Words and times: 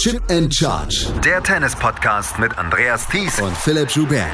Chip 0.00 0.22
and 0.30 0.50
Charge. 0.50 1.12
Der 1.22 1.42
Tennis-Podcast 1.42 2.38
mit 2.38 2.56
Andreas 2.56 3.06
Thies 3.06 3.38
und 3.38 3.54
Philipp 3.54 3.90
Joubert. 3.90 4.30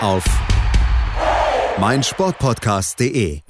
Auf 0.00 0.22
meinsportpodcast.de. 1.80 3.40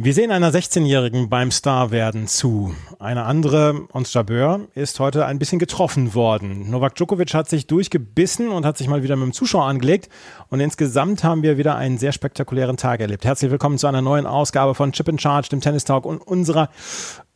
Wir 0.00 0.14
sehen 0.14 0.30
einer 0.30 0.52
16-Jährigen 0.52 1.28
beim 1.28 1.50
Star 1.50 1.90
werden 1.90 2.28
zu. 2.28 2.72
Eine 3.00 3.24
andere, 3.24 3.88
Ons 3.92 4.14
Jabeur, 4.14 4.68
ist 4.76 5.00
heute 5.00 5.26
ein 5.26 5.40
bisschen 5.40 5.58
getroffen 5.58 6.14
worden. 6.14 6.70
Novak 6.70 6.94
Djokovic 6.94 7.34
hat 7.34 7.48
sich 7.48 7.66
durchgebissen 7.66 8.50
und 8.50 8.64
hat 8.64 8.78
sich 8.78 8.86
mal 8.86 9.02
wieder 9.02 9.16
mit 9.16 9.24
dem 9.26 9.32
Zuschauer 9.32 9.64
angelegt. 9.64 10.08
Und 10.50 10.60
insgesamt 10.60 11.24
haben 11.24 11.42
wir 11.42 11.58
wieder 11.58 11.74
einen 11.74 11.98
sehr 11.98 12.12
spektakulären 12.12 12.76
Tag 12.76 13.00
erlebt. 13.00 13.24
Herzlich 13.24 13.50
willkommen 13.50 13.76
zu 13.76 13.88
einer 13.88 14.00
neuen 14.00 14.28
Ausgabe 14.28 14.76
von 14.76 14.92
Chip 14.92 15.08
in 15.08 15.18
Charge, 15.18 15.48
dem 15.48 15.60
Tennis 15.60 15.82
Talk 15.82 16.06
und 16.06 16.18
unserer 16.18 16.70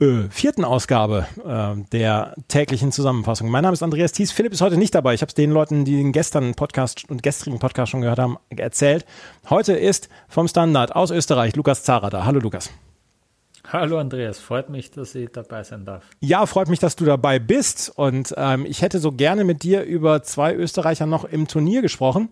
äh, 0.02 0.28
vierten 0.30 0.64
Ausgabe 0.64 1.26
äh, 1.46 1.80
der 1.92 2.34
täglichen 2.48 2.92
Zusammenfassung. 2.92 3.48
Mein 3.48 3.62
Name 3.62 3.74
ist 3.74 3.82
Andreas 3.82 4.12
Thies. 4.12 4.32
Philipp 4.32 4.52
ist 4.52 4.60
heute 4.60 4.76
nicht 4.76 4.94
dabei. 4.94 5.14
Ich 5.14 5.22
habe 5.22 5.28
es 5.28 5.34
den 5.34 5.50
Leuten, 5.50 5.84
die 5.84 5.96
den 5.96 6.12
gestern 6.12 6.54
Podcast 6.54 7.08
und 7.08 7.22
gestrigen 7.22 7.58
Podcast 7.58 7.92
schon 7.92 8.00
gehört 8.00 8.18
haben, 8.18 8.36
erzählt. 8.50 9.06
Heute 9.48 9.74
ist 9.74 10.08
vom 10.28 10.48
Standard 10.48 10.94
aus 10.94 11.10
Österreich 11.10 11.54
Lukas 11.56 11.84
Zara 11.84 12.10
da. 12.10 12.24
Hallo 12.24 12.40
Lukas. 12.40 12.70
Hallo 13.68 13.98
Andreas, 13.98 14.40
freut 14.40 14.68
mich, 14.68 14.90
dass 14.90 15.14
ich 15.14 15.30
dabei 15.30 15.62
sein 15.62 15.84
darf. 15.84 16.04
Ja, 16.20 16.44
freut 16.46 16.68
mich, 16.68 16.80
dass 16.80 16.96
du 16.96 17.04
dabei 17.04 17.38
bist. 17.38 17.92
Und 17.94 18.34
ähm, 18.36 18.66
ich 18.66 18.82
hätte 18.82 18.98
so 18.98 19.12
gerne 19.12 19.44
mit 19.44 19.62
dir 19.62 19.84
über 19.84 20.22
zwei 20.24 20.54
Österreicher 20.54 21.06
noch 21.06 21.24
im 21.24 21.46
Turnier 21.46 21.80
gesprochen. 21.80 22.28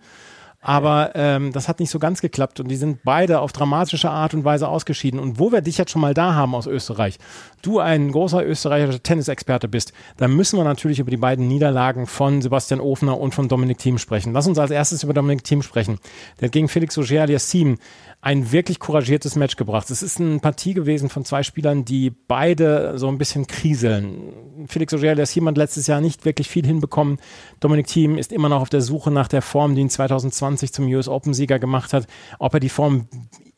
Aber 0.62 1.12
ähm, 1.14 1.52
das 1.52 1.68
hat 1.68 1.80
nicht 1.80 1.90
so 1.90 1.98
ganz 1.98 2.20
geklappt 2.20 2.60
und 2.60 2.68
die 2.68 2.76
sind 2.76 3.02
beide 3.02 3.40
auf 3.40 3.52
dramatische 3.52 4.10
Art 4.10 4.34
und 4.34 4.44
Weise 4.44 4.68
ausgeschieden. 4.68 5.18
Und 5.18 5.38
wo 5.38 5.52
wir 5.52 5.62
dich 5.62 5.78
jetzt 5.78 5.90
schon 5.90 6.02
mal 6.02 6.12
da 6.12 6.34
haben 6.34 6.54
aus 6.54 6.66
Österreich, 6.66 7.18
du 7.62 7.78
ein 7.78 8.12
großer 8.12 8.44
österreichischer 8.44 9.02
Tennisexperte 9.02 9.68
bist, 9.68 9.94
dann 10.18 10.36
müssen 10.36 10.58
wir 10.58 10.64
natürlich 10.64 10.98
über 10.98 11.10
die 11.10 11.16
beiden 11.16 11.48
Niederlagen 11.48 12.06
von 12.06 12.42
Sebastian 12.42 12.80
Ofner 12.80 13.18
und 13.18 13.34
von 13.34 13.48
Dominik 13.48 13.78
Thiem 13.78 13.96
sprechen. 13.96 14.34
Lass 14.34 14.46
uns 14.46 14.58
als 14.58 14.70
erstes 14.70 15.02
über 15.02 15.14
Dominik 15.14 15.44
Thiem 15.44 15.62
sprechen. 15.62 15.98
Der 16.40 16.46
hat 16.46 16.52
gegen 16.52 16.68
Felix 16.68 16.98
Auger-Aliassime 16.98 17.78
ein 18.22 18.52
wirklich 18.52 18.78
couragiertes 18.78 19.34
Match 19.34 19.56
gebracht. 19.56 19.90
Es 19.90 20.02
ist 20.02 20.20
eine 20.20 20.40
Partie 20.40 20.74
gewesen 20.74 21.08
von 21.08 21.24
zwei 21.24 21.42
Spielern, 21.42 21.86
die 21.86 22.10
beide 22.10 22.98
so 22.98 23.08
ein 23.08 23.16
bisschen 23.16 23.46
kriseln. 23.46 24.66
Felix 24.68 24.92
Auger, 24.92 25.18
ist 25.18 25.34
jemand 25.34 25.56
letztes 25.56 25.86
Jahr 25.86 26.02
nicht 26.02 26.26
wirklich 26.26 26.48
viel 26.48 26.66
hinbekommen. 26.66 27.18
Dominik 27.60 27.86
Thiem 27.86 28.18
ist 28.18 28.30
immer 28.30 28.50
noch 28.50 28.60
auf 28.60 28.68
der 28.68 28.82
Suche 28.82 29.10
nach 29.10 29.28
der 29.28 29.40
Form, 29.40 29.74
die 29.74 29.80
ihn 29.80 29.90
2020 29.90 30.72
zum 30.72 30.86
US 30.88 31.08
Open 31.08 31.32
Sieger 31.32 31.58
gemacht 31.58 31.94
hat. 31.94 32.06
Ob 32.38 32.52
er 32.52 32.60
die 32.60 32.68
Form 32.68 33.08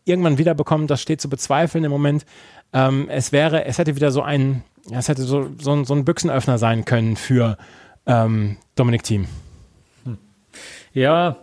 irgendwann 0.04 0.38
wiederbekommt, 0.38 0.90
das 0.90 1.02
steht 1.02 1.20
zu 1.20 1.28
bezweifeln 1.28 1.82
im 1.82 1.90
Moment. 1.90 2.24
Ähm, 2.72 3.08
es 3.08 3.32
wäre, 3.32 3.64
es 3.64 3.78
hätte 3.78 3.96
wieder 3.96 4.12
so 4.12 4.22
ein, 4.22 4.62
es 4.92 5.08
hätte 5.08 5.22
so, 5.22 5.50
so, 5.58 5.82
so 5.82 5.94
ein 5.94 6.04
Büchsenöffner 6.04 6.58
sein 6.58 6.84
können 6.84 7.16
für 7.16 7.58
ähm, 8.06 8.58
Dominik 8.76 9.02
Thiem. 9.02 9.26
Hm. 10.04 10.18
Ja, 10.92 11.38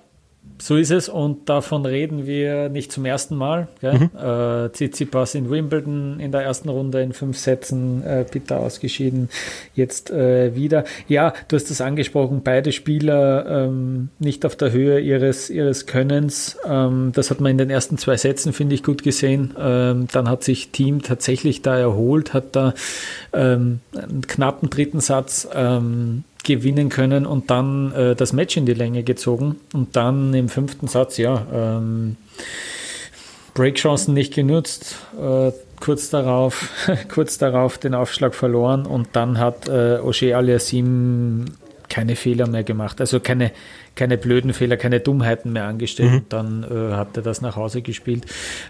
so 0.62 0.76
ist 0.76 0.92
es 0.92 1.10
und 1.10 1.48
davon 1.50 1.86
reden 1.86 2.26
wir 2.28 2.70
nicht 2.70 2.92
zum 2.92 3.06
ersten 3.06 3.36
Mal. 3.36 3.68
Mhm. 3.82 4.10
Äh, 4.18 4.70
Tsitsipas 4.70 5.36
in 5.36 5.50
Wimbledon 5.50 6.20
in 6.20 6.32
der 6.32 6.42
ersten 6.42 6.70
Runde 6.70 7.02
in 7.02 7.14
fünf 7.14 7.38
Sätzen 7.38 8.04
äh, 8.04 8.26
bitter 8.30 8.60
ausgeschieden, 8.60 9.30
jetzt 9.76 10.12
äh, 10.12 10.56
wieder. 10.56 10.84
Ja, 11.08 11.34
du 11.48 11.56
hast 11.56 11.72
es 11.72 11.82
angesprochen, 11.82 12.42
beide 12.44 12.72
Spieler 12.72 13.66
ähm, 13.66 14.10
nicht 14.20 14.46
auf 14.46 14.56
der 14.56 14.72
Höhe 14.72 15.00
ihres, 15.00 15.50
ihres 15.50 15.86
Könnens. 15.86 16.58
Ähm, 16.68 17.12
das 17.14 17.32
hat 17.32 17.40
man 17.40 17.52
in 17.52 17.58
den 17.58 17.70
ersten 17.70 17.98
zwei 17.98 18.18
Sätzen, 18.18 18.54
finde 18.54 18.76
ich, 18.76 18.84
gut 18.84 19.04
gesehen. 19.04 19.56
Ähm, 19.60 20.08
dann 20.12 20.30
hat 20.30 20.44
sich 20.44 20.70
Team 20.72 21.02
tatsächlich 21.02 21.62
da 21.62 21.78
erholt, 21.78 22.34
hat 22.34 22.56
da 22.56 22.74
ähm, 23.34 23.80
einen 23.94 24.22
knappen 24.28 24.70
dritten 24.70 25.00
Satz 25.00 25.48
ähm, 25.54 26.24
gewinnen 26.44 26.90
können 26.90 27.26
und 27.26 27.50
dann 27.50 27.92
äh, 27.94 28.16
das 28.16 28.34
Match 28.34 28.58
in 28.58 28.66
die 28.66 28.74
Länge 28.74 29.04
gezogen 29.04 29.58
und 29.74 29.96
dann 29.96 30.34
im 30.34 30.50
fünften 30.50 30.88
Satz, 30.88 31.18
ja, 31.18 31.46
ähm, 31.54 32.16
Breakchancen 33.54 34.14
nicht 34.14 34.34
genutzt, 34.34 34.96
äh, 35.20 35.52
kurz 35.80 36.10
darauf, 36.10 36.70
kurz 37.14 37.38
darauf 37.38 37.78
den 37.78 37.94
Aufschlag 37.94 38.36
verloren 38.36 38.86
und 38.86 39.10
dann 39.14 39.38
hat 39.38 39.68
äh, 39.68 40.00
Oshé 40.02 40.34
Aliassim 40.34 41.46
keine 41.90 42.16
Fehler 42.16 42.48
mehr 42.48 42.64
gemacht, 42.64 43.02
also 43.02 43.20
keine, 43.20 43.52
keine 43.96 44.18
blöden 44.18 44.54
Fehler, 44.54 44.78
keine 44.78 45.00
Dummheiten 45.00 45.52
mehr 45.52 45.66
angestellt. 45.66 46.12
Mhm. 46.12 46.26
Dann 46.30 46.64
äh, 46.64 46.94
hat 46.96 47.18
er 47.18 47.24
das 47.24 47.42
nach 47.42 47.56
Hause 47.56 47.82
gespielt. 47.82 48.26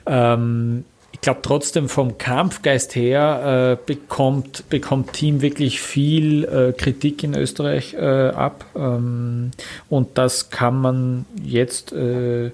Ähm, 0.05 0.85
ich 1.19 1.23
glaube 1.23 1.41
trotzdem 1.43 1.89
vom 1.89 2.17
Kampfgeist 2.17 2.95
her 2.95 3.77
äh, 3.77 3.85
bekommt, 3.85 4.69
bekommt 4.69 5.11
Team 5.11 5.41
wirklich 5.41 5.81
viel 5.81 6.45
äh, 6.45 6.71
Kritik 6.71 7.25
in 7.25 7.35
Österreich 7.35 7.93
äh, 7.93 8.29
ab. 8.29 8.63
Ähm, 8.73 9.51
und 9.89 10.17
das 10.17 10.49
kann 10.49 10.79
man 10.79 11.25
jetzt, 11.43 11.91
äh, 11.91 12.51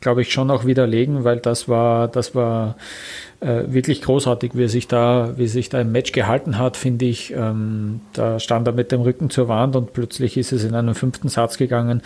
glaube 0.00 0.22
ich, 0.22 0.32
schon 0.32 0.50
auch 0.50 0.64
widerlegen, 0.64 1.22
weil 1.22 1.36
das 1.36 1.68
war, 1.68 2.08
das 2.08 2.34
war 2.34 2.74
äh, 3.38 3.62
wirklich 3.68 4.02
großartig, 4.02 4.50
wie 4.54 4.66
sich 4.66 4.88
da, 4.88 5.34
wie 5.36 5.46
sich 5.46 5.68
da 5.68 5.80
im 5.80 5.92
Match 5.92 6.10
gehalten 6.10 6.58
hat, 6.58 6.76
finde 6.76 7.04
ich. 7.04 7.32
Ähm, 7.32 8.00
da 8.14 8.40
stand 8.40 8.66
er 8.66 8.72
mit 8.72 8.90
dem 8.90 9.02
Rücken 9.02 9.30
zur 9.30 9.46
Wand 9.46 9.76
und 9.76 9.92
plötzlich 9.92 10.36
ist 10.36 10.50
es 10.50 10.64
in 10.64 10.74
einen 10.74 10.96
fünften 10.96 11.28
Satz 11.28 11.56
gegangen. 11.56 12.02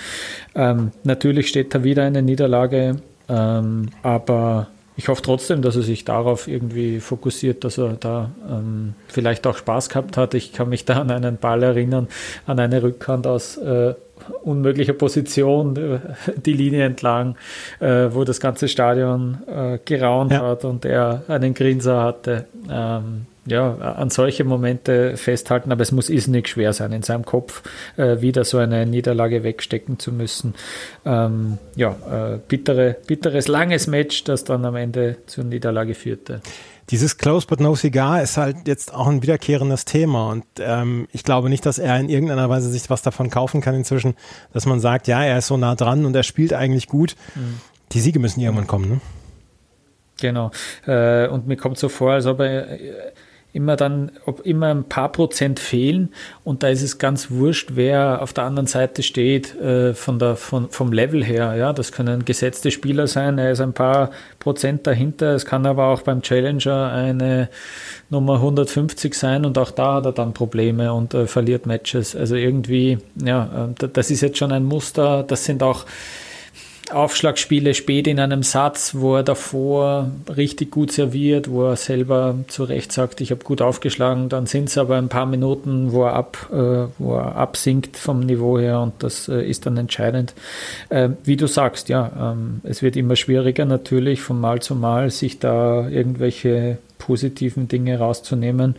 Ähm, 0.55 0.91
natürlich 1.05 1.49
steht 1.49 1.75
da 1.75 1.84
wieder 1.84 2.03
eine 2.03 2.21
Niederlage, 2.21 2.97
ähm, 3.31 3.89
aber 4.03 4.67
ich 4.97 5.08
hoffe 5.08 5.22
trotzdem, 5.22 5.62
dass 5.62 5.76
er 5.76 5.82
sich 5.82 6.04
darauf 6.04 6.48
irgendwie 6.48 7.00
fokussiert, 7.00 7.64
dass 7.64 7.78
er 7.78 7.94
da 7.98 8.30
ähm, 8.50 8.94
vielleicht 9.08 9.47
auch 9.47 9.56
Spaß 9.56 9.88
gehabt 9.88 10.16
hat. 10.16 10.34
Ich 10.34 10.53
kann 10.53 10.69
mich 10.69 10.84
da 10.84 11.00
an 11.00 11.10
einen 11.10 11.38
Ball 11.38 11.62
erinnern, 11.62 12.08
an 12.47 12.58
eine 12.58 12.82
Rückhand 12.82 13.26
aus 13.26 13.56
äh, 13.56 13.94
unmöglicher 14.42 14.92
Position, 14.92 15.76
äh, 15.76 15.98
die 16.36 16.53
Linie 16.53 16.84
entlang, 16.84 17.36
äh, 17.80 18.08
wo 18.10 18.25
das 18.25 18.41
ganze 18.41 18.69
Stadion 18.69 19.38
äh, 19.47 19.78
geraunt 19.84 20.32
ja. 20.32 20.42
hat 20.42 20.64
und 20.64 20.84
er 20.84 21.22
einen 21.28 21.54
Grinser 21.54 22.03
hatte. 22.03 22.47
Ähm, 22.70 23.26
ja, 23.44 23.75
an 23.75 24.10
solche 24.10 24.44
Momente 24.44 25.16
festhalten, 25.16 25.72
aber 25.72 25.82
es 25.82 25.91
muss 25.91 26.08
irrsinnig 26.08 26.48
schwer 26.48 26.72
sein, 26.72 26.92
in 26.92 27.03
seinem 27.03 27.25
Kopf 27.25 27.62
äh, 27.97 28.20
wieder 28.20 28.44
so 28.44 28.58
eine 28.58 28.86
Niederlage 28.86 29.42
wegstecken 29.42 29.98
zu 29.98 30.12
müssen. 30.12 30.54
Ähm, 31.04 31.58
ja, 31.75 31.97
äh, 32.34 32.38
bittere, 32.47 32.97
bitteres, 33.06 33.48
langes 33.48 33.88
Match, 33.88 34.25
das 34.25 34.44
dann 34.44 34.64
am 34.64 34.76
Ende 34.76 35.16
zur 35.26 35.44
Niederlage 35.44 35.94
führte. 35.94 36.41
Dieses 36.91 37.16
Close 37.16 37.47
but 37.47 37.60
no 37.60 37.75
cigar 37.75 38.22
ist 38.22 38.36
halt 38.36 38.56
jetzt 38.66 38.92
auch 38.92 39.06
ein 39.06 39.22
wiederkehrendes 39.22 39.84
Thema 39.84 40.30
und 40.30 40.44
ähm, 40.59 41.09
ich 41.12 41.24
glaube 41.24 41.48
nicht, 41.48 41.64
dass 41.64 41.78
er 41.78 41.98
in 41.98 42.09
irgendeiner 42.09 42.48
Weise 42.48 42.70
sich 42.70 42.91
was 42.91 43.03
davon 43.03 43.30
kaufen 43.30 43.60
kann 43.60 43.74
inzwischen, 43.74 44.14
dass 44.53 44.66
man 44.66 44.78
sagt, 44.78 45.09
ja, 45.09 45.24
er 45.24 45.38
ist 45.38 45.47
so 45.47 45.56
nah 45.56 45.74
dran 45.74 46.04
und 46.04 46.14
er 46.14 46.22
spielt 46.22 46.53
eigentlich 46.53 46.88
gut. 46.88 47.16
Mhm. 47.34 47.60
Die 47.92 48.00
Siege 48.00 48.19
müssen 48.19 48.41
irgendwann 48.41 48.66
kommen, 48.66 48.88
ne? 48.88 49.00
Genau. 50.20 50.50
Äh, 50.86 51.28
und 51.28 51.47
mir 51.47 51.56
kommt 51.56 51.78
so 51.78 51.88
vor, 51.88 52.12
als 52.12 52.26
ob 52.26 52.41
er 52.41 52.78
immer 53.53 53.77
dann, 53.77 54.13
ob 54.25 54.47
immer 54.47 54.69
ein 54.69 54.85
paar 54.85 55.13
Prozent 55.13 55.61
fehlen 55.61 56.13
und 56.43 56.63
da 56.63 56.69
ist 56.69 56.83
es 56.83 56.99
ganz 56.99 57.31
wurscht, 57.31 57.71
wer 57.75 58.23
auf 58.23 58.33
der 58.33 58.45
anderen 58.45 58.67
Seite 58.67 59.03
steht, 59.03 59.55
äh, 59.61 59.93
von 59.93 60.19
der, 60.19 60.37
von, 60.37 60.71
vom 60.71 60.93
Level 60.93 61.23
her. 61.23 61.55
Ja, 61.57 61.73
das 61.73 61.93
können 61.93 62.25
gesetzte 62.25 62.71
Spieler 62.71 63.07
sein, 63.07 63.39
er 63.39 63.53
ist 63.53 63.61
ein 63.61 63.75
paar 63.75 64.11
Prozent 64.39 64.87
dahinter. 64.87 65.35
Es 65.35 65.45
kann 65.45 65.67
aber 65.67 65.87
auch 65.87 66.03
beim 66.03 66.23
Challenger 66.23 66.93
eine 66.93 67.49
Nummer 68.09 68.35
150 68.35 69.15
sein 69.15 69.45
und 69.45 69.59
auch 69.59 69.71
da 69.71 69.95
hat 69.95 70.07
er 70.07 70.13
dann 70.13 70.33
Probleme 70.33 70.93
und 70.93 71.13
äh, 71.13 71.27
verliert 71.27 71.67
Matches. 71.67 72.17
Also 72.17 72.37
irgendwie, 72.37 72.99
ja, 73.23 73.69
äh, 73.81 73.89
das 73.89 74.11
ist 74.11 74.23
jetzt 74.23 74.39
schon 74.39 74.53
ein 74.53 74.65
Muster. 74.65 75.23
Das 75.23 75.45
sind 75.45 75.63
auch 75.63 75.84
Aufschlagspiele 76.94 77.75
spät 77.75 78.06
in 78.06 78.20
einem 78.20 78.42
Satz, 78.42 78.94
wo 78.94 79.16
er 79.16 79.22
davor 79.22 80.10
richtig 80.34 80.70
gut 80.70 80.92
serviert, 80.92 81.50
wo 81.50 81.64
er 81.64 81.76
selber 81.76 82.36
zu 82.48 82.64
Recht 82.64 82.92
sagt, 82.92 83.20
ich 83.20 83.30
habe 83.30 83.44
gut 83.44 83.62
aufgeschlagen, 83.62 84.28
dann 84.28 84.47
sind 84.47 84.69
es 84.69 84.78
aber 84.78 84.97
ein 84.97 85.08
paar 85.08 85.26
Minuten, 85.26 85.92
wo 85.92 86.04
er, 86.04 86.15
ab, 86.15 86.48
äh, 86.53 86.86
wo 86.98 87.16
er 87.16 87.36
absinkt 87.36 87.97
vom 87.97 88.21
Niveau 88.21 88.59
her 88.59 88.80
und 88.80 88.94
das 89.03 89.28
äh, 89.28 89.42
ist 89.42 89.66
dann 89.66 89.77
entscheidend. 89.77 90.34
Äh, 90.89 91.10
wie 91.24 91.36
du 91.36 91.47
sagst, 91.47 91.89
ja, 91.89 92.33
ähm, 92.33 92.60
es 92.65 92.83
wird 92.83 92.97
immer 92.97 93.16
schwieriger 93.16 93.65
natürlich 93.65 94.21
von 94.21 94.41
Mal 94.41 94.60
zu 94.60 94.74
Mal, 94.74 95.10
sich 95.10 95.38
da 95.38 95.88
irgendwelche 95.88 96.78
positiven 96.98 97.66
Dinge 97.66 97.98
rauszunehmen. 97.98 98.77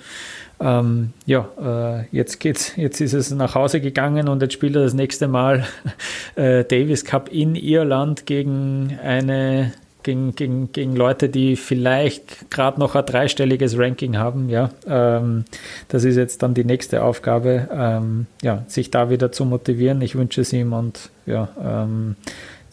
Ähm, 0.64 1.12
ja, 1.26 1.50
äh, 1.62 2.16
jetzt 2.16 2.40
geht's, 2.40 2.78
jetzt 2.78 3.02
ist 3.02 3.14
es 3.14 3.32
nach 3.32 3.54
Hause 3.54 3.82
gegangen 3.82 4.30
und 4.30 4.42
jetzt 4.42 4.54
spielt 4.54 4.76
er 4.76 4.84
das 4.84 4.94
nächste 4.94 5.28
Mal 5.28 5.66
äh, 6.36 6.64
Davis 6.64 7.04
Cup 7.04 7.30
in 7.30 7.56
Irland 7.56 8.26
gegen 8.26 8.98
eine 9.04 9.74
gegen, 10.04 10.36
gegen, 10.36 10.72
gegen 10.72 10.96
Leute, 10.96 11.30
die 11.30 11.56
vielleicht 11.56 12.52
gerade 12.52 12.80
noch 12.80 12.96
ein 12.96 13.06
dreistelliges 13.06 13.78
Ranking 13.78 14.18
haben. 14.18 14.50
Ja, 14.50 14.70
ähm, 14.86 15.46
das 15.88 16.04
ist 16.04 16.18
jetzt 16.18 16.44
dann 16.44 16.54
die 16.54 16.66
nächste 16.66 17.04
Aufgabe, 17.04 17.70
ähm, 17.74 18.28
ja, 18.42 18.64
sich 18.68 18.92
da 18.92 19.10
wieder 19.10 19.32
zu 19.32 19.46
motivieren. 19.46 20.02
Ich 20.02 20.16
wünsche 20.16 20.42
es 20.42 20.54
ihm 20.54 20.74
und 20.74 21.10
ja, 21.26 21.50
ähm, 21.62 22.16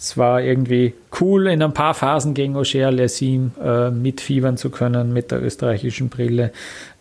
es 0.01 0.17
war 0.17 0.41
irgendwie 0.41 0.95
cool, 1.21 1.47
in 1.49 1.63
ein 1.63 1.75
paar 1.75 1.93
Phasen 1.93 2.33
gegen 2.33 2.57
Auger 2.57 2.91
Lessim 2.91 3.53
äh, 3.63 3.91
mitfiebern 3.91 4.57
zu 4.57 4.71
können 4.71 5.13
mit 5.13 5.31
der 5.31 5.43
österreichischen 5.43 6.09
Brille. 6.09 6.53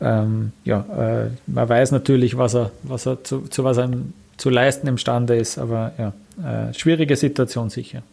Ähm, 0.02 0.52
ja, 0.66 0.86
äh, 0.98 1.30
man 1.48 1.70
weiß 1.70 1.92
natürlich, 1.94 2.38
was 2.38 2.56
er, 2.56 2.72
was 2.84 3.06
er 3.06 3.24
zu, 3.24 3.44
zu 3.44 3.64
was 3.64 3.78
er 3.78 3.90
zu 4.36 4.50
leisten 4.50 4.88
imstande 4.88 5.38
ist, 5.38 5.58
aber 5.58 5.94
ja, 5.98 6.14
äh, 6.70 6.74
schwierige 6.74 7.16
Situation 7.16 7.70
sicher. 7.70 8.04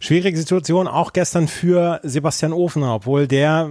Schwierige 0.00 0.36
Situation 0.36 0.88
auch 0.88 1.12
gestern 1.12 1.46
für 1.46 2.00
Sebastian 2.02 2.52
Ofener, 2.52 2.96
obwohl 2.96 3.28
der 3.28 3.70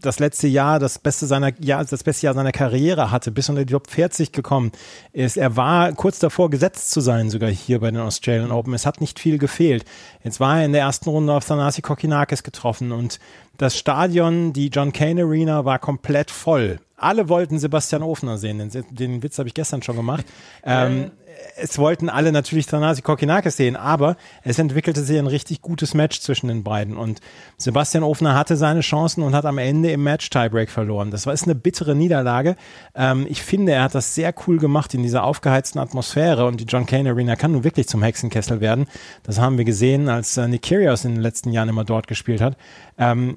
das 0.00 0.20
letzte 0.20 0.46
Jahr 0.46 0.78
das 0.78 1.00
beste 1.00 1.26
seiner 1.26 1.50
ja, 1.58 1.82
das 1.82 2.04
beste 2.04 2.26
Jahr 2.26 2.34
seiner 2.34 2.52
Karriere 2.52 3.10
hatte, 3.10 3.32
bis 3.32 3.48
unter 3.48 3.64
die 3.64 3.72
Top 3.72 3.90
40 3.90 4.30
gekommen 4.30 4.70
ist. 5.12 5.36
Er 5.36 5.56
war 5.56 5.92
kurz 5.92 6.20
davor 6.20 6.50
gesetzt 6.50 6.92
zu 6.92 7.00
sein, 7.00 7.30
sogar 7.30 7.50
hier 7.50 7.80
bei 7.80 7.90
den 7.90 8.00
Australian 8.00 8.52
Open. 8.52 8.74
Es 8.74 8.86
hat 8.86 9.00
nicht 9.00 9.18
viel 9.18 9.38
gefehlt. 9.38 9.84
Jetzt 10.22 10.38
war 10.38 10.60
er 10.60 10.66
in 10.66 10.72
der 10.72 10.82
ersten 10.82 11.10
Runde 11.10 11.32
auf 11.32 11.42
Sanasi 11.42 11.82
Kokinakis 11.82 12.44
getroffen 12.44 12.92
und 12.92 13.18
das 13.58 13.76
Stadion, 13.76 14.52
die 14.52 14.68
John 14.68 14.92
Kane 14.92 15.22
Arena, 15.22 15.64
war 15.64 15.78
komplett 15.78 16.30
voll. 16.30 16.78
Alle 16.96 17.28
wollten 17.28 17.58
Sebastian 17.58 18.02
Ofner 18.02 18.38
sehen. 18.38 18.70
Den, 18.70 18.84
den 18.90 19.22
Witz 19.22 19.38
habe 19.38 19.48
ich 19.48 19.54
gestern 19.54 19.82
schon 19.82 19.96
gemacht. 19.96 20.24
Ähm, 20.64 21.10
es 21.56 21.78
wollten 21.78 22.08
alle 22.08 22.32
natürlich 22.32 22.66
Thanasi 22.66 23.02
Kokinakis 23.02 23.56
sehen, 23.56 23.76
aber 23.76 24.16
es 24.42 24.58
entwickelte 24.58 25.02
sich 25.02 25.18
ein 25.18 25.26
richtig 25.26 25.62
gutes 25.62 25.94
Match 25.94 26.20
zwischen 26.20 26.48
den 26.48 26.62
beiden 26.62 26.96
und 26.96 27.20
Sebastian 27.56 28.04
Ofner 28.04 28.34
hatte 28.34 28.56
seine 28.56 28.80
Chancen 28.80 29.22
und 29.22 29.34
hat 29.34 29.44
am 29.44 29.58
Ende 29.58 29.90
im 29.90 30.02
Match 30.02 30.30
Tiebreak 30.30 30.70
verloren. 30.70 31.10
Das 31.10 31.26
war 31.26 31.32
ist 31.32 31.44
eine 31.44 31.54
bittere 31.54 31.94
Niederlage. 31.94 32.56
Ähm, 32.94 33.26
ich 33.28 33.42
finde, 33.42 33.72
er 33.72 33.84
hat 33.84 33.94
das 33.94 34.14
sehr 34.14 34.34
cool 34.46 34.58
gemacht 34.58 34.94
in 34.94 35.02
dieser 35.02 35.24
aufgeheizten 35.24 35.80
Atmosphäre 35.80 36.46
und 36.46 36.60
die 36.60 36.64
John 36.64 36.86
Kane 36.86 37.10
Arena 37.10 37.36
kann 37.36 37.52
nun 37.52 37.64
wirklich 37.64 37.88
zum 37.88 38.02
Hexenkessel 38.02 38.60
werden. 38.60 38.86
Das 39.22 39.38
haben 39.38 39.58
wir 39.58 39.64
gesehen, 39.64 40.08
als 40.08 40.36
äh, 40.36 40.48
Nick 40.48 40.70
in 40.70 40.96
den 41.02 41.20
letzten 41.20 41.52
Jahren 41.52 41.68
immer 41.68 41.84
dort 41.84 42.06
gespielt 42.06 42.40
hat. 42.40 42.56
Ähm, 42.98 43.36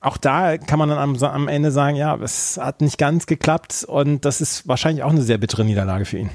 auch 0.00 0.18
da 0.18 0.58
kann 0.58 0.78
man 0.78 0.90
dann 0.90 0.98
am, 0.98 1.16
am 1.16 1.48
Ende 1.48 1.70
sagen, 1.70 1.96
ja, 1.96 2.14
es 2.16 2.58
hat 2.60 2.82
nicht 2.82 2.98
ganz 2.98 3.26
geklappt 3.26 3.84
und 3.88 4.24
das 4.24 4.42
ist 4.42 4.68
wahrscheinlich 4.68 5.02
auch 5.02 5.10
eine 5.10 5.22
sehr 5.22 5.38
bittere 5.38 5.64
Niederlage 5.64 6.04
für 6.04 6.18
ihn. 6.18 6.30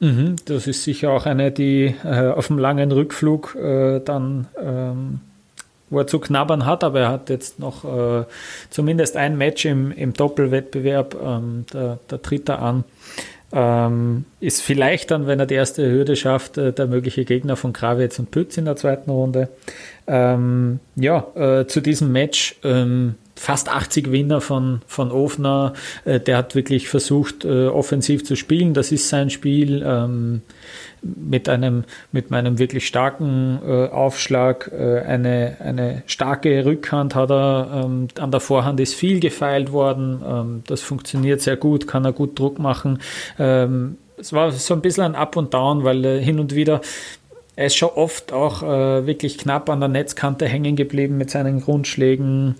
Mhm, 0.00 0.36
das 0.44 0.66
ist 0.66 0.84
sicher 0.84 1.10
auch 1.10 1.26
eine, 1.26 1.50
die 1.50 1.94
äh, 2.04 2.28
auf 2.28 2.48
dem 2.48 2.58
langen 2.58 2.92
Rückflug 2.92 3.54
äh, 3.54 4.00
dann 4.00 4.48
ähm, 4.60 5.20
wo 5.90 6.00
er 6.00 6.06
zu 6.06 6.18
knabbern 6.18 6.66
hat, 6.66 6.84
aber 6.84 7.00
er 7.00 7.08
hat 7.10 7.30
jetzt 7.30 7.58
noch 7.58 7.84
äh, 7.84 8.24
zumindest 8.70 9.16
ein 9.16 9.38
Match 9.38 9.64
im, 9.64 9.92
im 9.92 10.12
Doppelwettbewerb, 10.12 11.16
ähm, 11.22 11.64
da, 11.70 11.98
da 12.08 12.18
tritt 12.18 12.48
er 12.48 12.60
an. 12.60 12.84
Ähm, 13.52 14.24
ist 14.40 14.62
vielleicht 14.62 15.12
dann, 15.12 15.28
wenn 15.28 15.38
er 15.38 15.46
die 15.46 15.54
erste 15.54 15.88
Hürde 15.88 16.16
schafft, 16.16 16.58
äh, 16.58 16.72
der 16.72 16.86
mögliche 16.86 17.24
Gegner 17.24 17.56
von 17.56 17.72
Kravitz 17.72 18.18
und 18.18 18.30
Pütz 18.30 18.56
in 18.56 18.64
der 18.64 18.76
zweiten 18.76 19.10
Runde. 19.10 19.48
Ähm, 20.08 20.80
ja, 20.96 21.26
äh, 21.36 21.66
zu 21.66 21.80
diesem 21.80 22.10
Match 22.10 22.56
ähm, 22.64 23.14
fast 23.36 23.68
80 23.68 24.10
Winner 24.12 24.40
von, 24.40 24.82
von 24.86 25.10
Ofner. 25.10 25.72
Äh, 26.04 26.20
der 26.20 26.36
hat 26.36 26.54
wirklich 26.54 26.88
versucht, 26.88 27.44
äh, 27.44 27.66
offensiv 27.66 28.24
zu 28.24 28.36
spielen. 28.36 28.74
Das 28.74 28.92
ist 28.92 29.08
sein 29.08 29.30
Spiel. 29.30 29.82
Ähm, 29.86 30.42
mit 31.04 31.48
einem, 31.48 31.84
mit 32.12 32.30
meinem 32.30 32.58
wirklich 32.58 32.86
starken 32.86 33.58
äh, 33.66 33.88
Aufschlag, 33.88 34.70
äh, 34.72 35.00
eine, 35.00 35.56
eine 35.60 36.02
starke 36.06 36.64
Rückhand 36.64 37.14
hat 37.14 37.30
er, 37.30 37.84
ähm, 37.84 38.08
an 38.18 38.30
der 38.30 38.40
Vorhand 38.40 38.80
ist 38.80 38.94
viel 38.94 39.20
gefeilt 39.20 39.72
worden, 39.72 40.22
ähm, 40.26 40.62
das 40.66 40.80
funktioniert 40.80 41.40
sehr 41.42 41.56
gut, 41.56 41.86
kann 41.86 42.04
er 42.04 42.12
gut 42.12 42.38
Druck 42.38 42.58
machen. 42.58 43.00
Ähm, 43.38 43.98
es 44.16 44.32
war 44.32 44.50
so 44.52 44.74
ein 44.74 44.80
bisschen 44.80 45.04
ein 45.04 45.14
Up 45.14 45.36
und 45.36 45.52
Down, 45.54 45.84
weil 45.84 46.04
äh, 46.04 46.22
hin 46.22 46.38
und 46.38 46.54
wieder 46.54 46.80
er 47.56 47.66
ist 47.66 47.76
schon 47.76 47.90
oft 47.90 48.32
auch 48.32 48.62
äh, 48.62 49.06
wirklich 49.06 49.38
knapp 49.38 49.68
an 49.70 49.80
der 49.80 49.88
Netzkante 49.88 50.46
hängen 50.46 50.76
geblieben 50.76 51.16
mit 51.16 51.30
seinen 51.30 51.60
Grundschlägen. 51.60 52.56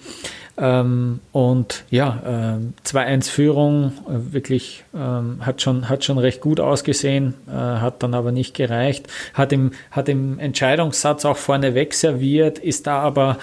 Ähm, 0.57 1.19
und 1.33 1.85
ja, 1.91 2.59
äh, 2.65 2.87
2-1 2.89 3.29
Führung, 3.29 3.93
äh, 4.07 4.33
wirklich 4.33 4.85
ähm, 4.95 5.39
hat, 5.45 5.63
schon, 5.63 5.89
hat 5.89 6.05
schon 6.05 6.19
recht 6.19 6.41
gut 6.41 6.61
ausgesehen, 6.61 7.35
äh, 7.49 7.53
hat 7.53 8.05
dann 8.05 8.15
aber 8.15 8.31
nicht 8.31 8.55
gereicht. 8.55 9.09
Hat 9.35 9.53
im, 9.53 9.73
hat 9.91 10.09
im 10.09 10.39
Entscheidungssatz 10.39 11.25
auch 11.25 11.39
vorneweg 11.39 11.93
serviert, 11.93 12.61
ist 12.61 12.87
da 12.87 13.01
aber 13.01 13.39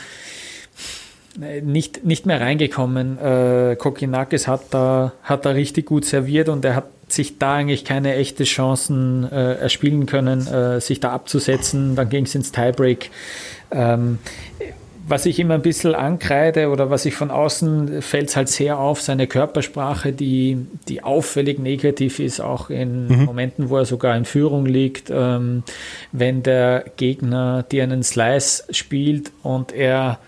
nicht, 1.38 2.04
nicht 2.04 2.26
mehr 2.26 2.42
reingekommen. 2.42 3.18
Äh, 3.18 3.76
Kokinakis 3.78 4.48
hat 4.48 4.66
da, 4.72 5.14
hat 5.24 5.46
da 5.46 5.52
richtig 5.52 5.86
gut 5.86 6.06
serviert 6.06 6.50
und 6.50 6.66
er 6.66 6.76
hat 6.76 6.86
sich 7.08 7.38
da 7.38 7.56
eigentlich 7.56 7.86
keine 7.86 8.16
echte 8.16 8.44
Chancen 8.44 9.30
äh, 9.32 9.56
erspielen 9.56 10.06
können, 10.06 10.48
äh, 10.48 10.80
sich 10.80 11.00
da 11.00 11.12
abzusetzen. 11.12 11.96
Dann 11.96 12.10
ging 12.10 12.26
es 12.26 12.36
ins 12.36 12.52
Tiebreak. 12.52 13.12
Ähm, 13.72 14.20
was 15.08 15.26
ich 15.26 15.40
immer 15.40 15.56
ein 15.56 15.62
bisschen 15.62 15.96
ankreide 15.96 16.70
oder 16.70 16.90
was 16.90 17.06
ich 17.06 17.16
von 17.16 17.32
außen 17.32 18.02
fällt 18.02 18.30
es 18.30 18.36
halt 18.36 18.50
sehr 18.50 18.80
auf, 18.80 19.02
seine 19.02 19.28
Körpersprache, 19.28 20.14
die, 20.14 20.58
die 20.88 21.04
auffällig 21.04 21.60
negativ 21.60 22.20
ist, 22.20 22.40
auch 22.40 22.70
in 22.70 23.08
mhm. 23.08 23.26
Momenten, 23.26 23.70
wo 23.70 23.78
er 23.78 23.86
sogar 23.86 24.16
in 24.16 24.26
Führung 24.26 24.66
liegt, 24.66 25.10
ähm, 25.10 25.64
wenn 26.12 26.44
der 26.44 26.86
Gegner 26.98 27.64
dir 27.64 27.84
einen 27.84 28.04
Slice 28.04 28.64
spielt 28.72 29.32
und 29.44 29.74
er 29.74 30.20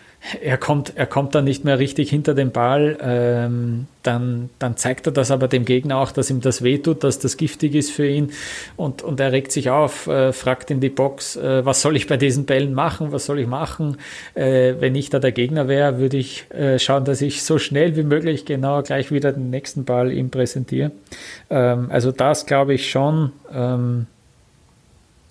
er 0.42 0.58
kommt, 0.58 0.94
er 0.96 1.06
kommt 1.06 1.36
dann 1.36 1.44
nicht 1.44 1.66
mehr 1.66 1.80
richtig 1.80 2.10
hinter 2.10 2.34
den 2.34 2.52
Ball, 2.52 2.98
ähm, 3.02 3.88
dann, 4.04 4.50
dann 4.60 4.78
zeigt 4.78 5.06
er 5.08 5.12
das 5.12 5.32
aber 5.32 5.48
dem 5.48 5.66
Gegner 5.66 5.98
auch, 5.98 6.12
dass 6.12 6.30
ihm 6.30 6.42
das 6.42 6.64
wehtut, 6.64 7.04
dass 7.04 7.20
das 7.20 7.38
giftig 7.38 7.76
ist 7.76 7.92
für 7.92 8.08
ihn 8.08 8.32
und, 8.78 9.02
und 9.02 9.20
er 9.20 9.32
regt 9.32 9.52
sich 9.52 9.70
auf, 9.70 10.08
äh, 10.08 10.32
fragt 10.32 10.72
in 10.72 10.80
die 10.80 10.90
Box, 10.90 11.36
äh, 11.36 11.66
was 11.66 11.82
soll 11.82 11.96
ich 11.96 12.08
bei 12.08 12.18
diesen 12.18 12.46
Bällen 12.46 12.74
machen, 12.74 13.12
was 13.12 13.26
soll 13.26 13.40
ich 13.40 13.48
machen? 13.48 13.98
Äh, 14.34 14.76
wenn 14.80 14.96
ich 14.96 15.10
da 15.10 15.20
der 15.20 15.32
Gegner 15.34 15.68
wäre, 15.68 16.00
würde 16.00 16.18
ich 16.18 16.50
äh, 16.52 16.80
schauen, 16.80 17.06
dass 17.06 17.22
ich 17.22 17.44
so 17.44 17.60
schnell 17.60 17.96
wie 17.96 18.04
möglich 18.04 18.46
genau 18.46 18.82
gleich 18.82 19.12
wieder 19.12 19.34
den 19.34 19.50
nächsten 19.50 19.84
Ball 19.84 20.12
ihm 20.12 20.30
präsentiere. 20.30 20.92
Ähm, 21.50 21.88
also 21.92 22.12
das 22.12 22.46
glaube 22.46 22.74
ich 22.74 22.90
schon. 22.90 23.34
Ähm, 23.52 24.08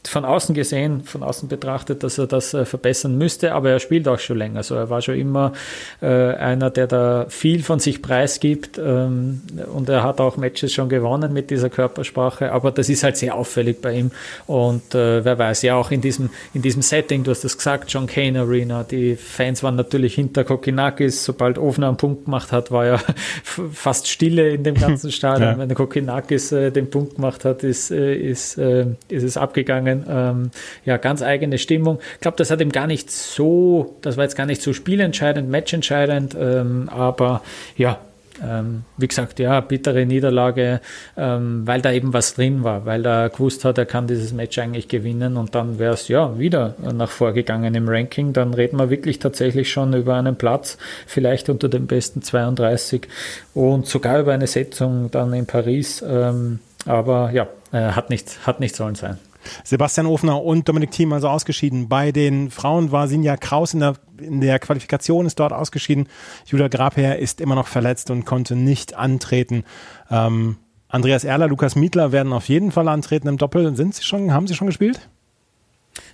von 0.08 0.24
außen 0.24 0.54
gesehen, 0.54 1.02
von 1.04 1.22
außen 1.22 1.48
betrachtet, 1.48 2.02
dass 2.02 2.18
er 2.18 2.26
das 2.26 2.54
äh, 2.54 2.64
verbessern 2.64 3.16
müsste, 3.16 3.54
aber 3.54 3.70
er 3.70 3.78
spielt 3.78 4.08
auch 4.08 4.18
schon 4.18 4.38
länger. 4.38 4.58
Also 4.58 4.74
er 4.74 4.90
war 4.90 5.00
schon 5.00 5.14
immer 5.14 5.52
äh, 6.00 6.06
einer, 6.06 6.70
der 6.70 6.86
da 6.88 7.26
viel 7.28 7.62
von 7.62 7.78
sich 7.78 8.02
preisgibt 8.02 8.78
ähm, 8.78 9.42
und 9.72 9.88
er 9.88 10.02
hat 10.02 10.20
auch 10.20 10.36
Matches 10.36 10.72
schon 10.72 10.88
gewonnen 10.88 11.32
mit 11.32 11.50
dieser 11.50 11.70
Körpersprache, 11.70 12.52
aber 12.52 12.72
das 12.72 12.88
ist 12.88 13.04
halt 13.04 13.16
sehr 13.16 13.36
auffällig 13.36 13.80
bei 13.80 13.94
ihm 13.94 14.10
und 14.46 14.94
äh, 14.94 15.24
wer 15.24 15.38
weiß, 15.38 15.62
ja 15.62 15.76
auch 15.76 15.90
in 15.92 16.00
diesem, 16.00 16.30
in 16.52 16.62
diesem 16.62 16.82
Setting, 16.82 17.22
du 17.22 17.30
hast 17.30 17.44
das 17.44 17.56
gesagt, 17.56 17.92
John 17.92 18.06
Kane 18.06 18.40
Arena, 18.40 18.82
die 18.82 19.14
Fans 19.14 19.62
waren 19.62 19.76
natürlich 19.76 20.16
hinter 20.16 20.42
Kokinakis, 20.42 21.24
sobald 21.24 21.58
Ofner 21.58 21.88
einen 21.88 21.96
Punkt 21.96 22.24
gemacht 22.24 22.50
hat, 22.50 22.72
war 22.72 22.86
ja 22.86 23.00
fast 23.72 24.08
Stille 24.08 24.50
in 24.50 24.64
dem 24.64 24.74
ganzen 24.74 25.12
Stadion. 25.12 25.50
ja. 25.50 25.58
Wenn 25.58 25.72
Kokinakis 25.74 26.50
äh, 26.50 26.72
den 26.72 26.90
Punkt 26.90 27.16
gemacht 27.16 27.44
hat, 27.44 27.62
ist, 27.62 27.92
äh, 27.92 28.14
ist, 28.16 28.58
äh, 28.58 28.86
ist 29.08 29.22
es 29.22 29.36
abgegangen 29.36 29.91
gegangen. 30.00 30.06
Ähm, 30.08 30.50
ja, 30.84 30.96
ganz 30.96 31.22
eigene 31.22 31.58
Stimmung. 31.58 31.98
Ich 32.14 32.20
glaube, 32.20 32.36
das 32.36 32.50
hat 32.50 32.60
ihm 32.60 32.72
gar 32.72 32.86
nicht 32.86 33.10
so, 33.10 33.96
das 34.02 34.16
war 34.16 34.24
jetzt 34.24 34.36
gar 34.36 34.46
nicht 34.46 34.62
so 34.62 34.72
spielentscheidend, 34.72 35.50
matchentscheidend, 35.50 36.36
ähm, 36.38 36.88
aber 36.90 37.42
ja, 37.76 37.98
ähm, 38.42 38.84
wie 38.96 39.06
gesagt, 39.06 39.38
ja, 39.38 39.60
bittere 39.60 40.06
Niederlage, 40.06 40.80
ähm, 41.16 41.66
weil 41.66 41.82
da 41.82 41.92
eben 41.92 42.12
was 42.12 42.34
drin 42.34 42.64
war, 42.64 42.86
weil 42.86 43.06
er 43.06 43.28
gewusst 43.28 43.64
hat, 43.64 43.78
er 43.78 43.84
kann 43.84 44.06
dieses 44.06 44.32
Match 44.32 44.58
eigentlich 44.58 44.88
gewinnen 44.88 45.36
und 45.36 45.54
dann 45.54 45.78
wäre 45.78 45.94
es 45.94 46.08
ja 46.08 46.38
wieder 46.38 46.74
nach 46.92 47.10
vorgegangen 47.10 47.74
im 47.74 47.88
Ranking. 47.88 48.32
Dann 48.32 48.54
reden 48.54 48.78
wir 48.78 48.90
wirklich 48.90 49.18
tatsächlich 49.18 49.70
schon 49.70 49.92
über 49.92 50.16
einen 50.16 50.36
Platz, 50.36 50.78
vielleicht 51.06 51.50
unter 51.50 51.68
den 51.68 51.86
besten 51.86 52.22
32 52.22 53.06
und 53.54 53.86
sogar 53.86 54.20
über 54.20 54.32
eine 54.32 54.46
Setzung 54.46 55.10
dann 55.10 55.34
in 55.34 55.46
Paris. 55.46 56.02
Ähm, 56.06 56.58
aber 56.86 57.30
ja, 57.32 57.46
äh, 57.72 57.92
hat 57.92 58.10
nicht, 58.10 58.46
hat 58.46 58.60
nicht 58.60 58.74
sollen 58.74 58.94
sein. 58.94 59.18
Sebastian 59.64 60.06
Ofner 60.06 60.42
und 60.42 60.68
Dominik 60.68 60.90
Thiem 60.90 61.12
also 61.12 61.28
ausgeschieden. 61.28 61.88
Bei 61.88 62.12
den 62.12 62.50
Frauen 62.50 62.92
war 62.92 63.08
Sinja 63.08 63.36
Kraus 63.36 63.74
in 63.74 63.80
der, 63.80 63.94
in 64.18 64.40
der 64.40 64.58
Qualifikation, 64.58 65.26
ist 65.26 65.38
dort 65.38 65.52
ausgeschieden. 65.52 66.08
Julia 66.46 66.68
Grabherr 66.68 67.18
ist 67.18 67.40
immer 67.40 67.54
noch 67.54 67.68
verletzt 67.68 68.10
und 68.10 68.24
konnte 68.24 68.56
nicht 68.56 68.94
antreten. 68.94 69.64
Ähm, 70.10 70.56
Andreas 70.88 71.24
Erler, 71.24 71.48
Lukas 71.48 71.74
Mietler 71.74 72.12
werden 72.12 72.32
auf 72.32 72.48
jeden 72.48 72.70
Fall 72.70 72.88
antreten 72.88 73.28
im 73.28 73.38
Doppel. 73.38 73.74
Sind 73.76 73.94
sie 73.94 74.02
schon, 74.02 74.32
haben 74.32 74.46
sie 74.46 74.54
schon 74.54 74.66
gespielt? 74.66 75.08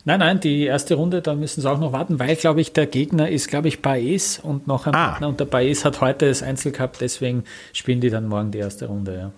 Nein, 0.05 0.21
nein, 0.21 0.41
die 0.41 0.65
erste 0.65 0.95
Runde, 0.95 1.23
da 1.23 1.35
müssen 1.35 1.61
sie 1.61 1.71
auch 1.71 1.79
noch 1.79 1.93
warten, 1.93 2.19
weil, 2.19 2.35
glaube 2.37 2.61
ich, 2.61 2.73
der 2.73 2.87
Gegner 2.87 3.29
ist, 3.29 3.49
glaube 3.49 3.69
ich, 3.69 3.83
Baez 3.83 4.41
und 4.43 4.67
noch 4.67 4.87
ein 4.87 4.95
ah. 4.95 5.11
Partner 5.11 5.29
und 5.29 5.39
der 5.39 5.45
Baez 5.45 5.85
hat 5.85 6.01
heute 6.01 6.29
das 6.29 6.43
Einzel 6.43 6.73
gehabt, 6.73 7.01
deswegen 7.01 7.45
spielen 7.73 8.01
die 8.01 8.11
dann 8.11 8.29
morgen 8.29 8.51
die 8.51 8.59
erste 8.59 8.87
Runde, 8.87 9.17
ja. 9.17 9.31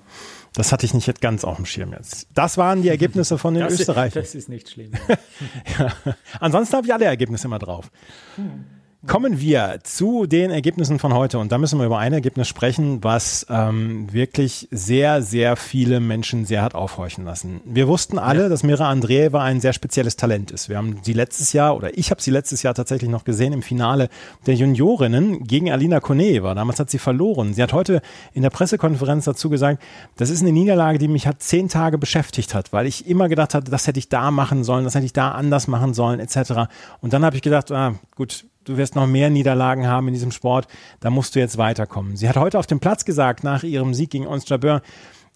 Das 0.55 0.73
hatte 0.73 0.85
ich 0.85 0.95
nicht 0.95 1.21
ganz 1.21 1.45
auf 1.45 1.57
dem 1.57 1.67
Schirm 1.67 1.93
jetzt. 1.93 2.27
Das 2.35 2.59
waren 2.59 2.83
die 2.83 2.89
Ergebnisse 2.89 3.39
von 3.39 3.55
den 3.55 3.67
Österreichern. 3.67 4.23
Das 4.23 4.35
ist 4.35 4.49
nicht 4.49 4.69
schlimm. 4.69 4.93
ja. 5.79 5.93
Ansonsten 6.41 6.77
habe 6.77 6.87
ich 6.87 6.93
alle 6.93 7.05
Ergebnisse 7.05 7.47
immer 7.47 7.59
drauf. 7.59 7.91
Hm. 8.37 8.80
Kommen 9.07 9.41
wir 9.41 9.79
zu 9.83 10.27
den 10.27 10.51
Ergebnissen 10.51 10.99
von 10.99 11.15
heute 11.15 11.39
und 11.39 11.51
da 11.53 11.57
müssen 11.57 11.79
wir 11.79 11.87
über 11.87 11.99
ein 11.99 12.13
Ergebnis 12.13 12.49
sprechen, 12.49 13.03
was 13.03 13.47
ähm, 13.49 14.13
wirklich 14.13 14.69
sehr, 14.71 15.23
sehr 15.23 15.57
viele 15.57 16.01
Menschen 16.01 16.45
sehr 16.45 16.61
hat 16.61 16.75
aufhorchen 16.75 17.25
lassen. 17.25 17.63
Wir 17.65 17.89
wussten 17.89 18.19
alle, 18.19 18.43
ja. 18.43 18.49
dass 18.51 18.63
Mira 18.63 18.91
Andreeva 18.91 19.43
ein 19.43 19.63
sehr 19.63 19.73
spezielles 19.73 20.17
Talent 20.17 20.51
ist. 20.51 20.69
Wir 20.69 20.77
haben 20.77 20.99
sie 21.03 21.15
letztes 21.15 21.55
Jahr 21.55 21.77
oder 21.77 21.97
ich 21.97 22.11
habe 22.11 22.21
sie 22.21 22.31
letztes 22.31 22.63
Jahr 22.63 22.75
tatsächlich 22.75 23.09
noch 23.09 23.25
gesehen 23.25 23.55
im 23.55 23.63
Finale 23.63 24.11
der 24.47 24.55
Juniorinnen 24.55 25.45
gegen 25.45 25.73
Alina 25.73 26.01
Koneva. 26.01 26.53
Damals 26.55 26.79
hat 26.79 26.91
sie 26.91 26.99
verloren. 26.99 27.55
Sie 27.55 27.63
hat 27.63 27.73
heute 27.73 28.03
in 28.35 28.43
der 28.43 28.51
Pressekonferenz 28.51 29.25
dazu 29.25 29.49
gesagt, 29.49 29.83
das 30.19 30.29
ist 30.29 30.43
eine 30.43 30.53
Niederlage, 30.53 30.99
die 30.99 31.09
mich 31.09 31.27
hat 31.27 31.43
zehn 31.43 31.71
Tage 31.71 31.97
beschäftigt 31.97 32.55
hat, 32.55 32.75
weil 32.75 32.87
ich 32.87 33.07
immer 33.07 33.31
gedacht 33.31 33.55
hatte, 33.55 33.71
das 33.71 33.87
hätte 33.87 33.99
ich 33.99 34.11
da 34.11 34.31
machen 34.31 34.63
sollen, 34.63 34.85
das 34.85 34.95
hätte 34.95 35.07
ich 35.07 35.15
da 35.15 35.31
anders 35.31 35.69
machen 35.69 35.95
sollen, 35.95 36.21
etc. 36.21 36.69
Und 37.01 37.15
dann 37.15 37.25
habe 37.25 37.37
ich 37.37 37.43
gedacht, 37.43 37.73
ah, 37.73 37.95
gut, 38.15 38.45
du 38.65 38.77
wirst 38.77 38.95
noch 38.95 39.07
mehr 39.07 39.31
Niederlagen 39.31 39.87
haben 39.87 40.09
in 40.09 40.15
diesem 40.15 40.33
Sport, 40.33 40.67
da 41.01 41.11
musst 41.11 41.35
du 41.35 41.41
jetzt 41.41 41.59
weiterkommen. 41.59 42.17
Sie 42.17 42.29
hat 42.29 42.37
heute 42.37 42.59
auf 42.59 42.67
dem 42.67 42.81
Platz 42.81 43.05
gesagt, 43.05 43.45
nach 43.45 43.63
ihrem 43.63 43.95
Sieg 43.95 44.11
gegen 44.11 44.27
Ons 44.27 44.49
Jabeur, 44.49 44.83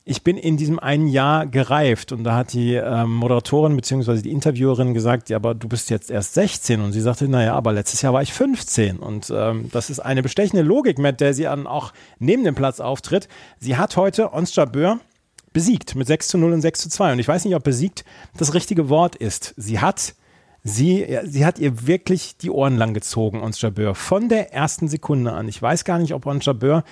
ich 0.07 0.23
bin 0.23 0.37
in 0.37 0.59
diesem 0.59 0.79
einen 0.79 1.09
Jahr 1.09 1.47
gereift 1.47 2.13
und 2.13 2.25
da 2.25 2.37
hat 2.37 2.53
die 2.53 2.75
ähm, 2.75 3.15
Moderatorin 3.15 3.75
bzw. 3.75 4.21
die 4.21 4.33
Interviewerin 4.33 4.93
gesagt, 4.93 5.31
ja, 5.31 5.37
aber 5.37 5.55
du 5.55 5.67
bist 5.67 5.89
jetzt 5.89 6.11
erst 6.11 6.35
16 6.35 6.83
und 6.83 6.93
sie 6.93 7.01
sagte, 7.01 7.27
naja, 7.27 7.55
aber 7.55 7.73
letztes 7.73 8.03
Jahr 8.03 8.13
war 8.13 8.21
ich 8.21 8.33
15 8.35 8.99
und 8.99 9.33
ähm, 9.35 9.71
das 9.73 9.89
ist 9.89 10.01
eine 10.01 10.23
bestechende 10.23 10.63
Logik, 10.63 10.99
mit 10.99 11.21
der 11.21 11.33
sie 11.33 11.45
dann 11.45 11.67
auch 11.67 11.95
neben 12.19 12.45
dem 12.45 12.55
Platz 12.55 12.81
auftritt. 12.81 13.29
Sie 13.59 13.79
hat 13.79 13.97
heute 13.97 14.35
Ons 14.35 14.55
Jabeur 14.55 15.01
besiegt 15.55 15.95
mit 15.95 16.07
6 16.07 16.29
zu 16.29 16.39
0 16.39 16.53
und 16.53 16.61
6 16.61 16.81
zu 16.81 16.89
2 16.91 17.13
und 17.13 17.19
ich 17.19 17.29
weiß 17.29 17.47
nicht, 17.47 17.55
ob 17.55 17.65
besiegt 17.65 18.05
das 18.37 18.53
richtige 18.53 18.91
Wort 18.91 19.17
ist. 19.17 19.55
Sie 19.57 19.81
hat 19.81 20.15
Sie, 20.67 21.07
sie 21.25 21.45
hat 21.45 21.59
ihr 21.59 21.87
wirklich 21.87 22.39
die 22.39 22.51
Ohren 22.51 22.79
lang 22.79 22.95
gezogen, 22.95 23.43
Ons 23.43 23.61
Jabeur, 23.61 23.95
von 23.95 24.31
der 24.31 24.55
ersten 24.55 24.89
Sekunde 24.89 25.33
an. 25.33 25.47
Ich 25.47 25.61
weiß 25.61 25.85
gar 25.85 25.99
nicht, 25.99 26.15
ob 26.15 26.25
Ons 26.25 26.47
Jabeur 26.47 26.85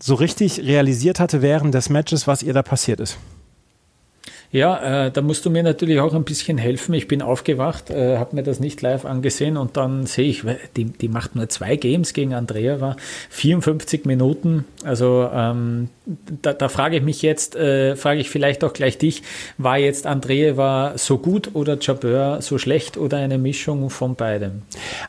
so 0.00 0.14
richtig 0.14 0.60
realisiert 0.60 1.20
hatte 1.20 1.42
während 1.42 1.74
des 1.74 1.90
Matches, 1.90 2.26
was 2.26 2.42
ihr 2.42 2.54
da 2.54 2.62
passiert 2.62 3.00
ist. 3.00 3.18
Ja, 4.54 5.06
äh, 5.06 5.10
da 5.10 5.20
musst 5.20 5.44
du 5.44 5.50
mir 5.50 5.64
natürlich 5.64 5.98
auch 5.98 6.14
ein 6.14 6.22
bisschen 6.22 6.58
helfen. 6.58 6.94
Ich 6.94 7.08
bin 7.08 7.22
aufgewacht, 7.22 7.90
äh, 7.90 8.18
habe 8.18 8.36
mir 8.36 8.44
das 8.44 8.60
nicht 8.60 8.80
live 8.82 9.04
angesehen 9.04 9.56
und 9.56 9.76
dann 9.76 10.06
sehe 10.06 10.28
ich, 10.28 10.44
die, 10.76 10.84
die 10.84 11.08
macht 11.08 11.34
nur 11.34 11.48
zwei 11.48 11.74
Games 11.74 12.12
gegen 12.12 12.34
Andrea, 12.34 12.80
war 12.80 12.94
54 13.30 14.04
Minuten. 14.04 14.64
Also 14.84 15.28
ähm, 15.34 15.88
da, 16.40 16.52
da 16.52 16.68
frage 16.68 16.98
ich 16.98 17.02
mich 17.02 17.20
jetzt, 17.20 17.56
äh, 17.56 17.96
frage 17.96 18.20
ich 18.20 18.30
vielleicht 18.30 18.62
auch 18.62 18.72
gleich 18.72 18.96
dich, 18.96 19.24
war 19.58 19.76
jetzt 19.78 20.06
Andrea 20.06 20.56
war 20.56 20.98
so 20.98 21.18
gut 21.18 21.50
oder 21.54 21.76
Jabeur 21.80 22.40
so 22.40 22.56
schlecht 22.56 22.96
oder 22.96 23.16
eine 23.16 23.38
Mischung 23.38 23.90
von 23.90 24.14
beidem? 24.14 24.62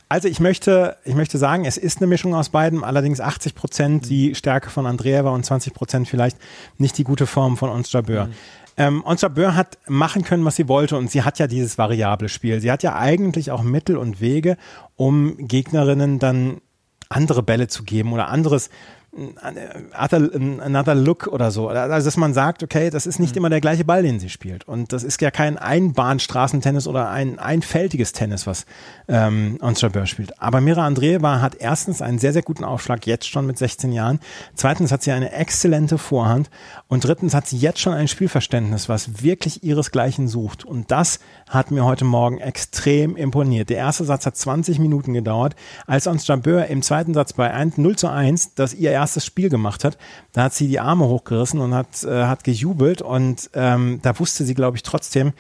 Also 0.10 0.28
ich 0.28 0.40
möchte, 0.40 0.96
ich 1.06 1.14
möchte 1.14 1.38
sagen, 1.38 1.66
es 1.66 1.78
ist 1.78 2.00
eine 2.00 2.08
Mischung 2.08 2.34
aus 2.34 2.50
beidem, 2.50 2.84
allerdings 2.84 3.22
80 3.22 3.54
Prozent 3.54 4.10
die 4.10 4.34
Stärke 4.34 4.72
von 4.72 4.88
Andrea 4.88 5.24
war 5.24 5.34
und 5.34 5.46
20 5.46 5.76
Prozent 5.76 6.08
vielleicht 6.08 6.38
nicht 6.80 6.98
die 6.98 7.04
gute 7.04 7.28
Form 7.28 7.58
von 7.58 7.70
uns 7.70 7.94
Jabeur. 7.94 8.26
Mhm. 8.26 8.34
Ähm, 8.78 9.04
Onsa 9.06 9.30
Böhr 9.30 9.56
hat 9.56 9.78
machen 9.88 10.24
können, 10.24 10.44
was 10.44 10.58
sie 10.58 10.68
wollte 10.68 10.98
und 10.98 11.10
sie 11.10 11.24
hat 11.24 11.40
ja 11.40 11.48
dieses 11.48 11.78
variable 11.78 12.30
Spiel. 12.30 12.60
Sie 12.60 12.72
hat 12.72 12.84
ja 12.84 12.96
eigentlich 12.96 13.52
auch 13.52 13.64
Mittel 13.64 13.98
und 13.98 14.20
Wege, 14.20 14.58
um 14.96 15.36
Gegnerinnen 15.38 16.20
dann 16.20 16.62
andere 17.10 17.44
Bälle 17.44 17.68
zu 17.68 17.84
geben 17.84 18.14
oder 18.14 18.28
anderes 18.28 18.70
other, 19.16 20.30
another 20.62 20.96
look 20.96 21.28
oder 21.28 21.52
so. 21.52 21.70
Also, 21.70 22.06
dass 22.06 22.18
man 22.18 22.34
sagt, 22.34 22.64
okay, 22.64 22.90
das 22.90 23.06
ist 23.06 23.20
nicht 23.20 23.36
mhm. 23.36 23.38
immer 23.38 23.50
der 23.50 23.62
gleiche 23.62 23.86
Ball, 23.86 24.04
den 24.04 24.20
sie 24.20 24.30
spielt. 24.30 24.68
Und 24.68 24.92
das 24.92 25.04
ist 25.04 25.22
ja 25.22 25.32
kein 25.32 25.58
Einbahnstraßentennis 25.58 26.88
oder 26.88 27.10
ein 27.10 27.40
einfältiges 27.40 28.12
Tennis, 28.12 28.46
was 28.46 28.66
ähm, 29.08 29.58
Onstra 29.62 29.90
Böhr 29.90 30.06
spielt. 30.06 30.42
Aber 30.42 30.60
Mira 30.62 30.86
Andreeva 30.86 31.40
hat 31.40 31.56
erstens 31.56 32.02
einen 32.02 32.20
sehr, 32.20 32.34
sehr 32.34 32.42
guten 32.42 32.64
Aufschlag, 32.64 33.08
jetzt 33.08 33.28
schon 33.28 33.46
mit 33.46 33.58
16 33.58 33.94
Jahren. 33.94 34.20
Zweitens 34.54 34.92
hat 34.92 35.04
sie 35.04 35.12
eine 35.12 35.32
exzellente 35.32 35.98
Vorhand. 35.98 36.50
Und 36.88 37.06
drittens 37.06 37.34
hat 37.34 37.48
sie 37.48 37.58
jetzt 37.58 37.80
schon 37.80 37.94
ein 37.94 38.08
Spielverständnis, 38.08 38.90
was 38.90 39.24
wirklich 39.24 39.64
ihresgleichen 39.64 40.28
sucht. 40.28 40.66
Und 40.66 40.92
das 40.92 41.20
hat 41.50 41.72
mir 41.72 41.86
heute 41.86 42.06
Morgen 42.06 42.40
extrem 42.40 43.16
imponiert. 43.16 43.70
Der 43.70 43.78
erste 43.78 44.04
Satz 44.04 44.26
hat 44.26 44.36
20 44.36 44.80
Minuten 44.80 45.14
gedauert. 45.14 45.56
Als 45.88 46.08
Onstra 46.08 46.36
Böhr 46.36 46.66
im 46.68 46.82
zweiten 46.82 47.14
Satz 47.14 47.34
bei 47.34 47.52
1, 47.52 47.78
0 47.78 47.96
zu 47.96 48.10
1, 48.10 48.56
das 48.56 48.74
ihr 48.74 48.92
erstes 49.06 49.26
Spiel 49.26 49.50
gemacht 49.50 49.84
hat, 49.84 49.98
da 50.34 50.44
hat 50.44 50.54
sie 50.54 50.68
die 50.68 50.80
Arme 50.80 51.06
hochgerissen 51.06 51.60
und 51.60 51.74
hat, 51.74 52.04
äh, 52.04 52.26
hat 52.26 52.44
gejubelt 52.44 53.02
und 53.02 53.50
ähm, 53.54 54.00
da 54.02 54.20
wusste 54.20 54.44
sie, 54.44 54.56
glaube 54.56 54.78
ich, 54.78 54.84
trotzdem, 54.84 55.34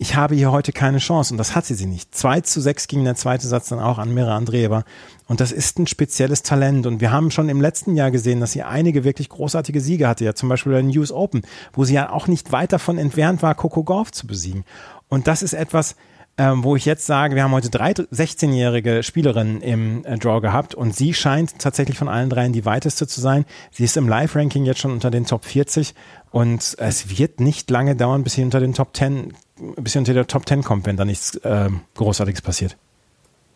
ich 0.00 0.14
habe 0.14 0.36
hier 0.36 0.52
heute 0.52 0.72
keine 0.72 0.98
Chance. 0.98 1.34
Und 1.34 1.38
das 1.38 1.56
hatte 1.56 1.74
sie 1.74 1.86
nicht. 1.86 2.14
2 2.14 2.42
zu 2.42 2.60
6 2.60 2.86
ging 2.86 3.02
der 3.02 3.16
zweite 3.16 3.48
Satz 3.48 3.68
dann 3.68 3.80
auch 3.80 3.98
an 3.98 4.14
Mira 4.14 4.36
Andreeva. 4.36 4.84
Und 5.26 5.40
das 5.40 5.50
ist 5.50 5.78
ein 5.78 5.88
spezielles 5.88 6.42
Talent. 6.42 6.86
Und 6.86 7.00
wir 7.00 7.10
haben 7.10 7.32
schon 7.32 7.48
im 7.48 7.60
letzten 7.60 7.96
Jahr 7.96 8.12
gesehen, 8.12 8.38
dass 8.38 8.52
sie 8.52 8.62
einige 8.62 9.02
wirklich 9.02 9.28
großartige 9.28 9.80
Siege 9.80 10.06
hatte, 10.06 10.24
ja 10.24 10.34
zum 10.34 10.48
Beispiel 10.48 10.72
bei 10.72 10.82
den 10.82 10.90
News 10.90 11.10
Open, 11.10 11.42
wo 11.72 11.84
sie 11.84 11.94
ja 11.94 12.10
auch 12.10 12.28
nicht 12.28 12.52
weit 12.52 12.72
davon 12.72 12.96
entfernt 12.96 13.42
war, 13.42 13.56
Coco 13.56 13.82
Golf 13.82 14.12
zu 14.12 14.28
besiegen. 14.28 14.64
Und 15.08 15.26
das 15.26 15.42
ist 15.42 15.52
etwas, 15.52 15.96
ähm, 16.38 16.62
wo 16.62 16.76
ich 16.76 16.84
jetzt 16.84 17.04
sage, 17.04 17.34
wir 17.34 17.42
haben 17.42 17.52
heute 17.52 17.68
drei 17.68 17.90
16-jährige 17.90 19.02
Spielerinnen 19.02 19.60
im 19.60 20.04
äh, 20.04 20.16
Draw 20.16 20.40
gehabt 20.40 20.74
und 20.74 20.94
sie 20.94 21.12
scheint 21.12 21.58
tatsächlich 21.58 21.98
von 21.98 22.08
allen 22.08 22.30
dreien 22.30 22.52
die 22.52 22.64
weiteste 22.64 23.08
zu 23.08 23.20
sein. 23.20 23.44
Sie 23.72 23.84
ist 23.84 23.96
im 23.96 24.08
Live-Ranking 24.08 24.64
jetzt 24.64 24.78
schon 24.78 24.92
unter 24.92 25.10
den 25.10 25.26
Top 25.26 25.44
40 25.44 25.94
und 26.30 26.76
es 26.78 27.18
wird 27.18 27.40
nicht 27.40 27.70
lange 27.70 27.96
dauern, 27.96 28.22
bis 28.22 28.34
sie 28.34 28.44
unter 28.44 28.60
den 28.60 28.72
Top 28.72 28.96
10, 28.96 29.34
bis 29.76 29.94
sie 29.94 29.98
unter 29.98 30.14
der 30.14 30.28
Top 30.28 30.48
10 30.48 30.62
kommt, 30.62 30.86
wenn 30.86 30.96
da 30.96 31.04
nichts 31.04 31.34
äh, 31.36 31.70
Großartiges 31.96 32.40
passiert. 32.40 32.76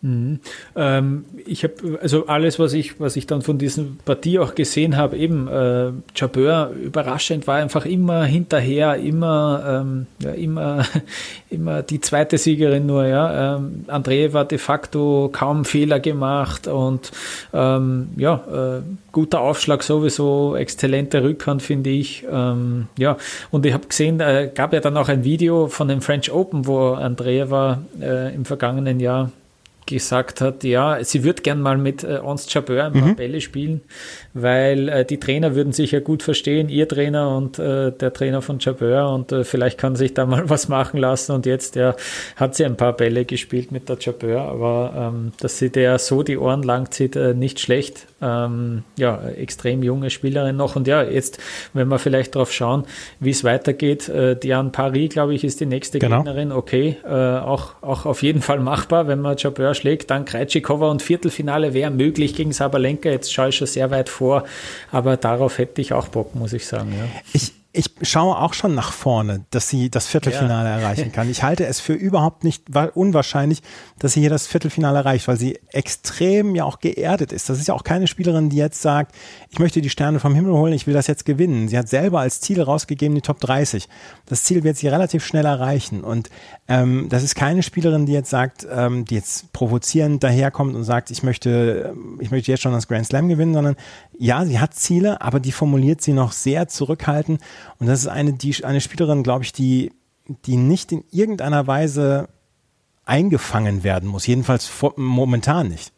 Mhm. 0.03 0.41
Ähm, 0.75 1.25
ich 1.47 1.63
habe 1.63 2.01
also 2.03 2.27
alles, 2.27 2.59
was 2.59 2.73
ich, 2.73 2.99
was 2.99 3.15
ich 3.15 3.29
dann 3.29 3.41
von 3.41 3.59
diesen 3.59 3.99
Partie 4.05 4.41
auch 4.41 4.57
gesehen 4.57 4.97
habe, 4.97 5.17
eben 5.17 5.47
äh, 5.47 5.93
Jabeur 6.17 6.71
überraschend 6.71 7.47
war 7.47 7.57
einfach 7.57 7.87
immer 7.87 8.25
hinterher, 8.25 8.97
immer, 8.97 9.83
ähm, 9.85 10.07
ja, 10.19 10.33
immer, 10.33 10.85
immer 11.51 11.83
die 11.83 12.01
zweite 12.01 12.37
Siegerin 12.37 12.85
nur. 12.85 13.07
Ja, 13.07 13.57
ähm, 13.57 13.85
André 13.87 14.33
war 14.33 14.45
de 14.45 14.59
facto 14.59 15.31
kaum 15.33 15.65
Fehler 15.65 16.01
gemacht 16.01 16.67
und 16.67 17.13
ähm, 17.55 18.09
ja, 18.17 18.79
äh, 18.79 18.83
guter 19.13 19.41
Aufschlag 19.41 19.85
sowieso, 19.85 20.57
exzellente 20.57 21.23
Rückhand 21.23 21.63
finde 21.63 21.91
ich. 21.91 22.25
Ähm, 22.29 22.89
ja, 22.99 23.17
und 23.53 23.65
ich 23.67 23.73
habe 23.73 23.87
gesehen, 23.87 24.19
äh, 24.19 24.51
gab 24.53 24.73
ja 24.73 24.81
dann 24.81 24.97
auch 24.97 25.09
ein 25.09 25.23
Video 25.23 25.69
von 25.69 25.87
dem 25.87 26.01
French 26.01 26.33
Open, 26.33 26.67
wo 26.67 26.95
Andrea 26.95 27.51
war 27.51 27.83
äh, 28.01 28.35
im 28.35 28.45
vergangenen 28.45 28.99
Jahr 28.99 29.31
gesagt 29.87 30.41
hat, 30.41 30.65
ja, 30.65 31.03
sie 31.05 31.25
wird 31.25 31.43
gern 31.43 31.61
mal 31.61 31.79
mit 31.79 32.05
äh, 32.05 32.19
Ons 32.23 32.47
ein 32.87 32.93
paar 32.93 32.93
mhm. 32.93 33.17
Bälle 33.17 33.41
spielen, 33.41 33.83
weil 34.35 34.89
äh, 34.89 35.05
die 35.05 35.21
Trainer 35.21 35.55
würden 35.55 35.73
sich 35.73 35.93
ja 35.93 36.01
gut 36.01 36.23
verstehen, 36.23 36.69
ihr 36.69 36.89
Trainer 36.89 37.37
und 37.37 37.59
äh, 37.59 37.93
der 37.93 38.13
Trainer 38.13 38.43
von 38.43 38.59
Chabeur 38.59 39.13
und 39.13 39.33
äh, 39.33 39.45
vielleicht 39.45 39.79
kann 39.79 39.97
sich 39.97 40.15
da 40.15 40.27
mal 40.33 40.49
was 40.49 40.69
machen 40.69 40.99
lassen. 40.99 41.33
Und 41.33 41.47
jetzt 41.47 41.77
ja, 41.77 41.95
hat 42.37 42.55
sie 42.55 42.65
ein 42.65 42.77
paar 42.77 42.95
Bälle 42.95 43.25
gespielt 43.25 43.73
mit 43.73 43.89
der 43.89 43.99
Chabeur, 44.01 44.43
aber 44.43 45.13
ähm, 45.15 45.33
dass 45.41 45.59
sie 45.59 45.71
der 45.71 45.99
so 45.99 46.23
die 46.23 46.39
Ohren 46.39 46.63
lang 46.63 46.91
zieht, 46.91 47.17
äh, 47.17 47.35
nicht 47.35 47.61
schlecht. 47.61 48.07
Ähm, 48.21 48.85
ja, 48.97 49.21
extrem 49.37 49.83
junge 49.83 50.09
Spielerin 50.09 50.57
noch. 50.57 50.77
Und 50.77 50.87
ja, 50.87 51.03
jetzt, 51.03 51.39
wenn 51.73 51.89
wir 51.89 51.99
vielleicht 51.99 52.37
darauf 52.37 52.53
schauen, 52.53 52.85
wie 53.19 53.31
es 53.31 53.43
weitergeht, 53.43 54.09
äh, 54.09 54.37
Diane 54.37 54.71
Paris, 54.71 55.11
glaube 55.11 55.35
ich, 55.35 55.43
ist 55.43 55.61
die 55.61 55.67
nächste 55.67 55.99
genau. 55.99 56.19
Gegnerin, 56.19 56.53
okay, 56.53 56.97
äh, 57.05 57.09
auch, 57.09 57.75
auch 57.83 58.07
auf 58.07 58.23
jeden 58.23 58.41
Fall 58.41 58.61
machbar, 58.61 59.09
wenn 59.09 59.21
man 59.21 59.37
Chabeur 59.37 59.75
schlägt, 59.75 60.11
dann 60.11 60.25
Krejcikova 60.25 60.89
und 60.89 61.03
Viertelfinale 61.03 61.75
wäre 61.75 61.91
möglich 61.91 62.35
gegen 62.35 62.53
Sabalenka, 62.53 63.09
jetzt 63.09 63.33
schaue 63.33 63.49
ich 63.49 63.57
schon 63.57 63.67
sehr 63.67 63.91
weit 63.91 64.09
vor, 64.09 64.22
aber 64.91 65.17
darauf 65.17 65.59
hätte 65.59 65.81
ich 65.81 65.93
auch 65.93 66.09
Bock, 66.09 66.35
muss 66.35 66.53
ich 66.53 66.67
sagen. 66.67 66.93
Ja. 66.99 67.05
Ich, 67.33 67.53
ich 67.75 67.91
schaue 68.03 68.37
auch 68.37 68.53
schon 68.53 68.75
nach 68.75 68.93
vorne, 68.93 69.47
dass 69.51 69.69
sie 69.69 69.89
das 69.89 70.07
Viertelfinale 70.07 70.69
ja. 70.69 70.79
erreichen 70.79 71.11
kann. 71.13 71.31
Ich 71.31 71.43
halte 71.43 71.65
es 71.65 71.81
für 71.81 71.95
überhaupt 71.95 72.45
nicht 72.45 72.65
unwahrscheinlich, 72.95 73.63
dass 73.99 74.13
sie 74.13 74.21
hier 74.21 74.31
das 74.31 74.47
Viertelfinale 74.47 74.99
erreicht, 74.99 75.27
weil 75.27 75.39
sie 75.39 75.59
extrem 75.71 76.55
ja 76.55 76.65
auch 76.65 76.81
geerdet 76.81 77.33
ist. 77.33 77.49
Das 77.49 77.59
ist 77.59 77.69
ja 77.69 77.75
auch 77.75 77.85
keine 77.85 78.09
Spielerin, 78.09 78.51
die 78.51 78.59
jetzt 78.59 78.83
sagt, 78.83 79.15
ich 79.51 79.59
möchte 79.59 79.81
die 79.81 79.89
Sterne 79.89 80.21
vom 80.21 80.35
Himmel 80.35 80.53
holen, 80.53 80.75
ich 80.75 80.87
will 80.87 80.93
das 80.93 81.07
jetzt 81.07 81.25
gewinnen. 81.25 81.69
Sie 81.69 81.79
hat 81.79 81.89
selber 81.89 82.21
als 82.21 82.43
Ziel 82.43 82.61
rausgegeben 82.61 83.15
die 83.15 83.23
Top 83.23 83.41
30. 83.41 83.89
Das 84.27 84.45
Ziel 84.45 84.65
wird 84.65 84.77
sie 84.77 84.89
relativ 84.89 85.25
schnell 85.25 85.47
erreichen. 85.47 86.05
Und 86.05 86.29
ähm, 86.69 87.07
das 87.09 87.23
ist 87.23 87.35
keine 87.35 87.63
Spielerin, 87.63 88.05
die 88.05 88.13
jetzt 88.13 88.31
sagt, 88.31 88.67
ähm, 88.71 89.07
die 89.07 89.15
jetzt 89.15 89.53
provozierend 89.55 90.23
daherkommt 90.23 90.75
und 90.75 90.85
sagt, 90.85 91.11
ich 91.11 91.23
möchte, 91.23 91.95
ich 92.21 92.31
möchte 92.31 92.51
jetzt 92.51 92.63
schon 92.63 92.73
das 92.73 92.87
Grand 92.87 93.07
Slam 93.07 93.29
gewinnen, 93.29 93.55
sondern 93.55 93.77
ja, 94.23 94.45
sie 94.45 94.61
hat 94.61 94.75
Ziele, 94.75 95.21
aber 95.21 95.41
die 95.41 95.51
formuliert 95.51 96.01
sie 96.01 96.13
noch 96.13 96.31
sehr 96.31 96.69
zurückhaltend. 96.69 97.41
Und 97.81 97.89
das 97.89 97.99
ist 97.99 98.07
eine, 98.07 98.33
die, 98.33 98.65
eine 98.65 98.81
Spielerin, 98.81 99.25
glaube 99.25 99.43
ich, 99.43 99.53
die, 99.53 99.91
die 100.47 100.57
nicht 100.57 100.93
in 100.93 101.03
irgendeiner 101.11 101.67
Weise 101.67 102.29
eingefangen 103.05 103.83
werden 103.83 104.09
muss. 104.09 104.29
Jedenfalls 104.29 104.67
vor, 104.67 104.95
momentan 104.95 105.71
nicht. 105.71 105.93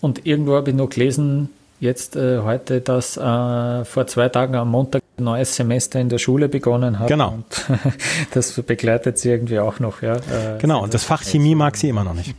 Und 0.00 0.24
irgendwo 0.24 0.54
habe 0.54 0.70
ich 0.70 0.76
noch 0.76 0.88
gelesen, 0.88 1.50
jetzt 1.80 2.14
äh, 2.14 2.38
heute, 2.42 2.80
dass 2.80 3.16
äh, 3.16 3.84
vor 3.84 4.06
zwei 4.06 4.28
Tagen 4.28 4.54
am 4.54 4.70
Montag 4.70 5.02
ein 5.18 5.24
neues 5.24 5.56
Semester 5.56 5.98
in 5.98 6.08
der 6.08 6.18
Schule 6.18 6.48
begonnen 6.48 7.00
hat. 7.00 7.08
Genau. 7.08 7.32
Und 7.32 7.66
das 8.34 8.52
begleitet 8.62 9.18
sie 9.18 9.30
irgendwie 9.30 9.58
auch 9.58 9.80
noch. 9.80 10.00
Ja. 10.00 10.14
Äh, 10.14 10.58
genau, 10.60 10.84
und 10.84 10.94
das 10.94 11.02
Fach 11.02 11.24
Chemie 11.24 11.56
mag 11.56 11.76
sie 11.76 11.88
immer 11.88 12.04
noch 12.04 12.14
nicht. 12.14 12.36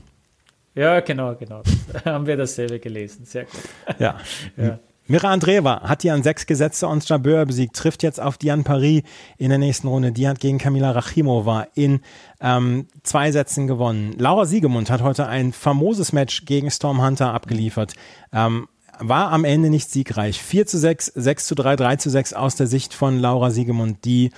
Ja, 0.75 0.99
genau, 0.99 1.35
genau. 1.35 1.63
haben 2.05 2.27
wir 2.27 2.37
dasselbe 2.37 2.79
gelesen. 2.79 3.25
Sehr 3.25 3.45
gut. 3.45 3.61
Ja. 3.99 4.17
ja. 4.57 4.79
Mira 5.07 5.31
Andreeva 5.31 5.81
hat 5.83 6.01
die 6.01 6.09
an 6.09 6.23
sechs 6.23 6.47
gesetzte 6.47 6.87
Ons 6.87 7.07
Jabeur 7.07 7.45
besiegt, 7.45 7.75
trifft 7.75 8.01
jetzt 8.01 8.19
auf 8.19 8.39
Diane 8.39 8.63
Paris 8.63 9.03
in 9.37 9.49
der 9.49 9.59
nächsten 9.59 9.87
Runde. 9.87 10.11
Die 10.11 10.27
hat 10.27 10.39
gegen 10.39 10.57
Kamila 10.57 10.91
Rachimova 10.91 11.67
in 11.75 12.01
ähm, 12.41 12.87
zwei 13.03 13.31
Sätzen 13.31 13.67
gewonnen. 13.67 14.15
Laura 14.17 14.45
Siegemund 14.45 14.89
hat 14.89 15.03
heute 15.03 15.27
ein 15.27 15.53
famoses 15.53 16.11
Match 16.11 16.45
gegen 16.45 16.71
Storm 16.71 17.03
Hunter 17.03 17.33
abgeliefert. 17.35 17.93
Ähm, 18.33 18.67
war 18.97 19.31
am 19.31 19.43
Ende 19.43 19.69
nicht 19.69 19.91
siegreich. 19.91 20.41
4 20.41 20.65
zu 20.65 20.79
6, 20.79 21.05
6 21.05 21.45
zu 21.45 21.53
3, 21.55 21.75
3 21.75 21.95
zu 21.97 22.09
6 22.09 22.33
aus 22.33 22.55
der 22.55 22.65
Sicht 22.65 22.95
von 22.95 23.19
Laura 23.19 23.51
Siegemund, 23.51 24.05
die 24.05 24.31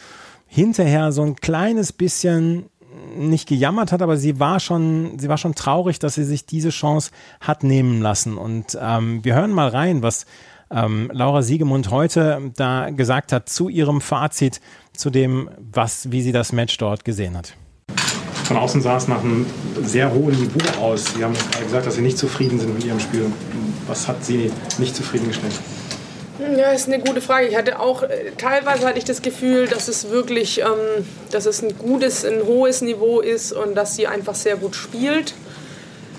hinterher 0.47 1.13
so 1.13 1.21
ein 1.21 1.37
kleines 1.37 1.93
bisschen 1.93 2.65
nicht 3.15 3.47
gejammert 3.47 3.91
hat, 3.91 4.01
aber 4.01 4.17
sie 4.17 4.39
war 4.39 4.59
schon, 4.59 5.17
sie 5.19 5.29
war 5.29 5.37
schon 5.37 5.55
traurig, 5.55 5.99
dass 5.99 6.15
sie 6.15 6.23
sich 6.23 6.45
diese 6.45 6.69
Chance 6.69 7.11
hat 7.39 7.63
nehmen 7.63 8.01
lassen. 8.01 8.37
Und 8.37 8.77
ähm, 8.79 9.23
wir 9.23 9.35
hören 9.35 9.51
mal 9.51 9.69
rein, 9.69 10.01
was 10.03 10.25
ähm, 10.69 11.09
Laura 11.13 11.41
Siegemund 11.41 11.91
heute 11.91 12.51
da 12.55 12.89
gesagt 12.89 13.31
hat 13.31 13.49
zu 13.49 13.69
ihrem 13.69 14.01
Fazit, 14.01 14.61
zu 14.93 15.09
dem, 15.09 15.49
was, 15.59 16.11
wie 16.11 16.21
sie 16.21 16.31
das 16.31 16.51
Match 16.51 16.77
dort 16.77 17.05
gesehen 17.05 17.37
hat. 17.37 17.53
Von 18.45 18.57
außen 18.57 18.81
sah 18.81 18.95
es 18.95 19.07
nach 19.07 19.21
einem 19.21 19.45
sehr 19.81 20.13
hohen 20.13 20.39
Niveau 20.39 20.81
aus. 20.81 21.13
Sie 21.15 21.23
haben 21.23 21.33
gesagt, 21.63 21.85
dass 21.85 21.95
Sie 21.95 22.01
nicht 22.01 22.17
zufrieden 22.17 22.59
sind 22.59 22.73
mit 22.73 22.85
Ihrem 22.85 22.99
Spiel. 22.99 23.25
Was 23.87 24.07
hat 24.07 24.23
Sie 24.23 24.51
nicht 24.77 24.95
zufriedengestellt? 24.95 25.59
Ja, 26.39 26.71
ist 26.71 26.87
eine 26.87 26.99
gute 26.99 27.19
Frage. 27.19 27.47
Ich 27.47 27.55
hatte 27.55 27.79
auch, 27.79 28.03
äh, 28.03 28.31
teilweise 28.37 28.85
hatte 28.85 28.99
ich 28.99 29.05
das 29.05 29.23
Gefühl, 29.23 29.67
dass 29.67 29.87
es 29.87 30.09
wirklich, 30.11 30.61
ähm, 30.61 31.05
dass 31.31 31.47
es 31.47 31.63
ein 31.63 31.75
gutes, 31.77 32.25
ein 32.25 32.43
hohes 32.45 32.81
Niveau 32.81 33.21
ist 33.21 33.53
und 33.53 33.75
dass 33.75 33.95
sie 33.95 34.05
einfach 34.05 34.35
sehr 34.35 34.55
gut 34.55 34.75
spielt. 34.75 35.33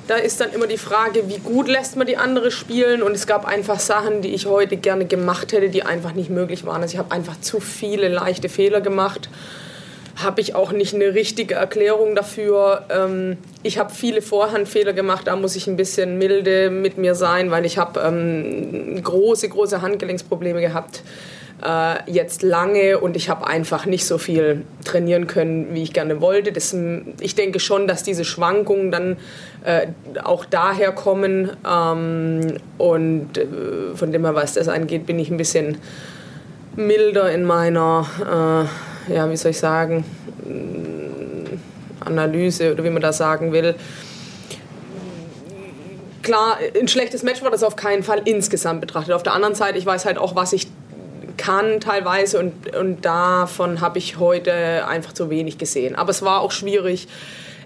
Da 0.08 0.16
ist 0.16 0.40
dann 0.40 0.52
immer 0.52 0.66
die 0.66 0.78
Frage, 0.78 1.28
wie 1.28 1.38
gut 1.38 1.68
lässt 1.68 1.96
man 1.96 2.06
die 2.06 2.16
andere 2.16 2.50
spielen 2.50 3.02
und 3.02 3.12
es 3.12 3.26
gab 3.26 3.44
einfach 3.46 3.78
Sachen, 3.78 4.22
die 4.22 4.34
ich 4.34 4.46
heute 4.46 4.76
gerne 4.76 5.04
gemacht 5.04 5.52
hätte, 5.52 5.68
die 5.68 5.84
einfach 5.84 6.14
nicht 6.14 6.30
möglich 6.30 6.64
waren. 6.66 6.82
Also 6.82 6.94
ich 6.94 6.98
habe 6.98 7.12
einfach 7.12 7.40
zu 7.40 7.60
viele 7.60 8.08
leichte 8.08 8.48
Fehler 8.48 8.80
gemacht 8.80 9.28
habe 10.22 10.40
ich 10.40 10.54
auch 10.54 10.72
nicht 10.72 10.94
eine 10.94 11.14
richtige 11.14 11.54
Erklärung 11.54 12.14
dafür. 12.14 12.84
Ähm, 12.90 13.36
ich 13.62 13.78
habe 13.78 13.92
viele 13.92 14.22
Vorhandfehler 14.22 14.92
gemacht, 14.92 15.26
da 15.26 15.36
muss 15.36 15.56
ich 15.56 15.66
ein 15.66 15.76
bisschen 15.76 16.18
milde 16.18 16.70
mit 16.70 16.98
mir 16.98 17.14
sein, 17.14 17.50
weil 17.50 17.64
ich 17.64 17.78
habe 17.78 18.00
ähm, 18.00 19.02
große, 19.02 19.48
große 19.48 19.80
Handgelenksprobleme 19.80 20.60
gehabt. 20.60 21.02
Äh, 21.64 22.10
jetzt 22.10 22.42
lange 22.42 22.98
und 22.98 23.16
ich 23.16 23.28
habe 23.28 23.46
einfach 23.46 23.84
nicht 23.84 24.06
so 24.06 24.18
viel 24.18 24.64
trainieren 24.84 25.26
können, 25.26 25.74
wie 25.74 25.82
ich 25.82 25.92
gerne 25.92 26.20
wollte. 26.20 26.52
Das, 26.52 26.74
ich 27.20 27.34
denke 27.34 27.58
schon, 27.58 27.88
dass 27.88 28.04
diese 28.04 28.24
Schwankungen 28.24 28.92
dann 28.92 29.16
äh, 29.64 29.88
auch 30.22 30.44
daher 30.44 30.92
kommen 30.92 31.50
ähm, 31.68 32.58
und 32.78 33.38
äh, 33.38 33.46
von 33.94 34.12
dem 34.12 34.24
her, 34.24 34.36
was 34.36 34.54
das 34.54 34.68
angeht, 34.68 35.06
bin 35.06 35.18
ich 35.18 35.30
ein 35.30 35.36
bisschen 35.36 35.78
milder 36.76 37.32
in 37.32 37.44
meiner 37.44 38.06
äh, 38.66 38.87
ja, 39.08 39.30
wie 39.30 39.36
soll 39.36 39.50
ich 39.52 39.58
sagen, 39.58 40.04
Analyse 42.00 42.72
oder 42.72 42.84
wie 42.84 42.90
man 42.90 43.02
das 43.02 43.18
sagen 43.18 43.52
will. 43.52 43.74
Klar, 46.22 46.58
ein 46.78 46.88
schlechtes 46.88 47.22
Match 47.22 47.42
war 47.42 47.50
das 47.50 47.62
auf 47.62 47.76
keinen 47.76 48.02
Fall 48.02 48.22
insgesamt 48.24 48.80
betrachtet. 48.80 49.14
Auf 49.14 49.22
der 49.22 49.34
anderen 49.34 49.54
Seite, 49.54 49.78
ich 49.78 49.86
weiß 49.86 50.04
halt 50.04 50.18
auch, 50.18 50.34
was 50.34 50.52
ich 50.52 50.68
kann 51.38 51.80
teilweise 51.80 52.38
und, 52.38 52.76
und 52.76 53.04
davon 53.04 53.80
habe 53.80 53.98
ich 53.98 54.18
heute 54.18 54.86
einfach 54.86 55.12
zu 55.12 55.30
wenig 55.30 55.56
gesehen. 55.56 55.94
Aber 55.94 56.10
es 56.10 56.22
war 56.22 56.40
auch 56.40 56.52
schwierig. 56.52 57.08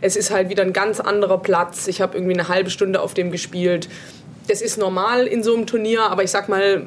Es 0.00 0.14
ist 0.14 0.30
halt 0.30 0.48
wieder 0.48 0.62
ein 0.62 0.72
ganz 0.72 1.00
anderer 1.00 1.38
Platz. 1.38 1.88
Ich 1.88 2.00
habe 2.00 2.16
irgendwie 2.16 2.34
eine 2.34 2.48
halbe 2.48 2.70
Stunde 2.70 3.00
auf 3.00 3.14
dem 3.14 3.32
gespielt. 3.32 3.88
Das 4.48 4.60
ist 4.60 4.78
normal 4.78 5.26
in 5.26 5.42
so 5.42 5.54
einem 5.54 5.66
Turnier, 5.66 6.02
aber 6.02 6.22
ich 6.22 6.30
sag 6.30 6.48
mal, 6.48 6.82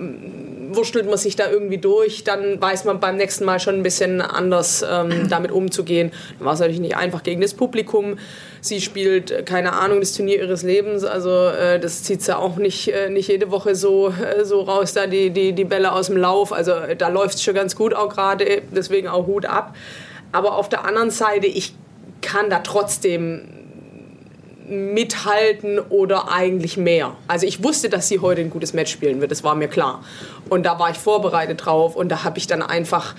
wurschtelt 0.75 1.05
man 1.07 1.17
sich 1.17 1.35
da 1.35 1.49
irgendwie 1.49 1.77
durch, 1.77 2.23
dann 2.23 2.61
weiß 2.61 2.85
man 2.85 2.99
beim 2.99 3.17
nächsten 3.17 3.45
Mal 3.45 3.59
schon 3.59 3.75
ein 3.75 3.83
bisschen 3.83 4.21
anders 4.21 4.85
ähm, 4.89 5.27
damit 5.29 5.51
umzugehen. 5.51 6.11
Dann 6.37 6.45
war 6.45 6.53
es 6.53 6.59
natürlich 6.59 6.81
nicht 6.81 6.97
einfach 6.97 7.23
gegen 7.23 7.41
das 7.41 7.53
Publikum. 7.53 8.17
Sie 8.61 8.81
spielt, 8.81 9.31
äh, 9.31 9.43
keine 9.43 9.73
Ahnung, 9.73 9.99
das 9.99 10.13
Turnier 10.13 10.39
ihres 10.39 10.63
Lebens. 10.63 11.03
Also 11.03 11.29
äh, 11.47 11.79
das 11.79 12.03
zieht 12.03 12.21
sie 12.21 12.37
auch 12.37 12.57
nicht, 12.57 12.87
äh, 12.87 13.09
nicht 13.09 13.29
jede 13.29 13.51
Woche 13.51 13.75
so, 13.75 14.09
äh, 14.09 14.45
so 14.45 14.61
raus, 14.61 14.93
da 14.93 15.07
die, 15.07 15.29
die, 15.29 15.53
die 15.53 15.65
Bälle 15.65 15.91
aus 15.91 16.07
dem 16.07 16.17
Lauf. 16.17 16.51
Also 16.53 16.71
äh, 16.71 16.95
da 16.95 17.09
läuft 17.09 17.35
es 17.35 17.43
schon 17.43 17.55
ganz 17.55 17.75
gut 17.75 17.93
auch 17.93 18.09
gerade, 18.09 18.61
deswegen 18.71 19.07
auch 19.07 19.27
Hut 19.27 19.45
ab. 19.45 19.75
Aber 20.31 20.55
auf 20.55 20.69
der 20.69 20.85
anderen 20.85 21.11
Seite, 21.11 21.47
ich 21.47 21.73
kann 22.21 22.49
da 22.49 22.59
trotzdem 22.59 23.64
mithalten 24.69 25.79
oder 25.79 26.31
eigentlich 26.31 26.77
mehr. 26.77 27.15
Also 27.27 27.45
ich 27.45 27.63
wusste, 27.63 27.89
dass 27.89 28.07
sie 28.07 28.19
heute 28.19 28.41
ein 28.41 28.49
gutes 28.49 28.73
Match 28.73 28.91
spielen 28.91 29.21
wird, 29.21 29.31
das 29.31 29.43
war 29.43 29.55
mir 29.55 29.67
klar. 29.67 30.03
Und 30.49 30.65
da 30.65 30.79
war 30.79 30.89
ich 30.89 30.97
vorbereitet 30.97 31.65
drauf 31.65 31.95
und 31.95 32.09
da 32.09 32.23
habe 32.23 32.37
ich 32.37 32.47
dann 32.47 32.61
einfach 32.61 33.15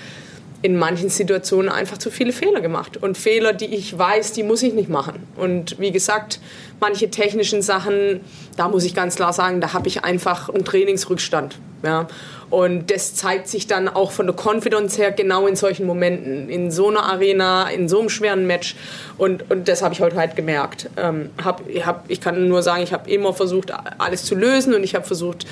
in 0.62 0.76
manchen 0.76 1.10
Situationen 1.10 1.70
einfach 1.70 1.98
zu 1.98 2.10
viele 2.10 2.32
Fehler 2.32 2.60
gemacht. 2.60 2.96
Und 2.96 3.16
Fehler, 3.16 3.52
die 3.52 3.66
ich 3.66 3.96
weiß, 3.96 4.32
die 4.32 4.42
muss 4.42 4.62
ich 4.62 4.72
nicht 4.72 4.88
machen. 4.88 5.26
Und 5.36 5.78
wie 5.78 5.92
gesagt, 5.92 6.40
manche 6.80 7.10
technischen 7.10 7.62
Sachen, 7.62 8.20
da 8.56 8.68
muss 8.68 8.84
ich 8.84 8.94
ganz 8.94 9.16
klar 9.16 9.32
sagen, 9.32 9.60
da 9.60 9.72
habe 9.72 9.88
ich 9.88 10.04
einfach 10.04 10.48
einen 10.48 10.64
Trainingsrückstand. 10.64 11.58
Ja. 11.84 12.06
Und 12.48 12.90
das 12.92 13.14
zeigt 13.14 13.48
sich 13.48 13.66
dann 13.66 13.88
auch 13.88 14.12
von 14.12 14.26
der 14.26 14.36
Confidence 14.36 14.98
her 14.98 15.10
genau 15.10 15.46
in 15.46 15.56
solchen 15.56 15.84
Momenten, 15.84 16.48
in 16.48 16.70
so 16.70 16.88
einer 16.88 17.02
Arena, 17.02 17.68
in 17.68 17.88
so 17.88 17.98
einem 17.98 18.08
schweren 18.08 18.46
Match. 18.46 18.76
Und, 19.18 19.50
und 19.50 19.66
das 19.66 19.82
habe 19.82 19.94
ich 19.94 20.00
heute 20.00 20.16
halt 20.16 20.36
gemerkt. 20.36 20.88
Ähm, 20.96 21.30
hab, 21.42 21.62
hab, 21.84 22.04
ich 22.08 22.20
kann 22.20 22.48
nur 22.48 22.62
sagen, 22.62 22.82
ich 22.82 22.92
habe 22.92 23.10
immer 23.10 23.34
versucht, 23.34 23.72
alles 23.98 24.24
zu 24.24 24.36
lösen 24.36 24.74
und 24.74 24.84
ich 24.84 24.94
habe 24.94 25.04
versucht, 25.04 25.46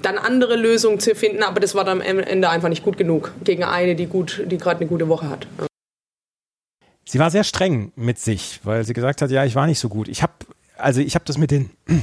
dann 0.00 0.16
andere 0.16 0.56
Lösungen 0.56 1.00
zu 1.00 1.14
finden, 1.14 1.42
aber 1.42 1.60
das 1.60 1.74
war 1.74 1.84
dann 1.84 2.00
am 2.00 2.20
Ende 2.20 2.48
einfach 2.48 2.68
nicht 2.68 2.84
gut 2.84 2.96
genug 2.96 3.32
gegen 3.42 3.64
eine, 3.64 3.94
die, 3.94 4.06
die 4.06 4.58
gerade 4.58 4.80
eine 4.80 4.88
gute 4.88 5.08
Woche 5.08 5.28
hat. 5.28 5.46
Sie 7.04 7.18
war 7.18 7.30
sehr 7.30 7.44
streng 7.44 7.92
mit 7.96 8.18
sich, 8.18 8.60
weil 8.64 8.84
sie 8.84 8.92
gesagt 8.92 9.22
hat, 9.22 9.30
ja, 9.30 9.44
ich 9.44 9.54
war 9.54 9.66
nicht 9.66 9.78
so 9.78 9.88
gut. 9.88 10.08
Ich 10.08 10.22
habe 10.22 10.32
also 10.78 11.00
ich 11.00 11.14
habe 11.14 11.24
das 11.24 11.38
mit 11.38 11.50
den 11.50 11.70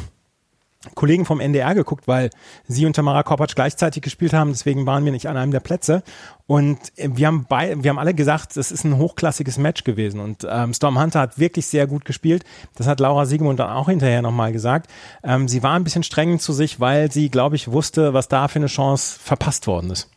Kollegen 0.94 1.26
vom 1.26 1.40
NDR 1.40 1.74
geguckt, 1.74 2.08
weil 2.08 2.30
sie 2.68 2.86
und 2.86 2.96
Tamara 2.96 3.24
Korpatsch 3.24 3.56
gleichzeitig 3.56 4.04
gespielt 4.04 4.34
haben, 4.34 4.52
deswegen 4.52 4.86
waren 4.86 5.04
wir 5.04 5.12
nicht 5.12 5.28
an 5.28 5.38
einem 5.38 5.52
der 5.52 5.60
Plätze. 5.60 6.04
Und 6.46 6.78
äh, 6.98 7.10
wir 7.12 7.28
haben, 7.28 7.46
bei, 7.50 7.76
wir 7.82 7.90
haben 7.90 7.98
alle 7.98 8.14
gesagt, 8.14 8.56
das 8.56 8.72
ist 8.72 8.84
ein 8.84 8.98
hochklassiges 8.98 9.58
Match 9.58 9.84
gewesen. 9.84 10.20
Und 10.20 10.46
ähm, 10.48 10.74
Storm 10.74 11.00
Hunter 11.00 11.22
hat 11.22 11.40
wirklich 11.40 11.66
sehr 11.66 11.88
gut 11.88 12.06
gespielt. 12.06 12.44
Das 12.76 12.88
hat 12.88 13.00
Laura 13.00 13.26
Siegemund 13.26 13.60
dann 13.60 13.72
auch 13.72 13.90
hinterher 13.90 14.22
nochmal 14.22 14.52
gesagt. 14.52 14.92
Ähm, 15.24 15.48
sie 15.48 15.64
war 15.64 15.74
ein 15.74 15.84
bisschen 15.84 16.04
streng 16.04 16.40
zu 16.40 16.54
sich, 16.54 16.80
weil 16.80 17.12
sie, 17.12 17.30
glaube 17.30 17.56
ich, 17.56 17.72
wusste, 17.72 18.14
was 18.14 18.28
da 18.28 18.48
für 18.48 18.60
eine 18.60 18.68
Chance 18.68 19.18
verpasst 19.20 19.66
worden 19.68 19.90
ist. 19.92 20.10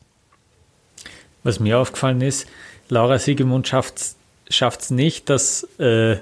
Was 1.44 1.61
mir 1.61 1.79
aufgefallen 1.79 2.21
ist, 2.21 2.47
Laura 2.88 3.18
Siegemund 3.18 3.68
schafft 3.68 4.16
es 4.51 4.90
nicht, 4.90 5.31
dass 5.31 5.64
äh, 5.79 6.16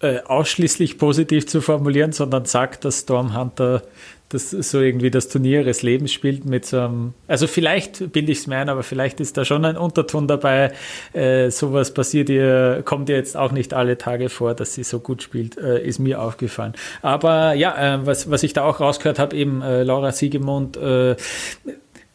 äh, 0.00 0.20
ausschließlich 0.20 0.98
positiv 0.98 1.46
zu 1.46 1.60
formulieren, 1.60 2.12
sondern 2.12 2.44
sagt, 2.44 2.84
dass 2.84 3.00
Stormhunter 3.00 3.82
das 4.28 4.50
so 4.50 4.80
irgendwie 4.80 5.10
das 5.10 5.28
Turnier 5.28 5.60
ihres 5.60 5.82
Lebens 5.82 6.12
spielt 6.12 6.44
mit 6.44 6.66
so 6.66 6.80
einem, 6.80 7.14
also 7.28 7.46
vielleicht 7.46 8.12
bilde 8.12 8.32
ich 8.32 8.38
es 8.38 8.46
mir 8.48 8.56
ein, 8.56 8.68
aber 8.68 8.82
vielleicht 8.82 9.20
ist 9.20 9.36
da 9.36 9.44
schon 9.44 9.64
ein 9.64 9.76
Unterton 9.76 10.26
dabei. 10.26 10.72
Äh, 11.12 11.50
sowas 11.50 11.94
passiert 11.94 12.28
ihr, 12.28 12.82
kommt 12.84 13.08
ihr 13.08 13.16
jetzt 13.16 13.36
auch 13.36 13.52
nicht 13.52 13.72
alle 13.72 13.98
Tage 13.98 14.28
vor, 14.28 14.54
dass 14.54 14.74
sie 14.74 14.82
so 14.82 14.98
gut 14.98 15.22
spielt, 15.22 15.56
äh, 15.58 15.80
ist 15.80 16.00
mir 16.00 16.20
aufgefallen. 16.20 16.74
Aber 17.02 17.54
ja, 17.54 17.94
äh, 17.94 18.04
was, 18.04 18.28
was 18.28 18.42
ich 18.42 18.52
da 18.52 18.64
auch 18.64 18.80
rausgehört 18.80 19.20
habe, 19.20 19.36
eben 19.36 19.62
äh, 19.62 19.84
Laura 19.84 20.10
Siegemund, 20.10 20.76
äh, 20.76 21.14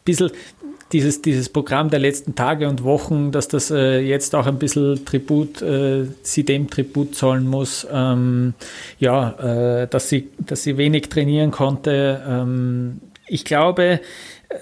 bisschen 0.04 0.32
dieses, 0.92 1.22
dieses 1.22 1.48
Programm 1.48 1.90
der 1.90 2.00
letzten 2.00 2.34
Tage 2.34 2.68
und 2.68 2.84
Wochen, 2.84 3.32
dass 3.32 3.48
das 3.48 3.70
äh, 3.70 4.00
jetzt 4.00 4.34
auch 4.34 4.46
ein 4.46 4.58
bisschen 4.58 5.04
Tribut, 5.04 5.62
äh, 5.62 6.06
sie 6.22 6.44
dem 6.44 6.68
Tribut 6.68 7.14
zollen 7.14 7.46
muss, 7.46 7.86
ähm, 7.90 8.54
ja, 8.98 9.82
äh, 9.82 9.88
dass, 9.88 10.08
sie, 10.08 10.28
dass 10.38 10.62
sie 10.62 10.76
wenig 10.76 11.08
trainieren 11.08 11.50
konnte. 11.50 12.22
Ähm, 12.28 13.00
ich 13.26 13.44
glaube, 13.44 14.00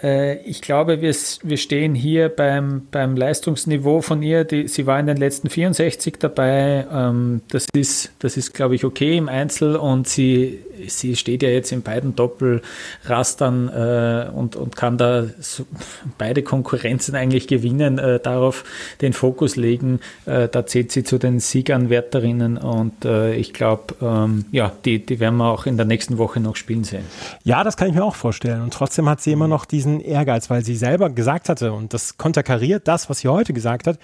äh, 0.03 0.37
ich 0.43 0.63
glaube, 0.63 1.01
wir, 1.01 1.15
wir 1.43 1.57
stehen 1.57 1.95
hier 1.95 2.29
beim, 2.29 2.87
beim 2.91 3.17
Leistungsniveau 3.17 4.01
von 4.01 4.23
ihr. 4.23 4.45
Die, 4.45 4.69
sie 4.69 4.87
war 4.87 5.01
in 5.01 5.07
den 5.07 5.17
letzten 5.17 5.51
64 5.51 6.15
dabei. 6.19 6.87
Ähm, 6.93 7.43
das 7.51 7.67
ist, 7.73 8.13
das 8.21 8.37
ist, 8.37 8.55
glaube 8.55 8.75
ich, 8.75 8.85
okay 8.85 9.17
im 9.17 9.29
Einzel 9.29 9.77
und 9.77 10.09
sie, 10.09 10.61
sie 10.89 11.17
steht 11.17 11.43
ja 11.43 11.49
jetzt 11.49 11.73
in 11.73 11.83
beiden 11.83 12.17
Doppelrastern 12.17 13.69
äh, 13.69 14.31
und, 14.35 14.57
und 14.57 14.77
kann 14.77 14.99
da 14.99 15.25
so 15.41 15.67
beide 16.19 16.43
Konkurrenzen 16.43 17.15
eigentlich 17.15 17.47
gewinnen, 17.47 17.99
äh, 17.99 18.21
darauf 18.21 18.65
den 19.01 19.13
Fokus 19.13 19.57
legen. 19.57 20.01
Äh, 20.27 20.49
da 20.49 20.67
zählt 20.67 20.93
sie 20.93 21.05
zu 21.05 21.19
den 21.19 21.41
Sieganwärterinnen 21.41 22.57
und 22.59 23.05
äh, 23.05 23.35
ich 23.35 23.53
glaube, 23.53 23.95
ähm, 24.01 24.45
ja, 24.53 24.73
die, 24.85 25.05
die 25.05 25.21
werden 25.21 25.37
wir 25.37 25.51
auch 25.51 25.67
in 25.67 25.77
der 25.77 25.87
nächsten 25.87 26.19
Woche 26.19 26.41
noch 26.41 26.57
spielen 26.57 26.85
sehen. 26.85 27.05
Ja, 27.45 27.65
das 27.65 27.77
kann 27.77 27.89
ich 27.89 27.95
mir 27.95 28.05
auch 28.05 28.15
vorstellen. 28.15 28.63
Und 28.63 28.73
trotzdem 28.73 29.09
hat 29.09 29.21
sie 29.21 29.33
immer 29.33 29.49
noch 29.49 29.65
diesen 29.65 30.01
Ehrgeiz, 30.01 30.51
weil 30.51 30.65
sie 30.65 30.77
selber 30.77 31.11
gesagt 31.11 31.49
hatte, 31.49 31.73
und 31.73 31.95
das 31.95 32.19
konterkariert 32.19 32.89
das, 32.89 33.11
was 33.11 33.21
sie 33.21 33.29
heute 33.29 33.53
gesagt 33.53 33.87
hat, 33.87 33.99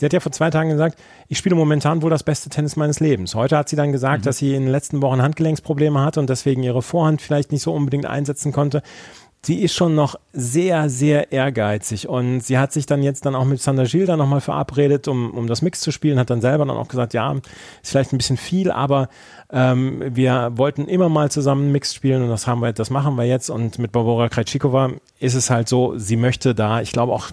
Sie 0.00 0.06
hat 0.06 0.12
ja 0.12 0.20
vor 0.20 0.32
zwei 0.32 0.50
Tagen 0.50 0.70
gesagt, 0.70 0.98
ich 1.28 1.38
spiele 1.38 1.54
momentan 1.54 2.02
wohl 2.02 2.10
das 2.10 2.22
beste 2.22 2.48
Tennis 2.48 2.74
meines 2.74 2.98
Lebens. 2.98 3.34
Heute 3.34 3.56
hat 3.56 3.68
sie 3.68 3.76
dann 3.76 3.92
gesagt, 3.92 4.22
mhm. 4.22 4.24
dass 4.24 4.38
sie 4.38 4.54
in 4.54 4.62
den 4.62 4.72
letzten 4.72 5.02
Wochen 5.02 5.22
Handgelenksprobleme 5.22 6.00
hatte 6.00 6.18
und 6.18 6.28
deswegen 6.28 6.62
ihre 6.62 6.82
Vorhand 6.82 7.22
vielleicht 7.22 7.52
nicht 7.52 7.62
so 7.62 7.72
unbedingt 7.72 8.06
einsetzen 8.06 8.50
konnte 8.50 8.82
sie 9.42 9.62
ist 9.62 9.74
schon 9.74 9.94
noch 9.94 10.16
sehr, 10.32 10.90
sehr 10.90 11.32
ehrgeizig 11.32 12.08
und 12.08 12.40
sie 12.40 12.58
hat 12.58 12.72
sich 12.72 12.86
dann 12.86 13.02
jetzt 13.02 13.24
dann 13.24 13.34
auch 13.34 13.44
mit 13.44 13.60
Sander 13.60 13.84
Gilles 13.84 14.06
dann 14.06 14.18
nochmal 14.18 14.40
verabredet, 14.40 15.08
um, 15.08 15.30
um 15.30 15.46
das 15.46 15.62
Mix 15.62 15.80
zu 15.80 15.92
spielen, 15.92 16.18
hat 16.18 16.30
dann 16.30 16.42
selber 16.42 16.66
dann 16.66 16.76
auch 16.76 16.88
gesagt, 16.88 17.14
ja, 17.14 17.32
ist 17.32 17.90
vielleicht 17.90 18.12
ein 18.12 18.18
bisschen 18.18 18.36
viel, 18.36 18.70
aber 18.70 19.08
ähm, 19.50 20.02
wir 20.14 20.52
wollten 20.56 20.86
immer 20.86 21.08
mal 21.08 21.30
zusammen 21.30 21.72
Mix 21.72 21.94
spielen 21.94 22.22
und 22.22 22.28
das 22.28 22.46
haben 22.46 22.60
wir, 22.60 22.72
das 22.72 22.90
machen 22.90 23.16
wir 23.16 23.24
jetzt 23.24 23.48
und 23.48 23.78
mit 23.78 23.92
Barbara 23.92 24.28
Krejcikova 24.28 24.90
ist 25.18 25.34
es 25.34 25.48
halt 25.48 25.68
so, 25.68 25.96
sie 25.96 26.16
möchte 26.16 26.54
da, 26.54 26.82
ich 26.82 26.92
glaube 26.92 27.12
auch 27.12 27.30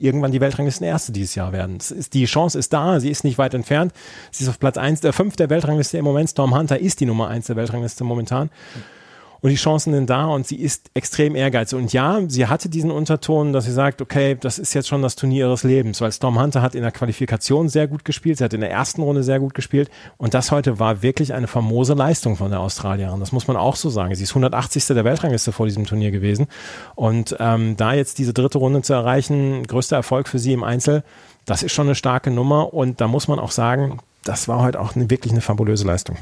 irgendwann 0.00 0.32
die 0.32 0.40
Weltranglisten 0.40 0.86
Erste 0.86 1.12
dieses 1.12 1.34
Jahr 1.34 1.52
werden. 1.52 1.76
Ist, 1.76 2.14
die 2.14 2.24
Chance 2.24 2.58
ist 2.58 2.72
da, 2.72 3.00
sie 3.00 3.10
ist 3.10 3.24
nicht 3.24 3.38
weit 3.38 3.54
entfernt. 3.54 3.92
Sie 4.30 4.44
ist 4.44 4.50
auf 4.50 4.58
Platz 4.58 4.76
1, 4.76 5.00
der 5.00 5.12
5 5.12 5.36
der 5.36 5.50
Weltrangliste 5.50 5.98
im 5.98 6.04
Moment. 6.04 6.30
Storm 6.30 6.54
Hunter 6.54 6.78
ist 6.78 7.00
die 7.00 7.06
Nummer 7.06 7.28
1 7.28 7.46
der 7.46 7.56
Weltrangliste 7.56 8.04
momentan. 8.04 8.50
Mhm 8.74 8.97
und 9.40 9.50
die 9.50 9.56
Chancen 9.56 9.92
sind 9.92 10.10
da 10.10 10.26
und 10.26 10.46
sie 10.46 10.56
ist 10.56 10.90
extrem 10.94 11.34
ehrgeizig. 11.34 11.78
Und 11.78 11.92
ja, 11.92 12.20
sie 12.26 12.46
hatte 12.46 12.68
diesen 12.68 12.90
Unterton, 12.90 13.52
dass 13.52 13.64
sie 13.64 13.72
sagt, 13.72 14.02
okay, 14.02 14.36
das 14.40 14.58
ist 14.58 14.74
jetzt 14.74 14.88
schon 14.88 15.02
das 15.02 15.16
Turnier 15.16 15.46
ihres 15.46 15.62
Lebens, 15.62 16.00
weil 16.00 16.12
Storm 16.12 16.40
Hunter 16.40 16.62
hat 16.62 16.74
in 16.74 16.82
der 16.82 16.90
Qualifikation 16.90 17.68
sehr 17.68 17.86
gut 17.86 18.04
gespielt, 18.04 18.38
sie 18.38 18.44
hat 18.44 18.52
in 18.52 18.60
der 18.60 18.70
ersten 18.70 19.02
Runde 19.02 19.22
sehr 19.22 19.40
gut 19.40 19.54
gespielt 19.54 19.90
und 20.16 20.34
das 20.34 20.50
heute 20.50 20.78
war 20.78 21.02
wirklich 21.02 21.34
eine 21.34 21.46
famose 21.46 21.94
Leistung 21.94 22.36
von 22.36 22.50
der 22.50 22.60
Australierin. 22.60 23.20
Das 23.20 23.32
muss 23.32 23.46
man 23.46 23.56
auch 23.56 23.76
so 23.76 23.90
sagen. 23.90 24.14
Sie 24.14 24.24
ist 24.24 24.30
180. 24.30 24.86
der 24.86 25.04
Weltrangliste 25.04 25.52
vor 25.52 25.66
diesem 25.66 25.86
Turnier 25.86 26.10
gewesen 26.10 26.46
und 26.94 27.36
ähm, 27.38 27.76
da 27.76 27.92
jetzt 27.92 28.18
diese 28.18 28.32
dritte 28.32 28.58
Runde 28.58 28.82
zu 28.82 28.92
erreichen, 28.92 29.64
größter 29.66 29.96
Erfolg 29.96 30.28
für 30.28 30.38
sie 30.38 30.52
im 30.52 30.64
Einzel, 30.64 31.04
das 31.46 31.62
ist 31.62 31.72
schon 31.72 31.86
eine 31.86 31.94
starke 31.94 32.30
Nummer 32.30 32.74
und 32.74 33.00
da 33.00 33.08
muss 33.08 33.28
man 33.28 33.38
auch 33.38 33.52
sagen, 33.52 34.00
das 34.24 34.48
war 34.48 34.60
heute 34.60 34.80
auch 34.80 34.94
eine, 34.94 35.08
wirklich 35.10 35.32
eine 35.32 35.40
fabulöse 35.40 35.86
Leistung. 35.86 36.16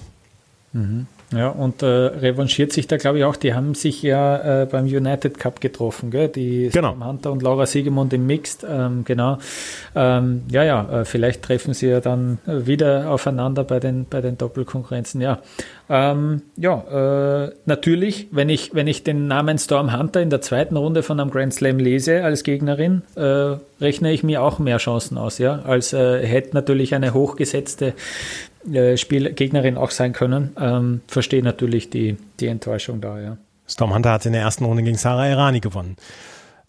Mhm. 0.73 1.07
Ja, 1.33 1.49
und 1.49 1.83
äh, 1.83 1.87
revanchiert 1.87 2.73
sich 2.73 2.87
da, 2.87 2.99
glaube 2.99 3.19
ich, 3.19 3.25
auch. 3.25 3.35
Die 3.35 3.53
haben 3.53 3.75
sich 3.75 4.01
ja 4.01 4.63
äh, 4.63 4.67
beim 4.67 4.85
United 4.85 5.41
Cup 5.41 5.61
getroffen, 5.61 6.13
gell? 6.13 6.29
Die 6.29 6.71
genau. 6.73 6.91
Sam 6.91 7.05
Hunter 7.05 7.33
und 7.33 7.43
Laura 7.43 7.67
Siegemund 7.67 8.13
im 8.13 8.29
Mixed, 8.29 8.65
ähm, 8.69 9.05
genau. 9.05 9.39
Ähm, 9.97 10.43
ja, 10.49 10.63
ja, 10.63 11.01
äh, 11.01 11.05
vielleicht 11.05 11.43
treffen 11.43 11.75
sie 11.75 11.89
ja 11.89 12.01
dann 12.01 12.39
wieder 12.47 13.11
aufeinander 13.11 13.65
bei 13.65 13.81
den, 13.81 14.07
bei 14.09 14.21
den 14.21 14.39
Doppelkonkurrenzen. 14.39 15.21
Ja, 15.21 15.41
ähm, 15.91 16.43
ja 16.57 17.45
äh, 17.45 17.53
natürlich, 17.65 18.29
wenn 18.31 18.49
ich, 18.49 18.75
wenn 18.75 18.87
ich 18.87 19.03
den 19.03 19.27
Namen 19.27 19.59
Storm 19.59 19.99
Hunter 19.99 20.23
in 20.23 20.31
der 20.31 20.43
zweiten 20.43 20.77
Runde 20.77 21.03
von 21.03 21.19
einem 21.19 21.31
Grand 21.31 21.53
Slam 21.53 21.79
lese 21.79 22.23
als 22.23 22.45
Gegnerin, 22.45 23.03
äh, 23.17 23.57
rechne 23.81 24.13
ich 24.13 24.23
mir 24.23 24.43
auch 24.43 24.61
mehr 24.61 24.79
Chancen 24.79 25.19
aus, 25.19 25.39
ja, 25.39 25.63
als 25.65 25.93
äh, 25.93 26.25
hätte 26.25 26.55
natürlich 26.55 26.95
eine 26.95 27.15
hochgesetzte 27.15 27.95
äh, 28.73 28.97
Spielgegnerin 28.97 29.77
auch 29.77 29.91
sein 29.91 30.13
können. 30.13 30.57
Ähm, 30.61 31.01
verstehe 31.07 31.43
natürlich 31.43 31.91
die, 31.91 32.17
die 32.41 32.47
Enttäuschung 32.47 33.01
da, 33.01 33.21
ja. 33.21 33.37
Storm 33.69 33.95
Hunter 33.95 34.13
hat 34.13 34.27
in 34.27 34.33
der 34.33 34.43
ersten 34.43 34.65
Runde 34.65 34.83
gegen 34.83 34.97
Sarah 34.97 35.29
Irani 35.29 35.61
gewonnen. 35.61 35.97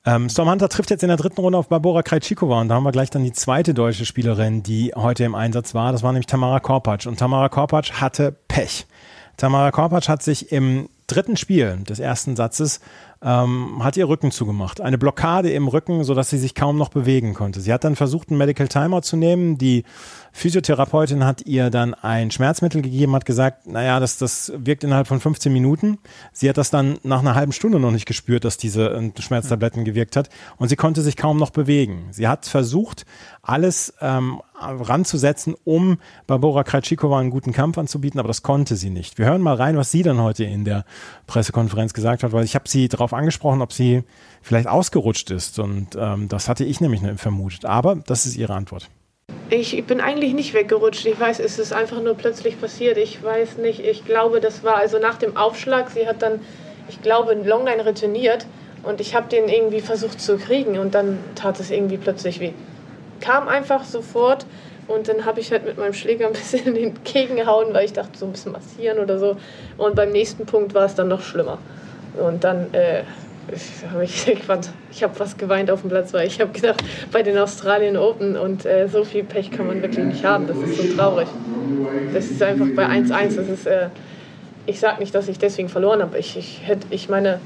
Ähm, 0.05 0.29
Storm 0.29 0.49
Hunter 0.49 0.69
trifft 0.69 0.89
jetzt 0.89 1.03
in 1.03 1.09
der 1.09 1.17
dritten 1.17 1.41
Runde 1.41 1.57
auf 1.57 1.67
Barbora 1.67 2.01
Krejcikova 2.01 2.61
und 2.61 2.69
da 2.69 2.75
haben 2.75 2.83
wir 2.83 2.91
gleich 2.91 3.09
dann 3.09 3.23
die 3.23 3.33
zweite 3.33 3.73
deutsche 3.73 4.05
Spielerin, 4.05 4.63
die 4.63 4.93
heute 4.95 5.25
im 5.25 5.35
Einsatz 5.35 5.75
war. 5.75 5.91
Das 5.91 6.01
war 6.01 6.13
nämlich 6.13 6.27
Tamara 6.27 6.59
Korpatsch 6.59 7.07
und 7.07 7.19
Tamara 7.19 7.49
Korpatsch 7.49 7.91
hatte 7.91 8.35
Pech. 8.47 8.87
Tamara 9.35 9.71
Korpatsch 9.71 10.07
hat 10.07 10.23
sich 10.23 10.51
im 10.51 10.89
dritten 11.07 11.37
Spiel 11.37 11.77
des 11.87 11.99
ersten 11.99 12.35
Satzes 12.35 12.79
ähm, 13.21 13.83
hat 13.83 13.97
ihr 13.97 14.07
Rücken 14.07 14.31
zugemacht. 14.31 14.81
Eine 14.81 14.97
Blockade 14.97 15.49
im 15.51 15.67
Rücken, 15.67 16.03
sodass 16.03 16.29
sie 16.29 16.37
sich 16.37 16.55
kaum 16.55 16.77
noch 16.77 16.89
bewegen 16.89 17.33
konnte. 17.33 17.61
Sie 17.61 17.73
hat 17.73 17.83
dann 17.83 17.95
versucht, 17.95 18.29
einen 18.29 18.37
Medical 18.37 18.67
Timer 18.67 19.01
zu 19.01 19.17
nehmen. 19.17 19.57
Die 19.57 19.83
Physiotherapeutin 20.31 21.25
hat 21.25 21.45
ihr 21.45 21.69
dann 21.69 21.93
ein 21.95 22.29
Schmerzmittel 22.29 22.81
gegeben, 22.81 23.15
hat 23.15 23.25
gesagt, 23.25 23.65
naja, 23.65 23.99
das, 23.99 24.17
das 24.17 24.53
wirkt 24.55 24.83
innerhalb 24.83 25.07
von 25.07 25.19
15 25.19 25.51
Minuten. 25.51 25.97
Sie 26.31 26.47
hat 26.47 26.57
das 26.57 26.69
dann 26.69 26.99
nach 27.03 27.21
einer 27.21 27.33
halben 27.33 27.53
Stunde 27.53 27.79
noch 27.79 27.91
nicht 27.91 28.05
gespürt, 28.05 28.45
dass 28.45 28.57
diese 28.57 28.91
äh, 28.91 29.11
Schmerztabletten 29.19 29.83
gewirkt 29.83 30.15
hat. 30.15 30.29
Und 30.57 30.69
sie 30.69 30.75
konnte 30.75 31.01
sich 31.01 31.17
kaum 31.17 31.37
noch 31.37 31.49
bewegen. 31.49 32.07
Sie 32.11 32.27
hat 32.27 32.45
versucht, 32.45 33.05
alles 33.41 33.93
ähm, 34.01 34.41
ranzusetzen, 34.59 35.55
um 35.63 35.97
Barbora 36.25 36.63
Krajcikova 36.63 37.19
einen 37.19 37.29
guten 37.29 37.53
Kampf 37.53 37.77
anzubieten, 37.77 38.19
aber 38.19 38.27
das 38.27 38.43
konnte 38.43 38.75
sie 38.75 38.89
nicht. 38.89 39.17
Wir 39.17 39.25
hören 39.25 39.41
mal 39.41 39.55
rein, 39.55 39.77
was 39.77 39.91
sie 39.91 40.03
dann 40.03 40.21
heute 40.21 40.43
in 40.43 40.65
der 40.65 40.83
Pressekonferenz 41.27 41.93
gesagt 41.93 42.23
hat, 42.23 42.31
weil 42.31 42.43
ich 42.43 42.55
habe 42.55 42.67
sie 42.67 42.87
darauf 42.87 43.06
angesprochen, 43.13 43.61
ob 43.61 43.73
sie 43.73 44.03
vielleicht 44.41 44.67
ausgerutscht 44.67 45.31
ist 45.31 45.59
und 45.59 45.89
ähm, 45.97 46.27
das 46.29 46.49
hatte 46.49 46.63
ich 46.63 46.81
nämlich 46.81 47.01
vermutet. 47.17 47.65
Aber 47.65 47.95
das 47.95 48.25
ist 48.25 48.37
ihre 48.37 48.53
Antwort. 48.53 48.89
Ich 49.49 49.85
bin 49.85 50.01
eigentlich 50.01 50.33
nicht 50.33 50.53
weggerutscht. 50.53 51.05
Ich 51.05 51.19
weiß, 51.19 51.39
es 51.39 51.59
ist 51.59 51.73
einfach 51.73 52.01
nur 52.01 52.15
plötzlich 52.15 52.59
passiert. 52.59 52.97
Ich 52.97 53.23
weiß 53.23 53.57
nicht. 53.57 53.79
Ich 53.79 54.05
glaube, 54.05 54.41
das 54.41 54.63
war 54.63 54.75
also 54.75 54.99
nach 54.99 55.17
dem 55.17 55.37
Aufschlag. 55.37 55.89
Sie 55.89 56.07
hat 56.07 56.21
dann, 56.21 56.39
ich 56.89 57.01
glaube, 57.01 57.31
einen 57.31 57.45
Longline 57.45 57.85
retourniert 57.85 58.45
und 58.83 59.01
ich 59.01 59.15
habe 59.15 59.27
den 59.29 59.47
irgendwie 59.47 59.81
versucht 59.81 60.19
zu 60.21 60.37
kriegen 60.37 60.77
und 60.77 60.95
dann 60.95 61.17
tat 61.35 61.59
es 61.59 61.71
irgendwie 61.71 61.97
plötzlich 61.97 62.39
weh 62.39 62.53
kam 63.19 63.47
einfach 63.47 63.83
sofort 63.83 64.45
und 64.87 65.07
dann 65.07 65.25
habe 65.25 65.39
ich 65.39 65.51
halt 65.51 65.65
mit 65.65 65.77
meinem 65.77 65.93
Schläger 65.93 66.27
ein 66.27 66.33
bisschen 66.33 66.75
entgegengehauen, 66.75 67.73
weil 67.73 67.85
ich 67.85 67.93
dachte, 67.93 68.17
so 68.17 68.25
ein 68.25 68.31
bisschen 68.31 68.53
massieren 68.53 68.99
oder 68.99 69.19
so. 69.19 69.37
Und 69.77 69.95
beim 69.95 70.11
nächsten 70.11 70.45
Punkt 70.45 70.73
war 70.73 70.85
es 70.85 70.95
dann 70.95 71.07
noch 71.07 71.21
schlimmer. 71.21 71.57
Und 72.19 72.43
dann 72.43 72.73
äh, 72.73 73.03
habe 73.91 74.03
ich, 74.03 74.27
ich, 74.27 74.41
ich 74.91 75.03
habe 75.03 75.15
fast 75.15 75.37
geweint 75.37 75.71
auf 75.71 75.81
dem 75.81 75.89
Platz, 75.89 76.13
weil 76.13 76.27
ich 76.27 76.39
habe 76.39 76.51
gedacht, 76.51 76.83
bei 77.11 77.23
den 77.23 77.37
Australien 77.37 77.97
Open 77.97 78.35
und 78.35 78.65
äh, 78.65 78.87
so 78.87 79.03
viel 79.03 79.23
Pech 79.23 79.51
kann 79.51 79.67
man 79.67 79.81
wirklich 79.81 80.05
nicht 80.05 80.25
haben. 80.25 80.47
Das 80.47 80.57
ist 80.57 80.77
so 80.77 80.95
traurig. 80.95 81.27
Das 82.13 82.25
ist 82.25 82.41
einfach 82.41 82.67
bei 82.75 82.85
1-1. 82.85 83.35
Das 83.35 83.49
ist, 83.49 83.67
äh, 83.67 83.89
ich 84.65 84.79
sage 84.79 84.99
nicht, 84.99 85.13
dass 85.15 85.27
ich 85.27 85.39
deswegen 85.39 85.69
verloren 85.69 86.01
habe. 86.01 86.17
Ich, 86.17 86.37
ich, 86.37 86.61
ich 86.89 87.09
meine, 87.09 87.39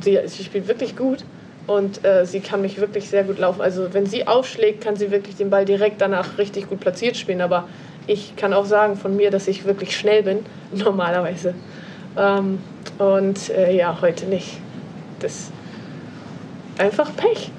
sie, 0.00 0.18
sie 0.26 0.44
spielt 0.44 0.68
wirklich 0.68 0.96
gut. 0.96 1.24
Und 1.66 2.04
äh, 2.04 2.24
sie 2.24 2.38
kann 2.38 2.62
mich 2.62 2.80
wirklich 2.80 3.08
sehr 3.08 3.24
gut 3.24 3.38
laufen. 3.38 3.60
Also 3.60 3.92
wenn 3.92 4.06
sie 4.06 4.28
aufschlägt, 4.28 4.84
kann 4.84 4.94
sie 4.94 5.10
wirklich 5.10 5.34
den 5.34 5.50
Ball 5.50 5.64
direkt 5.64 6.00
danach 6.00 6.38
richtig 6.38 6.68
gut 6.68 6.78
platziert 6.78 7.16
spielen. 7.16 7.40
Aber 7.40 7.68
ich 8.06 8.36
kann 8.36 8.52
auch 8.52 8.66
sagen 8.66 8.96
von 8.96 9.16
mir, 9.16 9.32
dass 9.32 9.48
ich 9.48 9.64
wirklich 9.64 9.96
schnell 9.96 10.22
bin, 10.22 10.46
normalerweise. 10.72 11.54
Ähm, 12.16 12.58
und 12.98 13.50
äh, 13.50 13.76
ja, 13.76 13.98
heute 14.00 14.26
nicht. 14.26 14.58
Das 15.20 15.32
ist 15.32 15.52
einfach 16.78 17.14
Pech. 17.16 17.50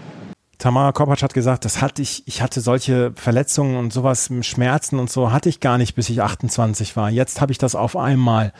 Tamara 0.57 0.91
Kopacz 0.91 1.21
hat 1.21 1.33
gesagt, 1.35 1.65
das 1.65 1.81
hatte 1.81 2.01
ich, 2.01 2.23
ich 2.25 2.41
hatte 2.41 2.61
solche 2.61 3.13
Verletzungen 3.15 3.77
und 3.77 3.93
sowas, 3.93 4.29
Schmerzen 4.41 4.97
und 4.97 5.09
so 5.09 5.31
hatte 5.31 5.49
ich 5.49 5.59
gar 5.59 5.77
nicht, 5.77 5.95
bis 5.95 6.09
ich 6.09 6.21
28 6.21 6.95
war. 6.95 7.11
Jetzt 7.11 7.41
habe 7.41 7.51
ich 7.51 7.59
das 7.59 7.75
auf 7.75 7.95
einmal. 7.95 8.53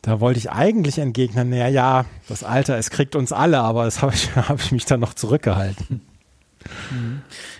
Da 0.00 0.20
wollte 0.20 0.38
ich 0.38 0.50
eigentlich 0.50 0.98
entgegnen, 0.98 1.50
naja, 1.50 1.68
ja, 1.68 2.04
das 2.28 2.42
Alter, 2.42 2.78
es 2.78 2.90
kriegt 2.90 3.16
uns 3.16 3.32
alle, 3.32 3.60
aber 3.60 3.84
das 3.84 4.00
habe 4.02 4.14
ich, 4.14 4.34
hab 4.34 4.60
ich 4.60 4.72
mich 4.72 4.86
dann 4.86 5.00
noch 5.00 5.12
zurückgehalten. 5.12 6.00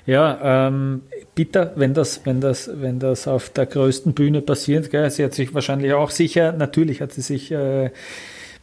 Ja, 0.07 0.69
ähm, 0.69 1.03
bitter, 1.35 1.73
wenn 1.77 1.95
das, 1.95 2.25
wenn 2.25 2.41
das, 2.41 2.71
wenn 2.73 2.99
das 2.99 3.27
auf 3.27 3.51
der 3.51 3.67
größten 3.67 4.15
Bühne 4.15 4.41
passiert. 4.41 4.91
Gell? 4.91 5.11
Sie 5.11 5.25
hat 5.25 5.35
sich 5.35 5.55
wahrscheinlich 5.55 5.93
auch 5.93 6.11
sicher, 6.11 6.53
natürlich 6.53 7.01
hat 7.01 7.13
sie 7.13 7.23
sich 7.23 7.51
äh, 7.53 7.91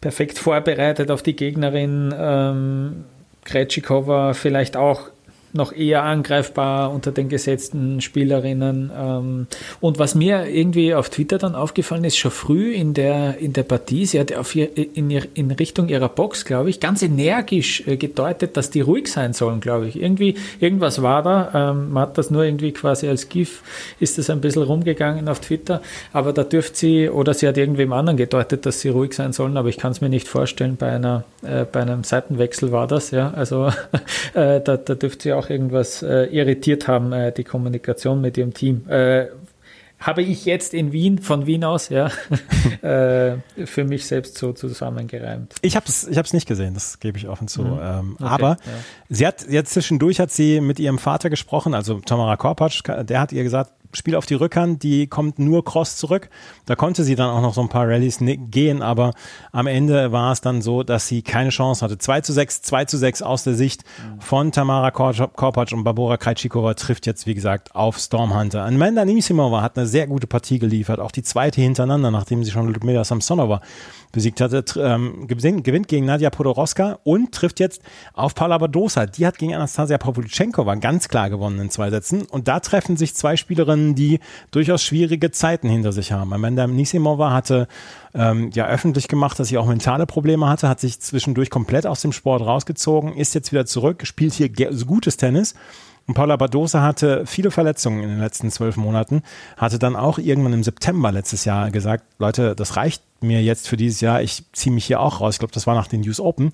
perfekt 0.02 0.40
vorbereitet 0.40 1.12
auf 1.12 1.24
die 1.24 1.36
Gegnerin. 1.36 2.14
Ähm, 2.18 3.06
Krejcikova 3.46 4.34
vielleicht 4.34 4.78
auch 4.78 5.10
noch 5.54 5.72
eher 5.72 6.04
angreifbar 6.04 6.92
unter 6.92 7.12
den 7.12 7.30
gesetzten 7.30 8.02
Spielerinnen. 8.02 8.92
Ähm, 8.96 9.48
und 9.80 10.00
was 10.00 10.16
mir 10.16 10.48
irgendwie 10.48 10.94
auf 10.96 11.10
Twitter 11.10 11.38
dann 11.38 11.56
aufgefallen 11.56 12.04
ist, 12.04 12.18
schon 12.18 12.32
früh 12.32 12.74
in 12.74 12.94
der, 12.94 13.38
in 13.38 13.54
der 13.54 13.64
Partie, 13.64 14.06
sie 14.06 14.20
hat 14.20 14.34
auf 14.34 14.56
ihr, 14.56 14.70
in, 14.76 15.10
ihr, 15.10 15.24
in 15.36 15.52
Richtung 15.52 15.90
ihrer 15.90 16.10
Box, 16.10 16.46
glaube 16.46 16.70
ich, 16.70 16.80
ganz 16.80 17.04
energisch 17.04 17.88
äh, 17.88 17.98
gedeutet, 17.98 18.58
dass 18.58 18.72
die 18.72 18.82
ruhig 18.82 19.08
sein 19.08 19.34
sollen, 19.34 19.60
glaube 19.60 19.88
ich. 19.88 20.02
Irgendwie, 20.02 20.36
irgendwas 20.60 21.02
war 21.02 21.22
da. 21.22 21.72
Ähm, 21.72 21.92
man 21.94 22.04
hat 22.04 22.18
das 22.18 22.32
nur 22.32 22.44
irgendwie 22.44 22.72
quasi 22.72 23.08
als 23.08 23.30
GIF, 23.30 23.62
ist 24.00 24.18
das 24.18 24.30
ein 24.30 24.42
bisschen 24.42 24.64
rumgegangen 24.64 25.30
auf 25.30 25.40
Twitter. 25.40 25.82
Aber 26.12 26.34
da 26.34 26.44
dürft 26.44 26.76
sie, 26.76 27.10
oder 27.10 27.34
sie 27.34 27.48
hat 27.48 27.58
irgendwem 27.58 27.94
anderen 27.94 28.18
gedeutet, 28.18 28.66
dass 28.66 28.82
sie 28.82 28.90
ruhig 28.90 29.14
sein 29.14 29.34
sollen, 29.34 29.58
aber 29.58 29.70
ich 29.70 29.78
kann 29.78 29.92
es 29.92 30.02
mir 30.02 30.10
nicht 30.10 30.28
vorstellen, 30.28 30.78
bei 30.78 30.92
einer, 30.92 31.24
äh, 31.44 31.66
bei 31.72 31.82
einem 31.82 32.04
Seitenwechsel 32.04 32.72
war 32.72 32.88
das, 32.88 33.12
ja. 33.12 33.32
Also 33.36 33.68
äh, 34.34 34.60
da, 34.62 34.78
da 34.78 34.96
dürfte 34.96 35.24
sie 35.24 35.34
auch 35.34 35.43
auch 35.44 35.50
irgendwas 35.50 36.02
äh, 36.04 36.26
irritiert 36.26 36.88
haben, 36.88 37.12
äh, 37.12 37.32
die 37.32 37.44
Kommunikation 37.44 38.22
mit 38.22 38.38
ihrem 38.38 38.54
Team. 38.54 38.88
Äh, 38.90 39.28
habe 40.00 40.22
ich 40.22 40.44
jetzt 40.44 40.74
in 40.74 40.92
Wien, 40.92 41.20
von 41.20 41.46
Wien 41.46 41.64
aus, 41.64 41.88
ja, 41.88 42.08
äh, 42.82 43.38
für 43.66 43.86
mich 43.86 44.06
selbst 44.06 44.38
so 44.38 44.52
zusammengereimt. 44.52 45.56
Ich 45.62 45.78
habe 45.78 45.86
es 45.88 46.08
ich 46.08 46.34
nicht 46.34 46.48
gesehen, 46.48 46.74
das 46.74 47.00
gebe 47.00 47.18
ich 47.18 47.30
offen 47.30 47.48
zu. 47.48 47.62
Mhm. 47.62 47.80
Ähm, 47.82 48.16
okay, 48.16 48.26
aber 48.26 48.50
ja. 48.50 48.58
sie 49.10 49.28
hat 49.28 49.48
jetzt 49.50 49.74
zwischendurch 49.74 50.20
hat 50.20 50.32
sie 50.32 50.60
mit 50.60 50.80
ihrem 50.80 51.00
Vater 51.00 51.30
gesprochen, 51.30 51.74
also 51.74 52.00
Tamara 52.00 52.36
Korpatsch, 52.36 52.82
der 52.86 53.20
hat 53.22 53.32
ihr 53.32 53.44
gesagt, 53.44 53.72
Spiel 53.96 54.16
auf 54.16 54.26
die 54.26 54.34
Rückhand, 54.36 54.84
die 54.84 55.08
kommt 55.08 55.40
nur 55.40 55.64
Cross 55.64 55.98
zurück. 55.98 56.30
Da 56.66 56.76
konnte 56.76 57.04
sie 57.04 57.16
dann 57.16 57.30
auch 57.30 57.42
noch 57.42 57.54
so 57.54 57.62
ein 57.62 57.70
paar 57.70 57.88
Rallyes 57.88 58.20
gehen, 58.20 58.82
aber 58.82 59.14
am 59.52 59.68
Ende 59.68 60.12
war 60.12 60.32
es 60.32 60.42
dann 60.42 60.62
so, 60.62 60.84
dass 60.84 61.08
sie 61.08 61.22
keine 61.22 61.50
Chance 61.50 61.84
hatte. 61.84 61.98
2 61.98 62.22
zu 62.22 62.34
6, 62.34 62.62
2 62.62 62.86
zu 62.86 62.98
6 62.98 63.22
aus 63.22 63.44
der 63.44 63.56
Sicht 63.56 63.84
von 64.20 64.52
Tamara 64.52 64.92
Korpac 64.92 65.72
und 65.72 65.84
Barbora 65.84 66.18
Krejcikova 66.18 66.74
trifft 66.74 67.06
jetzt, 67.06 67.26
wie 67.28 67.34
gesagt, 67.34 67.76
auf 67.76 67.98
Stormhunter. 67.98 68.66
Amanda 68.66 69.06
Nisimova 69.06 69.62
hat 69.62 69.78
eine 69.78 69.88
sehr 69.88 70.08
gute 70.08 70.28
Partie 70.28 70.60
geliefert, 70.60 71.00
auch 71.00 71.12
die 71.12 71.24
zweite 71.24 71.62
hintereinander, 71.62 72.12
nachdem 72.12 72.44
sie 72.44 72.52
schon 72.52 72.68
Ludmila 72.68 73.04
Samsonova 73.04 73.62
besiegt 74.14 74.40
hatte, 74.40 74.64
ähm, 74.78 75.28
gewinnt 75.28 75.88
gegen 75.88 76.06
Nadia 76.06 76.30
Podoroska 76.30 77.00
und 77.04 77.34
trifft 77.34 77.60
jetzt 77.60 77.82
auf 78.14 78.36
Paula 78.36 78.58
Badosa. 78.60 79.08
Die 79.08 79.26
hat 79.26 79.38
gegen 79.38 79.54
Anastasia 79.54 79.98
Pavlyuchenkova 79.98 80.76
ganz 80.76 81.10
klar 81.10 81.30
gewonnen 81.30 81.60
in 81.60 81.70
zwei 81.70 81.90
Sätzen. 81.90 82.22
Und 82.22 82.48
da 82.48 82.60
treffen 82.60 82.96
sich 82.96 83.16
zwei 83.16 83.36
Spielerinnen, 83.36 83.83
die 83.96 84.20
durchaus 84.52 84.84
schwierige 84.84 85.32
Zeiten 85.32 85.70
hinter 85.70 85.92
sich 85.92 86.12
haben. 86.12 86.34
Amanda 86.34 86.66
Nisimova 86.68 87.32
hatte 87.32 87.68
ähm, 88.16 88.50
ja 88.54 88.68
öffentlich 88.68 89.08
gemacht, 89.08 89.40
dass 89.40 89.50
sie 89.50 89.58
auch 89.58 89.68
mentale 89.68 90.06
Probleme 90.06 90.48
hatte, 90.48 90.70
hat 90.70 90.80
sich 90.80 91.00
zwischendurch 91.00 91.50
komplett 91.50 91.86
aus 91.86 92.02
dem 92.02 92.14
Sport 92.14 92.42
rausgezogen, 92.42 93.16
ist 93.16 93.36
jetzt 93.36 93.52
wieder 93.52 93.66
zurück, 93.66 94.06
spielt 94.06 94.34
hier 94.34 94.50
gutes 94.50 95.18
Tennis 95.18 95.56
und 96.06 96.16
Paula 96.16 96.36
Badosa 96.36 96.82
hatte 96.82 97.26
viele 97.26 97.50
Verletzungen 97.50 98.04
in 98.04 98.10
den 98.10 98.20
letzten 98.20 98.52
zwölf 98.52 98.76
Monaten, 98.76 99.24
hatte 99.56 99.80
dann 99.80 99.96
auch 99.96 100.18
irgendwann 100.18 100.54
im 100.54 100.64
September 100.64 101.12
letztes 101.12 101.46
Jahr 101.46 101.72
gesagt, 101.72 102.04
Leute, 102.20 102.56
das 102.56 102.76
reicht 102.76 103.02
mir 103.22 103.42
jetzt 103.42 103.70
für 103.70 103.78
dieses 103.78 104.02
Jahr, 104.02 104.22
ich 104.22 104.44
ziehe 104.52 104.74
mich 104.74 104.86
hier 104.86 105.00
auch 105.00 105.22
raus. 105.22 105.36
Ich 105.36 105.40
glaube, 105.40 105.54
das 105.54 105.66
war 105.66 105.76
nach 105.76 105.88
den 105.88 106.02
News 106.02 106.20
Open. 106.20 106.52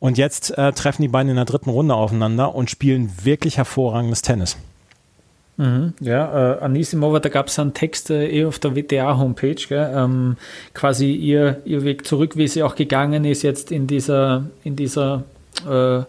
Und 0.00 0.18
jetzt 0.18 0.56
äh, 0.58 0.72
treffen 0.72 1.00
die 1.00 1.08
beiden 1.08 1.30
in 1.30 1.36
der 1.36 1.46
dritten 1.46 1.70
Runde 1.70 1.94
aufeinander 1.94 2.54
und 2.54 2.68
spielen 2.68 3.10
wirklich 3.22 3.56
hervorragendes 3.56 4.20
Tennis. 4.20 4.58
Mhm, 5.60 5.92
ja, 6.00 6.54
äh, 6.54 6.60
Anisimova, 6.60 7.20
da 7.20 7.28
gab 7.28 7.48
es 7.48 7.58
einen 7.58 7.74
Text 7.74 8.08
äh, 8.08 8.28
eh 8.30 8.46
auf 8.46 8.58
der 8.58 8.74
WTA-Homepage, 8.74 9.66
ähm, 9.70 10.38
quasi 10.72 11.12
ihr, 11.12 11.60
ihr 11.66 11.84
Weg 11.84 12.06
zurück, 12.06 12.38
wie 12.38 12.48
sie 12.48 12.62
auch 12.62 12.76
gegangen 12.76 13.26
ist 13.26 13.42
jetzt 13.42 13.70
in 13.70 13.86
dieser, 13.86 14.46
in 14.64 14.74
dieser 14.74 15.24
äh, 15.68 16.02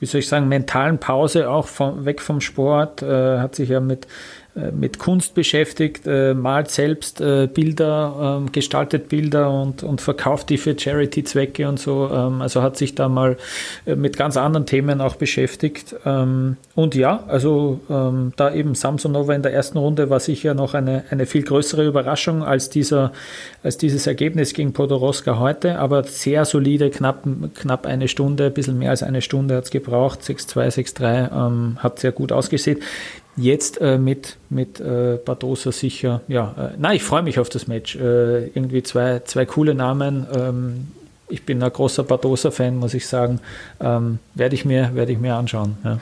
wie 0.00 0.06
soll 0.06 0.20
ich 0.20 0.28
sagen, 0.28 0.48
mentalen 0.48 0.96
Pause 0.96 1.50
auch 1.50 1.66
von, 1.66 2.06
weg 2.06 2.22
vom 2.22 2.40
Sport, 2.40 3.02
äh, 3.02 3.40
hat 3.40 3.54
sich 3.56 3.68
ja 3.68 3.80
mit 3.80 4.06
mit 4.54 5.00
Kunst 5.00 5.34
beschäftigt, 5.34 6.06
äh, 6.06 6.32
malt 6.32 6.70
selbst 6.70 7.20
äh, 7.20 7.48
Bilder, 7.52 8.38
ähm, 8.40 8.52
gestaltet 8.52 9.08
Bilder 9.08 9.50
und, 9.50 9.82
und 9.82 10.00
verkauft 10.00 10.48
die 10.48 10.58
für 10.58 10.78
Charity-Zwecke 10.78 11.68
und 11.68 11.80
so. 11.80 12.08
Ähm, 12.12 12.40
also 12.40 12.62
hat 12.62 12.76
sich 12.76 12.94
da 12.94 13.08
mal 13.08 13.36
äh, 13.84 13.96
mit 13.96 14.16
ganz 14.16 14.36
anderen 14.36 14.64
Themen 14.64 15.00
auch 15.00 15.16
beschäftigt. 15.16 15.96
Ähm, 16.06 16.56
und 16.76 16.94
ja, 16.94 17.24
also 17.28 17.80
da 17.88 18.54
eben 18.54 18.74
Samsonova 18.74 19.34
in 19.34 19.42
der 19.42 19.52
ersten 19.52 19.78
Runde 19.78 20.10
war 20.10 20.20
sicher 20.20 20.54
noch 20.54 20.74
eine, 20.74 21.04
eine 21.10 21.26
viel 21.26 21.42
größere 21.42 21.86
Überraschung 21.86 22.42
als, 22.42 22.68
dieser, 22.68 23.12
als 23.62 23.78
dieses 23.78 24.06
Ergebnis 24.06 24.54
gegen 24.54 24.72
Podoroska 24.72 25.38
heute, 25.38 25.78
aber 25.78 26.04
sehr 26.04 26.44
solide, 26.44 26.90
knapp, 26.90 27.24
knapp 27.54 27.86
eine 27.86 28.08
Stunde, 28.08 28.46
ein 28.46 28.54
bisschen 28.54 28.78
mehr 28.78 28.90
als 28.90 29.02
eine 29.02 29.22
Stunde 29.22 29.56
hat 29.56 29.64
es 29.64 29.70
gebraucht, 29.70 30.20
6-2, 30.20 30.96
6-3, 30.96 31.46
ähm, 31.46 31.78
hat 31.80 32.00
sehr 32.00 32.12
gut 32.12 32.32
ausgesehen 32.32 32.80
jetzt 33.36 33.80
äh, 33.80 33.98
mit, 33.98 34.36
mit 34.48 34.80
äh, 34.80 35.18
Bardosa 35.24 35.72
sicher, 35.72 36.20
ja, 36.28 36.72
äh, 36.72 36.76
nein, 36.78 36.96
ich 36.96 37.02
freue 37.02 37.22
mich 37.22 37.38
auf 37.38 37.48
das 37.48 37.66
Match. 37.66 37.96
Äh, 37.96 38.46
irgendwie 38.48 38.82
zwei, 38.82 39.20
zwei 39.20 39.46
coole 39.46 39.74
Namen. 39.74 40.26
Ähm, 40.34 40.88
ich 41.28 41.44
bin 41.44 41.62
ein 41.62 41.72
großer 41.72 42.04
Bardosa-Fan, 42.04 42.76
muss 42.76 42.94
ich 42.94 43.06
sagen. 43.06 43.40
Ähm, 43.80 44.18
werde 44.34 44.54
ich, 44.54 44.64
mir, 44.64 44.94
werd 44.94 45.10
ich 45.10 45.18
mir 45.18 45.34
anschauen. 45.34 45.76
Ja. 45.84 45.98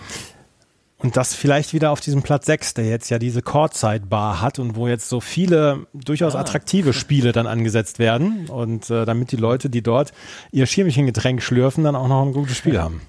Und 0.98 1.16
das 1.16 1.34
vielleicht 1.34 1.72
wieder 1.72 1.90
auf 1.90 2.00
diesem 2.00 2.22
Platz 2.22 2.46
6, 2.46 2.74
der 2.74 2.86
jetzt 2.86 3.10
ja 3.10 3.18
diese 3.18 3.42
Courtside-Bar 3.42 4.40
hat 4.40 4.60
und 4.60 4.76
wo 4.76 4.86
jetzt 4.86 5.08
so 5.08 5.20
viele 5.20 5.86
durchaus 5.92 6.36
ah. 6.36 6.40
attraktive 6.40 6.92
Spiele 6.92 7.32
dann 7.32 7.48
angesetzt 7.48 7.98
werden. 7.98 8.48
Und 8.48 8.88
äh, 8.88 9.04
damit 9.04 9.32
die 9.32 9.36
Leute, 9.36 9.68
die 9.68 9.82
dort 9.82 10.12
ihr 10.52 10.66
Schirmchengetränk 10.66 11.42
schlürfen, 11.42 11.82
dann 11.82 11.96
auch 11.96 12.08
noch 12.08 12.22
ein 12.24 12.32
gutes 12.32 12.56
Spiel 12.56 12.80
haben. 12.80 13.00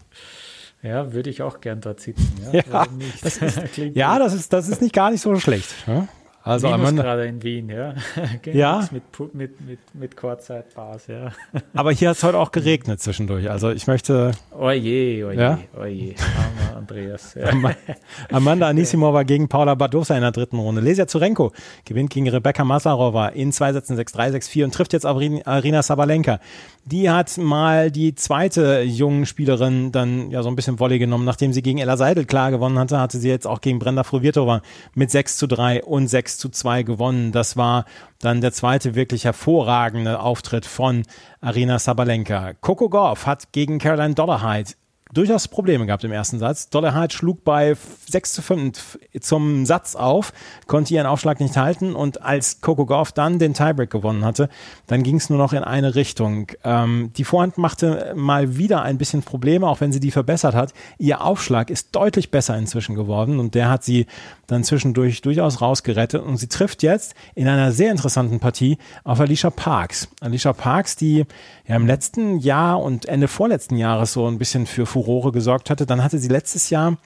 Ja, 0.83 1.13
würde 1.13 1.29
ich 1.29 1.41
auch 1.41 1.61
gern 1.61 1.79
dort 1.79 2.01
sitzen. 2.01 2.29
Ja, 2.51 2.61
ja, 2.61 2.87
das, 3.21 3.37
ist, 3.37 3.77
ja 3.95 4.19
das, 4.19 4.33
ist, 4.33 4.51
das 4.51 4.67
ist 4.67 4.81
nicht 4.81 4.93
gar 4.93 5.11
nicht 5.11 5.21
so 5.21 5.33
schlecht. 5.37 5.73
Ja? 5.87 6.09
Also 6.45 6.67
Minus 6.67 6.95
gerade 6.95 7.25
in 7.25 7.41
Wien, 7.41 7.69
ja. 7.69 7.93
ja. 8.51 8.89
Mit, 8.91 9.33
mit, 9.33 9.61
mit, 9.61 9.79
mit 9.93 10.17
Kurzzeitbars, 10.17 11.07
ja. 11.07 11.31
Aber 11.73 11.93
hier 11.93 12.09
hat 12.09 12.17
es 12.17 12.23
heute 12.23 12.37
auch 12.37 12.51
geregnet 12.51 12.99
zwischendurch. 12.99 13.49
Also 13.49 13.71
ich 13.71 13.87
möchte. 13.87 14.31
Oje, 14.51 15.25
oje, 15.25 15.39
ja? 15.39 15.59
oje. 15.79 16.15
Armer 16.17 16.77
Andreas. 16.77 17.35
Ja. 17.35 17.49
Amanda 18.29 18.67
Anisimova 18.67 19.23
gegen 19.23 19.47
Paula 19.47 19.75
Badosa 19.75 20.15
in 20.15 20.21
der 20.21 20.31
dritten 20.31 20.59
Runde. 20.59 20.81
Lesia 20.81 21.07
Zurenko 21.07 21.53
gewinnt 21.85 22.09
gegen 22.09 22.27
Rebecca 22.27 22.65
Masarova 22.65 23.29
in 23.29 23.53
zwei 23.53 23.71
Sätzen 23.71 23.97
6-3, 23.97 24.35
6-4 24.35 24.63
und 24.65 24.73
trifft 24.73 24.91
jetzt 24.91 25.05
Arina 25.05 25.81
Sabalenka. 25.81 26.41
Die 26.83 27.09
hat 27.09 27.37
mal 27.37 27.89
die 27.89 28.15
zweite 28.15 28.81
jungen 28.81 29.25
Spielerin 29.25 29.93
dann 29.93 30.29
ja 30.29 30.43
so 30.43 30.49
ein 30.49 30.57
bisschen 30.57 30.77
Volley 30.77 30.99
genommen. 30.99 31.23
Nachdem 31.23 31.53
sie 31.53 31.61
gegen 31.61 31.77
Ella 31.77 31.95
Seidel 31.95 32.25
klar 32.25 32.51
gewonnen 32.51 32.77
hatte, 32.77 32.99
hatte 32.99 33.17
sie 33.17 33.29
jetzt 33.29 33.47
auch 33.47 33.61
gegen 33.61 33.79
Brenda 33.79 34.03
Fruvirtova 34.03 34.61
mit 34.93 35.09
6 35.09 35.37
zu 35.37 35.47
3 35.47 35.83
und 35.83 36.09
6 36.09 36.32
zu 36.37 36.49
2 36.49 36.83
gewonnen. 36.83 37.31
Das 37.31 37.57
war 37.57 37.85
dann 38.19 38.41
der 38.41 38.51
zweite 38.51 38.95
wirklich 38.95 39.25
hervorragende 39.25 40.19
Auftritt 40.19 40.65
von 40.65 41.03
Arina 41.41 41.79
Sabalenka. 41.79 42.53
Coco 42.61 42.89
Goff 42.89 43.25
hat 43.25 43.51
gegen 43.51 43.79
Caroline 43.79 44.15
Dollarhide 44.15 44.71
durchaus 45.13 45.47
Probleme 45.47 45.85
gehabt 45.85 46.03
im 46.03 46.11
ersten 46.11 46.39
Satz. 46.39 46.69
Dollarhide 46.69 47.13
schlug 47.13 47.43
bei 47.43 47.75
6 48.09 48.33
zu 48.33 48.41
5 48.41 48.99
zum 49.21 49.65
Satz 49.65 49.95
auf, 49.95 50.33
konnte 50.67 50.93
ihren 50.93 51.05
Aufschlag 51.05 51.39
nicht 51.39 51.55
halten 51.55 51.95
und 51.95 52.21
als 52.21 52.61
Coco 52.61 52.85
Gauff 52.85 53.11
dann 53.11 53.39
den 53.39 53.53
Tiebreak 53.53 53.89
gewonnen 53.89 54.25
hatte, 54.25 54.49
dann 54.87 55.03
ging 55.03 55.17
es 55.17 55.29
nur 55.29 55.37
noch 55.37 55.53
in 55.53 55.63
eine 55.63 55.95
Richtung. 55.95 56.47
Ähm, 56.63 57.11
die 57.15 57.23
Vorhand 57.23 57.57
machte 57.57 58.13
mal 58.15 58.57
wieder 58.57 58.81
ein 58.81 58.97
bisschen 58.97 59.23
Probleme, 59.23 59.67
auch 59.67 59.81
wenn 59.81 59.93
sie 59.93 59.99
die 59.99 60.11
verbessert 60.11 60.55
hat. 60.55 60.73
Ihr 60.97 61.21
Aufschlag 61.21 61.69
ist 61.69 61.95
deutlich 61.95 62.31
besser 62.31 62.57
inzwischen 62.57 62.95
geworden 62.95 63.39
und 63.39 63.55
der 63.55 63.69
hat 63.69 63.83
sie 63.83 64.07
dann 64.47 64.63
zwischendurch 64.63 65.21
durchaus 65.21 65.61
rausgerettet 65.61 66.21
und 66.21 66.37
sie 66.37 66.47
trifft 66.47 66.83
jetzt 66.83 67.15
in 67.35 67.47
einer 67.47 67.71
sehr 67.71 67.91
interessanten 67.91 68.39
Partie 68.39 68.77
auf 69.03 69.19
Alicia 69.19 69.49
Parks. 69.49 70.09
Alicia 70.21 70.53
Parks, 70.53 70.95
die 70.95 71.25
ja 71.67 71.75
im 71.75 71.87
letzten 71.87 72.39
Jahr 72.39 72.81
und 72.81 73.05
Ende 73.05 73.27
vorletzten 73.27 73.77
Jahres 73.77 74.13
so 74.13 74.27
ein 74.27 74.37
bisschen 74.37 74.65
für 74.65 74.85
Furore 74.85 75.02
gesorgt 75.31 75.69
hatte. 75.69 75.85
Dann 75.85 76.03
hatte 76.03 76.19
sie 76.19 76.27
letztes 76.27 76.69
Jahr 76.69 76.97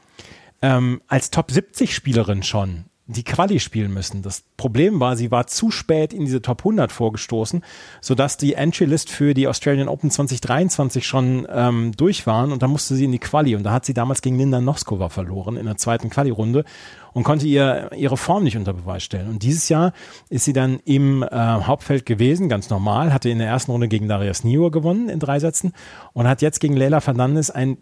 ähm, 0.62 1.02
als 1.08 1.32
Top 1.32 1.52
70 1.52 1.94
Spielerin 1.94 2.44
schon 2.44 2.86
die 3.08 3.24
Quali 3.24 3.60
spielen 3.60 3.94
müssen. 3.94 4.22
Das 4.22 4.44
Problem 4.58 5.00
war, 5.00 5.16
sie 5.16 5.32
war 5.32 5.48
zu 5.48 5.72
spät 5.72 6.14
in 6.14 6.26
diese 6.26 6.42
Top 6.42 6.60
100 6.60 6.92
vorgestoßen, 6.92 7.64
sodass 8.02 8.36
die 8.36 8.54
Entry-List 8.54 9.10
für 9.10 9.34
die 9.34 9.48
Australian 9.48 9.88
Open 9.88 10.12
2023 10.12 11.08
schon 11.08 11.48
ähm, 11.50 11.94
durch 11.96 12.28
waren 12.28 12.52
und 12.52 12.62
dann 12.62 12.70
musste 12.70 12.96
sie 12.96 13.06
in 13.06 13.14
die 13.14 13.20
Quali 13.20 13.56
und 13.56 13.64
da 13.64 13.72
hat 13.72 13.86
sie 13.86 13.94
damals 13.94 14.22
gegen 14.22 14.38
Linda 14.38 14.60
Noskova 14.60 15.08
verloren 15.08 15.56
in 15.56 15.66
der 15.66 15.78
zweiten 15.78 16.10
Quali-Runde 16.10 16.66
und 17.14 17.24
konnte 17.24 17.48
ihr 17.48 17.90
ihre 17.96 18.18
Form 18.18 18.44
nicht 18.44 18.58
unter 18.58 18.74
Beweis 18.74 19.04
stellen. 19.04 19.30
Und 19.30 19.42
dieses 19.42 19.70
Jahr 19.70 19.94
ist 20.30 20.46
sie 20.46 20.54
dann 20.54 20.80
im 20.84 21.24
äh, 21.24 21.30
Hauptfeld 21.32 22.06
gewesen, 22.06 22.50
ganz 22.50 22.70
normal, 22.70 23.14
hatte 23.14 23.30
in 23.30 23.40
der 23.40 23.48
ersten 23.48 23.72
Runde 23.72 23.88
gegen 23.88 24.10
Darius 24.10 24.44
Niur 24.44 24.70
gewonnen 24.70 25.08
in 25.08 25.20
drei 25.20 25.40
Sätzen 25.40 25.74
und 26.14 26.28
hat 26.28 26.42
jetzt 26.42 26.60
gegen 26.60 26.76
Leila 26.76 27.00
Fernandes 27.00 27.50
ein 27.50 27.78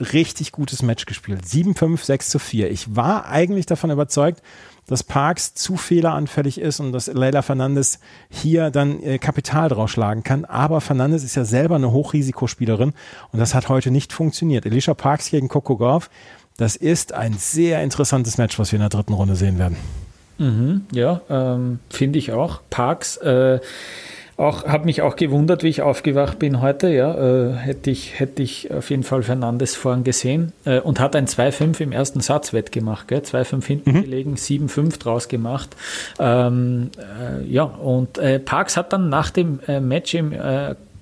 richtig 0.00 0.52
gutes 0.52 0.82
Match 0.82 1.06
gespielt. 1.06 1.42
7-5, 1.44 2.04
6 2.04 2.28
zu 2.30 2.38
4. 2.38 2.70
Ich 2.70 2.96
war 2.96 3.26
eigentlich 3.26 3.66
davon 3.66 3.90
überzeugt, 3.90 4.42
dass 4.86 5.02
Parks 5.02 5.54
zu 5.54 5.76
fehleranfällig 5.76 6.60
ist 6.60 6.80
und 6.80 6.92
dass 6.92 7.06
Leila 7.06 7.42
Fernandes 7.42 8.00
hier 8.28 8.70
dann 8.70 9.02
äh, 9.02 9.18
Kapital 9.18 9.68
draufschlagen 9.68 10.22
kann. 10.24 10.44
Aber 10.44 10.80
Fernandes 10.80 11.24
ist 11.24 11.34
ja 11.36 11.44
selber 11.44 11.76
eine 11.76 11.92
Hochrisikospielerin 11.92 12.92
und 13.32 13.38
das 13.38 13.54
hat 13.54 13.68
heute 13.68 13.90
nicht 13.90 14.12
funktioniert. 14.12 14.66
Alicia 14.66 14.94
Parks 14.94 15.30
gegen 15.30 15.48
Coco 15.48 15.76
Gauff, 15.76 16.10
das 16.56 16.76
ist 16.76 17.12
ein 17.12 17.34
sehr 17.34 17.82
interessantes 17.82 18.38
Match, 18.38 18.58
was 18.58 18.72
wir 18.72 18.76
in 18.76 18.82
der 18.82 18.90
dritten 18.90 19.14
Runde 19.14 19.36
sehen 19.36 19.58
werden. 19.58 19.76
Mhm, 20.38 20.86
ja, 20.92 21.20
ähm, 21.30 21.78
finde 21.90 22.18
ich 22.18 22.32
auch. 22.32 22.60
Parks 22.68 23.16
äh, 23.18 23.60
auch, 24.36 24.64
habe 24.64 24.84
mich 24.86 25.02
auch 25.02 25.16
gewundert, 25.16 25.62
wie 25.62 25.68
ich 25.68 25.82
aufgewacht 25.82 26.38
bin 26.38 26.60
heute. 26.60 26.88
Ja, 26.88 27.14
äh, 27.14 27.52
hätte, 27.52 27.90
ich, 27.90 28.18
hätte 28.18 28.42
ich 28.42 28.72
auf 28.72 28.90
jeden 28.90 29.04
Fall 29.04 29.22
Fernandes 29.22 29.76
vorn 29.76 30.04
gesehen 30.04 30.52
äh, 30.64 30.80
und 30.80 31.00
hat 31.00 31.14
ein 31.14 31.26
2-5 31.26 31.80
im 31.80 31.92
ersten 31.92 32.20
Satz 32.20 32.52
wettgemacht. 32.52 33.10
2-5 33.10 33.64
hinten 33.64 33.92
mhm. 33.92 34.02
gelegen, 34.02 34.34
7-5 34.34 34.98
draus 34.98 35.28
gemacht. 35.28 35.76
Ähm, 36.18 36.90
äh, 36.98 37.44
ja, 37.46 37.62
und 37.64 38.18
äh, 38.18 38.40
Parks 38.40 38.76
hat 38.76 38.92
dann 38.92 39.08
nach 39.08 39.30
dem 39.30 39.60
äh, 39.66 39.80
Match 39.80 40.14
im 40.14 40.32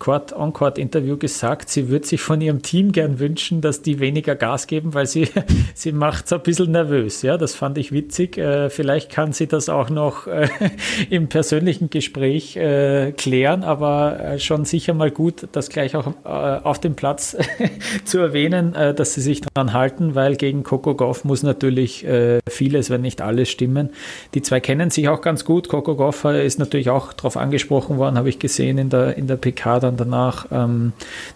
äh, 0.07 0.35
On-Court-Interview 0.35 1.17
gesagt, 1.17 1.69
sie 1.69 1.89
würde 1.89 2.07
sich 2.07 2.21
von 2.21 2.41
ihrem 2.41 2.63
Team 2.63 2.93
gern 2.93 3.19
wünschen, 3.19 3.61
dass 3.61 3.83
die 3.83 4.01
weniger 4.01 4.35
Gas 4.35 4.67
geben, 4.67 4.95
weil 4.95 5.07
sie, 5.07 5.29
sie 5.75 5.93
macht 5.93 6.27
es 6.27 6.33
ein 6.33 6.41
bisschen 6.41 6.73
nervös. 6.73 7.23
Ja, 7.23 7.37
das 7.37 7.55
fand 7.55 7.79
ich 7.79 7.93
witzig. 7.93 8.39
Äh, 8.39 8.71
vielleicht 8.71 9.11
kann 9.11 9.33
sie 9.33 9.47
das 9.47 9.69
auch 9.69 9.91
noch 9.91 10.27
äh, 10.27 10.49
im 11.11 11.29
persönlichen 11.29 11.91
Gespräch 11.91 12.57
äh, 12.57 13.13
klären, 13.13 13.63
aber 13.65 14.39
schon 14.39 14.65
sicher 14.65 14.95
mal 14.95 15.11
gut, 15.11 15.49
das 15.53 15.69
gleich 15.69 15.97
auch 15.97 16.13
auf 16.25 16.81
dem 16.81 16.95
Platz 16.95 17.37
zu 18.05 18.19
erwähnen, 18.19 18.75
äh, 18.75 18.95
dass 18.95 19.15
sie 19.15 19.21
sich 19.21 19.41
daran 19.41 19.73
halten, 19.73 20.15
weil 20.15 20.37
gegen 20.37 20.63
Coco 20.63 20.95
Goff 20.95 21.25
muss 21.25 21.43
natürlich 21.43 22.07
vieles, 22.49 22.91
wenn 22.91 23.03
nicht 23.03 23.21
alles 23.21 23.51
stimmen. 23.51 23.91
Die 24.35 24.43
zwei 24.43 24.61
kennen 24.61 24.91
sich 24.91 25.09
auch 25.09 25.21
ganz 25.21 25.45
gut. 25.45 25.69
Coco 25.69 25.95
Goff 25.95 26.25
ist 26.25 26.59
natürlich 26.59 26.91
auch 26.91 27.13
darauf 27.13 27.37
angesprochen 27.37 27.99
worden, 27.99 28.17
habe 28.17 28.29
ich 28.29 28.39
gesehen 28.39 28.79
in 28.79 28.91
der, 28.91 29.17
in 29.17 29.27
der 29.27 29.37
PK 29.37 29.81
dann 29.81 29.92
danach. 29.97 30.47
Ähm, 30.51 30.93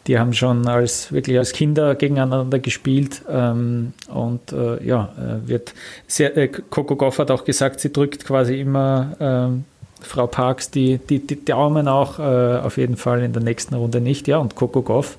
die 0.07 0.19
haben 0.19 0.33
schon 0.33 0.67
als 0.67 1.13
wirklich 1.13 1.39
als 1.39 1.53
Kinder 1.53 1.95
gegeneinander 1.95 2.59
gespielt 2.59 3.23
ähm, 3.29 3.93
und 4.13 4.53
äh, 4.53 4.85
ja, 4.85 5.13
äh, 5.19 5.49
wird 5.49 5.75
sehr, 6.07 6.37
äh, 6.37 6.49
Coco 6.49 6.97
Goff 6.97 7.19
hat 7.19 7.31
auch 7.31 7.45
gesagt, 7.45 7.81
sie 7.81 7.93
drückt 7.93 8.25
quasi 8.25 8.61
immer 8.61 9.17
ähm, 9.21 9.65
Frau 10.01 10.27
Parks 10.27 10.71
die, 10.71 10.99
die, 10.99 11.27
die 11.27 11.45
Daumen 11.45 11.89
auch 11.89 12.19
äh, 12.19 12.23
auf 12.59 12.77
jeden 12.77 12.97
Fall 12.97 13.23
in 13.23 13.33
der 13.33 13.43
nächsten 13.43 13.75
Runde 13.75 14.01
nicht. 14.01 14.29
Ja, 14.29 14.39
und 14.39 14.55
Coco 14.55 14.83
Goff 14.83 15.17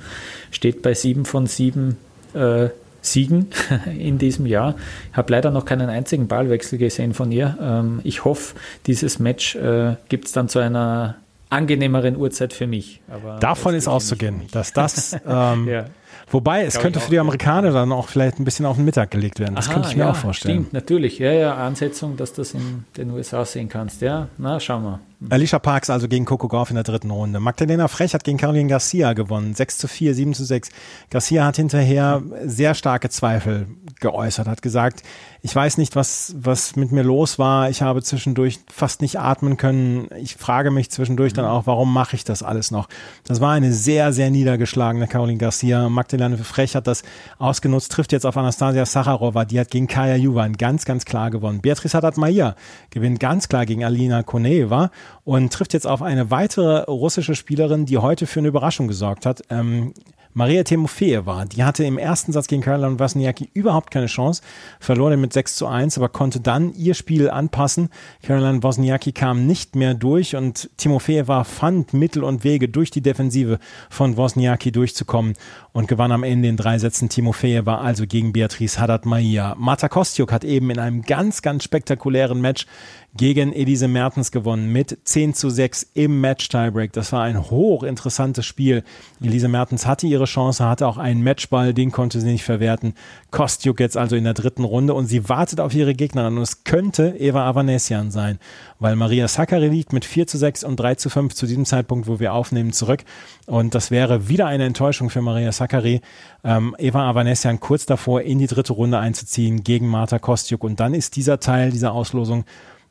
steht 0.52 0.82
bei 0.82 0.94
sieben 0.94 1.26
von 1.26 1.48
sieben 1.48 1.98
äh, 2.34 2.70
Siegen 3.02 3.48
in 3.98 4.18
diesem 4.18 4.46
Jahr. 4.46 4.76
Ich 5.12 5.18
habe 5.18 5.32
leider 5.32 5.52
noch 5.52 5.66
keinen 5.66 5.90
einzigen 5.90 6.28
Ballwechsel 6.28 6.78
gesehen 6.78 7.14
von 7.14 7.32
ihr. 7.32 7.58
Ähm, 7.62 8.02
ich 8.04 8.26
hoffe, 8.26 8.56
dieses 8.86 9.20
Match 9.20 9.56
äh, 9.56 9.96
gibt 10.10 10.26
es 10.28 10.32
dann 10.34 10.50
zu 10.50 10.60
einer 10.60 11.16
angenehmeren 11.50 12.18
Uhrzeit 12.18 12.54
für 12.54 12.68
mich. 12.68 13.02
Aber 13.10 13.40
Davon 13.40 13.74
ist 13.74 13.88
auszugehen, 13.88 14.42
dass 14.52 14.74
das 14.74 15.16
ähm, 15.28 15.68
ja. 15.70 15.86
Wobei, 16.30 16.66
es 16.66 16.78
könnte 16.80 17.00
für 17.00 17.10
die 17.10 17.20
Amerikaner 17.20 17.72
dann 17.72 17.92
auch 17.94 18.10
vielleicht 18.10 18.38
ein 18.38 18.44
bisschen 18.44 18.66
auf 18.66 18.76
den 18.76 18.84
Mittag 18.84 19.12
gelegt 19.12 19.40
werden. 19.40 19.56
Das 19.56 19.68
Aha, 19.68 19.76
könnte 19.76 19.90
ich 19.90 19.96
mir 19.96 20.04
ja, 20.04 20.12
auch 20.12 20.16
vorstellen. 20.16 20.56
Stimmt, 20.56 20.74
natürlich. 20.74 21.20
Ja, 21.20 21.32
ja, 21.32 21.56
Ansetzung, 21.56 22.18
dass 22.18 22.34
du 22.34 22.42
das 22.42 22.54
in 22.54 22.84
den 22.98 23.12
USA 23.12 23.46
sehen 23.46 23.70
kannst. 23.70 24.02
Ja, 24.02 24.28
na, 24.38 24.60
schauen 24.60 24.84
wir. 24.84 25.00
Alicia 25.30 25.58
Parks 25.58 25.90
also 25.90 26.10
gegen 26.10 26.26
Coco 26.26 26.50
Gauff 26.50 26.70
in 26.70 26.76
der 26.76 26.84
dritten 26.84 27.12
Runde. 27.12 27.40
Magdalena 27.40 27.88
Frech 27.88 28.14
hat 28.14 28.26
gegen 28.26 28.38
Caroline 28.38 28.70
Garcia 28.70 29.14
gewonnen. 29.14 29.54
6 29.56 29.78
zu 29.78 29.88
4, 29.88 30.14
7 30.14 30.34
zu 30.34 30.44
6. 30.44 30.70
Garcia 31.10 31.46
hat 31.46 31.56
hinterher 31.56 32.22
sehr 32.44 32.74
starke 32.74 33.10
Zweifel 33.10 33.68
geäußert, 34.00 34.48
hat 34.48 34.62
gesagt, 34.62 35.04
ich 35.42 35.56
weiß 35.56 35.78
nicht, 35.78 35.96
was, 35.96 36.36
was 36.38 36.76
mit 36.76 36.92
mir 36.92 37.04
los 37.04 37.40
war. 37.40 37.70
Ich 37.70 37.82
habe 37.82 38.02
zwischendurch 38.04 38.60
fast 38.72 39.02
nicht 39.02 39.20
atmen 39.20 39.58
können. 39.58 40.10
Ich 40.18 40.36
frage 40.36 40.72
mich 40.72 40.90
zwischendurch 40.90 41.34
dann 41.34 41.46
auch, 41.46 41.68
warum 41.68 41.94
mache 41.94 42.16
ich 42.16 42.24
das 42.24 42.44
alles 42.44 42.72
noch? 42.72 42.90
Das 43.24 43.40
war 43.42 43.54
eine 43.54 43.72
sehr, 43.74 44.14
sehr 44.14 44.30
niedergeschlagene 44.30 45.08
Caroline 45.08 45.38
Garcia. 45.38 45.90
Magdalena 45.90 46.38
Frech 46.38 46.76
hat 46.76 46.88
das 46.88 47.04
ausgenutzt, 47.40 47.92
trifft 47.92 48.12
jetzt 48.12 48.26
auf 48.26 48.36
Anastasia 48.38 48.86
Sacharova. 48.86 49.46
Die 49.46 49.60
hat 49.60 49.72
gegen 49.72 49.88
Kaya 49.88 50.16
Juvan 50.16 50.54
ganz, 50.54 50.86
ganz 50.86 51.06
klar 51.06 51.32
gewonnen. 51.32 51.62
Beatrice 51.62 51.96
Haddad-Maia 51.96 52.56
gewinnt 52.90 53.20
ganz 53.20 53.48
klar 53.48 53.66
gegen 53.66 53.84
Alina 53.84 54.24
Koneeva 54.24 54.92
und 55.24 55.54
trifft 55.54 55.74
jetzt 55.74 55.88
auf 55.88 56.02
eine 56.02 56.32
weitere 56.32 56.84
russische 56.90 57.36
Spielerin, 57.36 57.86
die 57.86 57.98
heute 57.98 58.28
für 58.28 58.40
eine 58.40 58.50
Überraschung 58.50 58.88
gesorgt 58.88 59.26
hat. 59.26 59.42
Ähm, 59.50 59.94
Maria 60.38 60.64
Timofeeva, 60.64 61.46
die 61.46 61.64
hatte 61.64 61.84
im 61.84 61.98
ersten 61.98 62.32
Satz 62.32 62.46
gegen 62.46 62.62
Caroline 62.62 63.00
Wozniacki 63.00 63.50
überhaupt 63.56 63.90
keine 63.90 64.06
Chance, 64.06 64.44
verlor 64.80 65.10
den 65.10 65.20
mit 65.20 65.34
6 65.34 65.56
zu 65.56 65.66
1, 65.66 65.98
aber 65.98 66.10
konnte 66.10 66.40
dann 66.40 66.76
ihr 66.76 66.94
Spiel 66.94 67.32
anpassen. 67.32 67.90
Caroline 68.22 68.62
Wozniacki 68.62 69.14
kam 69.14 69.48
nicht 69.48 69.76
mehr 69.76 69.96
durch 69.96 70.36
und 70.36 70.70
Timofeeva 70.78 71.44
fand 71.44 71.96
Mittel 71.96 72.24
und 72.24 72.44
Wege 72.44 72.70
durch 72.70 72.92
die 72.92 73.02
Defensive 73.02 73.58
von 73.90 74.16
Wozniacki 74.16 74.72
durchzukommen 74.72 75.34
und 75.74 75.88
gewann 75.88 76.12
am 76.12 76.22
Ende 76.24 76.50
in 76.50 76.58
drei 76.58 76.78
Sätzen. 76.78 77.10
Timofeeva 77.10 77.80
also 77.80 78.06
gegen 78.06 78.32
Beatrice 78.32 78.80
Haddad-Maia. 78.80 79.56
Marta 79.58 79.90
Kostiuk 79.90 80.32
hat 80.32 80.44
eben 80.44 80.70
in 80.70 80.78
einem 80.78 81.02
ganz, 81.02 81.42
ganz 81.42 81.64
spektakulären 81.64 82.40
Match 82.40 82.68
gegen 83.16 83.52
Elise 83.52 83.88
Mertens 83.88 84.32
gewonnen 84.32 84.72
mit 84.72 85.00
10 85.04 85.34
zu 85.34 85.50
6 85.50 85.92
im 85.96 86.22
Match-Tiebreak. 86.22 86.94
Das 86.94 87.12
war 87.12 87.24
ein 87.24 87.50
hochinteressantes 87.50 88.46
Spiel. 88.46 88.84
Elise 89.20 89.48
Mertens 89.48 89.88
hatte 89.88 90.06
ihre 90.06 90.27
Chance, 90.28 90.64
hatte 90.64 90.88
auch 90.88 90.98
einen 90.98 91.24
Matchball, 91.24 91.74
den 91.74 91.92
konnte 91.92 92.22
sie 92.22 92.32
nicht 92.32 92.44
verwerten. 92.44 92.94
Kostjuk 93.32 93.80
jetzt 93.80 93.98
also 93.98 94.16
in 94.16 94.24
der 94.24 94.36
dritten 94.36 94.64
Runde 94.64 94.94
und 94.94 95.08
sie 95.08 95.28
wartet 95.28 95.60
auf 95.60 95.74
ihre 95.74 95.96
Gegnerin 95.96 96.38
und 96.38 96.44
es 96.44 96.64
könnte 96.64 97.16
Eva 97.18 97.50
Avanesian 97.50 98.12
sein, 98.12 98.38
weil 98.80 98.96
Maria 98.96 99.28
Sakkari 99.28 99.68
liegt 99.68 99.94
mit 99.94 100.06
4 100.06 100.28
zu 100.28 100.38
6 100.38 100.64
und 100.64 100.80
3 100.80 100.96
zu 100.96 101.10
5 101.10 101.34
zu 101.34 101.48
diesem 101.48 101.66
Zeitpunkt, 101.66 102.08
wo 102.08 102.20
wir 102.20 102.34
aufnehmen, 102.34 102.72
zurück. 102.72 103.04
Und 103.48 103.74
das 103.74 103.90
wäre 103.90 104.30
wieder 104.30 104.46
eine 104.46 104.66
Enttäuschung 104.66 105.10
für 105.10 105.22
Maria 105.22 105.52
Sakkari. 105.52 106.02
Ähm, 106.44 106.76
Eva 106.78 107.10
Avanesian 107.10 107.60
kurz 107.60 107.88
davor, 107.88 108.22
in 108.22 108.40
die 108.40 108.48
dritte 108.48 108.74
Runde 108.74 109.00
einzuziehen 109.00 109.64
gegen 109.64 109.88
Marta 109.88 110.20
Kostjuk. 110.20 110.64
Und 110.64 110.80
dann 110.80 110.94
ist 110.94 111.16
dieser 111.16 111.40
Teil 111.40 111.72
dieser 111.72 111.94
Auslosung 111.94 112.46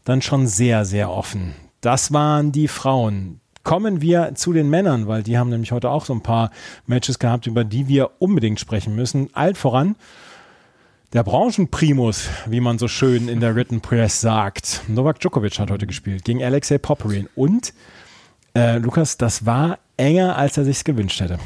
dann 0.04 0.22
schon 0.22 0.46
sehr, 0.46 0.84
sehr 0.84 1.10
offen. 1.10 1.54
Das 1.80 2.12
waren 2.12 2.52
die 2.52 2.68
Frauen. 2.68 3.40
Kommen 3.66 4.00
wir 4.00 4.36
zu 4.36 4.52
den 4.52 4.70
Männern, 4.70 5.08
weil 5.08 5.24
die 5.24 5.36
haben 5.36 5.50
nämlich 5.50 5.72
heute 5.72 5.90
auch 5.90 6.04
so 6.04 6.12
ein 6.12 6.22
paar 6.22 6.52
Matches 6.86 7.18
gehabt, 7.18 7.48
über 7.48 7.64
die 7.64 7.88
wir 7.88 8.12
unbedingt 8.20 8.60
sprechen 8.60 8.94
müssen. 8.94 9.28
Alt 9.32 9.58
voran 9.58 9.96
der 11.12 11.24
Branchenprimus, 11.24 12.28
wie 12.46 12.60
man 12.60 12.78
so 12.78 12.86
schön 12.86 13.28
in 13.28 13.40
der 13.40 13.56
Written 13.56 13.80
Press 13.80 14.20
sagt. 14.20 14.82
Novak 14.86 15.18
Djokovic 15.18 15.58
hat 15.58 15.72
heute 15.72 15.88
gespielt 15.88 16.24
gegen 16.24 16.44
Alexei 16.44 16.78
Popperin. 16.78 17.28
Und 17.34 17.74
äh, 18.54 18.78
Lukas, 18.78 19.16
das 19.16 19.46
war 19.46 19.80
enger, 19.96 20.36
als 20.36 20.56
er 20.56 20.64
sich 20.64 20.84
gewünscht 20.84 21.20
hätte. 21.20 21.40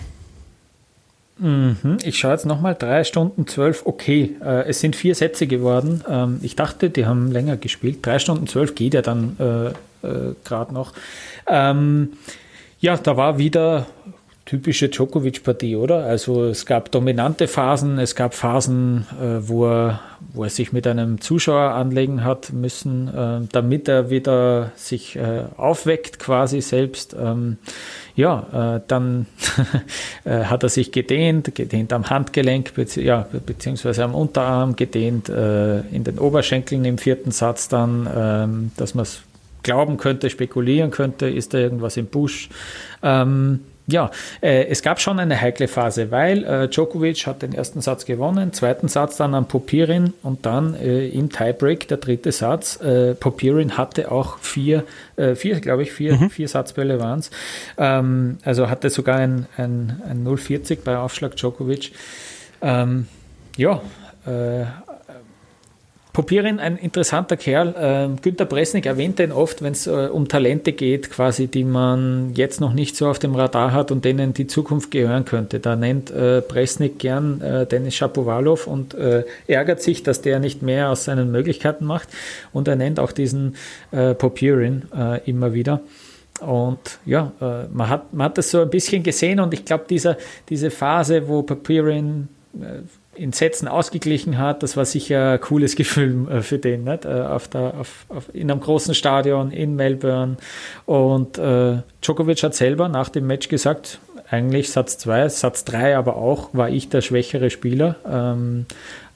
Mhm. 1.40 1.98
Ich 2.05 2.18
schaue 2.18 2.33
jetzt 2.33 2.44
nochmal, 2.44 2.76
drei 2.79 3.03
Stunden 3.03 3.46
zwölf, 3.46 3.87
okay. 3.87 4.37
Äh, 4.44 4.68
es 4.68 4.81
sind 4.81 4.94
vier 4.94 5.14
Sätze 5.14 5.46
geworden. 5.46 6.05
Ähm, 6.09 6.38
ich 6.42 6.55
dachte, 6.55 6.90
die 6.90 7.07
haben 7.07 7.33
länger 7.33 7.57
gespielt. 7.57 8.05
Drei 8.05 8.18
Stunden 8.18 8.46
zwölf 8.46 8.74
geht 8.74 8.94
ja 8.94 9.00
dann 9.00 9.37
äh, 9.38 10.07
äh, 10.07 10.35
gerade 10.44 10.74
noch. 10.74 10.92
Ähm, 11.46 12.11
ja, 12.79 12.96
da 12.96 13.16
war 13.16 13.38
wieder 13.38 13.87
typische 14.50 14.88
Djokovic-Partie, 14.88 15.76
oder? 15.76 16.04
Also 16.06 16.46
es 16.46 16.66
gab 16.66 16.90
dominante 16.90 17.46
Phasen, 17.46 18.00
es 18.00 18.16
gab 18.16 18.34
Phasen, 18.34 19.06
äh, 19.22 19.48
wo, 19.48 19.64
er, 19.66 20.00
wo 20.32 20.42
er 20.42 20.50
sich 20.50 20.72
mit 20.72 20.88
einem 20.88 21.20
Zuschauer 21.20 21.70
anlegen 21.70 22.24
hat 22.24 22.52
müssen, 22.52 23.06
äh, 23.06 23.46
damit 23.52 23.86
er 23.86 24.10
wieder 24.10 24.72
sich 24.74 25.14
äh, 25.14 25.44
aufweckt 25.56 26.18
quasi 26.18 26.62
selbst. 26.62 27.14
Ähm, 27.16 27.58
ja, 28.16 28.74
äh, 28.76 28.80
dann 28.88 29.26
äh, 30.24 30.46
hat 30.46 30.64
er 30.64 30.68
sich 30.68 30.90
gedehnt, 30.90 31.54
gedehnt 31.54 31.92
am 31.92 32.10
Handgelenk, 32.10 32.74
bezieh 32.74 33.04
ja, 33.04 33.28
beziehungsweise 33.46 34.02
am 34.02 34.16
Unterarm, 34.16 34.74
gedehnt 34.74 35.28
äh, 35.28 35.78
in 35.92 36.02
den 36.02 36.18
Oberschenkeln 36.18 36.84
im 36.84 36.98
vierten 36.98 37.30
Satz 37.30 37.68
dann, 37.68 38.08
ähm, 38.12 38.72
dass 38.76 38.96
man 38.96 39.04
es 39.04 39.22
glauben 39.62 39.96
könnte, 39.96 40.28
spekulieren 40.28 40.90
könnte, 40.90 41.28
ist 41.28 41.54
da 41.54 41.58
irgendwas 41.58 41.96
im 41.96 42.06
Busch. 42.06 42.48
Ähm, 43.04 43.60
ja, 43.86 44.10
äh, 44.40 44.66
es 44.66 44.82
gab 44.82 45.00
schon 45.00 45.18
eine 45.18 45.40
heikle 45.40 45.68
Phase, 45.68 46.10
weil 46.10 46.44
äh, 46.44 46.68
Djokovic 46.68 47.26
hat 47.26 47.42
den 47.42 47.52
ersten 47.52 47.80
Satz 47.80 48.04
gewonnen, 48.04 48.52
zweiten 48.52 48.88
Satz 48.88 49.16
dann 49.16 49.34
an 49.34 49.48
Popirin 49.48 50.12
und 50.22 50.46
dann 50.46 50.74
äh, 50.74 51.08
im 51.08 51.30
Tiebreak 51.30 51.88
der 51.88 51.96
dritte 51.96 52.32
Satz. 52.32 52.80
Äh, 52.80 53.14
Popirin 53.14 53.76
hatte 53.76 54.12
auch 54.12 54.38
vier, 54.38 54.84
äh, 55.16 55.34
vier 55.34 55.60
glaube 55.60 55.82
ich, 55.82 55.92
vier, 55.92 56.16
mhm. 56.16 56.30
vier 56.30 56.48
Satzbälle 56.48 57.00
waren 57.00 57.20
es. 57.20 57.30
Ähm, 57.78 58.38
also 58.44 58.70
hatte 58.70 58.90
sogar 58.90 59.16
ein, 59.16 59.46
ein, 59.56 60.00
ein 60.08 60.26
0,40 60.26 60.78
bei 60.84 60.96
Aufschlag 60.96 61.36
Djokovic. 61.36 61.92
Ähm, 62.62 63.08
ja, 63.56 63.82
äh, 66.20 66.22
Popirin, 66.22 66.61
ein 66.61 66.76
interessanter 66.76 67.37
Kerl. 67.37 67.74
Äh, 67.76 68.20
Günter 68.20 68.44
Bresnik 68.44 68.87
erwähnt 68.87 69.18
den 69.18 69.33
oft, 69.33 69.62
wenn 69.62 69.72
es 69.72 69.87
äh, 69.87 70.09
um 70.12 70.28
Talente 70.28 70.72
geht, 70.72 71.11
quasi, 71.11 71.46
die 71.46 71.64
man 71.64 72.33
jetzt 72.35 72.61
noch 72.61 72.72
nicht 72.72 72.96
so 72.96 73.09
auf 73.09 73.18
dem 73.18 73.35
Radar 73.35 73.72
hat 73.72 73.90
und 73.90 74.04
denen 74.04 74.35
die 74.35 74.46
Zukunft 74.46 74.90
gehören 74.90 75.24
könnte. 75.24 75.61
Da 75.61 75.76
nennt 75.76 76.11
äh, 76.11 76.42
Bresnik 76.46 76.98
gern 76.98 77.40
äh, 77.40 77.66
Dennis 77.66 77.94
Shapovalov 77.94 78.66
und 78.66 78.94
äh, 78.94 79.24
ärgert 79.46 79.83
sich, 79.83 80.02
dass 80.02 80.22
der 80.22 80.40
nicht 80.40 80.62
mehr 80.62 80.90
aus 80.90 81.04
seinen 81.04 81.30
Möglichkeiten 81.30 81.85
macht. 81.85 82.09
Und 82.52 82.68
er 82.68 82.76
nennt 82.76 83.00
auch 83.00 83.12
diesen 83.12 83.56
äh, 83.90 84.14
Popirin 84.14 84.83
äh, 84.96 85.20
immer 85.28 85.54
wieder. 85.54 85.80
Und 86.40 87.00
ja, 87.04 87.33
man, 87.70 87.90
hat, 87.90 88.14
man 88.14 88.24
hat 88.24 88.38
das 88.38 88.50
so 88.50 88.62
ein 88.62 88.70
bisschen 88.70 89.02
gesehen 89.02 89.40
und 89.40 89.52
ich 89.52 89.66
glaube, 89.66 89.85
diese 89.87 90.70
Phase, 90.70 91.28
wo 91.28 91.42
Papirin 91.42 92.28
in 93.20 93.33
Sätzen 93.33 93.68
ausgeglichen 93.68 94.38
hat, 94.38 94.62
das 94.62 94.76
war 94.76 94.85
sicher 94.85 95.33
ein 95.33 95.40
cooles 95.40 95.76
Gefühl 95.80 96.30
äh, 96.30 96.42
für 96.42 96.59
den, 96.59 96.85
nicht? 96.85 97.04
Äh, 97.04 97.22
auf 97.22 97.48
der, 97.48 97.74
auf, 97.78 98.06
auf, 98.09 98.35
in 98.35 98.50
einem 98.50 98.61
großen 98.61 98.94
Stadion 98.94 99.50
in 99.50 99.76
Melbourne. 99.76 100.37
Und 100.87 101.38
äh, 101.38 101.83
Djokovic 102.02 102.42
hat 102.42 102.54
selber 102.54 102.88
nach 102.88 103.11
dem 103.11 103.26
Match 103.26 103.48
gesagt, 103.48 104.00
eigentlich 104.30 104.70
Satz 104.70 104.96
2, 104.98 105.28
Satz 105.28 105.64
3 105.64 105.96
aber 105.96 106.16
auch, 106.16 106.50
war 106.52 106.68
ich 106.68 106.88
der 106.88 107.00
schwächere 107.00 107.50
Spieler. 107.50 107.96
Ähm, 108.08 108.66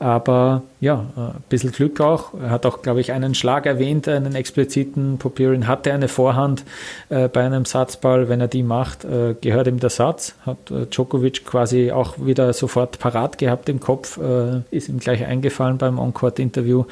aber 0.00 0.62
ja, 0.80 1.06
äh, 1.16 1.20
ein 1.20 1.44
bisschen 1.48 1.70
Glück 1.70 2.00
auch. 2.00 2.34
Er 2.34 2.50
hat 2.50 2.66
auch, 2.66 2.82
glaube 2.82 3.00
ich, 3.00 3.12
einen 3.12 3.34
Schlag 3.34 3.64
erwähnt, 3.64 4.08
einen 4.08 4.34
expliziten. 4.34 5.18
Popirin 5.18 5.68
hatte 5.68 5.92
eine 5.92 6.08
Vorhand 6.08 6.64
äh, 7.10 7.28
bei 7.28 7.44
einem 7.44 7.64
Satzball. 7.64 8.28
Wenn 8.28 8.40
er 8.40 8.48
die 8.48 8.64
macht, 8.64 9.04
äh, 9.04 9.36
gehört 9.40 9.68
ihm 9.68 9.78
der 9.78 9.90
Satz. 9.90 10.34
Hat 10.44 10.70
äh, 10.72 10.86
Djokovic 10.86 11.44
quasi 11.44 11.92
auch 11.92 12.16
wieder 12.18 12.52
sofort 12.52 12.98
parat 12.98 13.38
gehabt 13.38 13.68
im 13.68 13.78
Kopf. 13.78 14.18
Äh, 14.18 14.62
ist 14.72 14.88
ihm 14.88 14.98
gleich 14.98 15.24
eingefallen 15.24 15.78
beim 15.78 16.00
On-Court-Interview. 16.00 16.84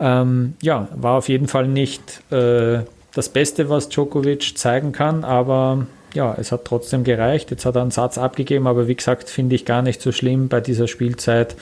Ähm, 0.00 0.54
ja, 0.62 0.88
war 0.96 1.18
auf 1.18 1.28
jeden 1.28 1.48
Fall 1.48 1.68
nicht 1.68 2.22
äh, 2.32 2.80
das 3.14 3.28
Beste, 3.28 3.68
was 3.68 3.90
Djokovic 3.90 4.56
zeigen 4.56 4.92
kann, 4.92 5.24
aber 5.24 5.86
ja, 6.14 6.34
es 6.38 6.52
hat 6.52 6.64
trotzdem 6.64 7.04
gereicht. 7.04 7.50
Jetzt 7.50 7.64
hat 7.66 7.76
er 7.76 7.82
einen 7.82 7.90
Satz 7.90 8.18
abgegeben, 8.18 8.66
aber 8.66 8.88
wie 8.88 8.94
gesagt, 8.94 9.28
finde 9.28 9.54
ich 9.54 9.64
gar 9.64 9.82
nicht 9.82 10.00
so 10.00 10.12
schlimm 10.12 10.48
bei 10.48 10.60
dieser 10.60 10.88
Spielzeit. 10.88 11.56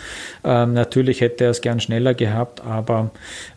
Ähm, 0.44 0.74
natürlich 0.74 1.20
hätte 1.20 1.44
er 1.44 1.50
es 1.50 1.60
gern 1.60 1.80
schneller 1.80 2.14
gehabt, 2.14 2.62
aber 2.64 3.10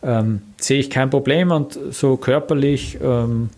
ähm, 0.03 0.41
sehe 0.57 0.79
ich 0.79 0.89
kein 0.89 1.09
Problem 1.09 1.51
und 1.51 1.77
so 1.91 2.17
körperlich, 2.17 2.97
ähm, 3.01 3.49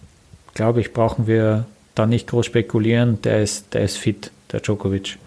glaube 0.53 0.81
ich, 0.81 0.93
brauchen 0.93 1.27
wir 1.27 1.65
da 1.95 2.05
nicht 2.05 2.27
groß 2.27 2.45
spekulieren. 2.45 3.21
Der 3.21 3.41
ist, 3.41 3.73
der 3.73 3.83
ist 3.83 3.97
fit 3.97 4.31
der 4.51 4.59
Djokovic. 4.59 5.17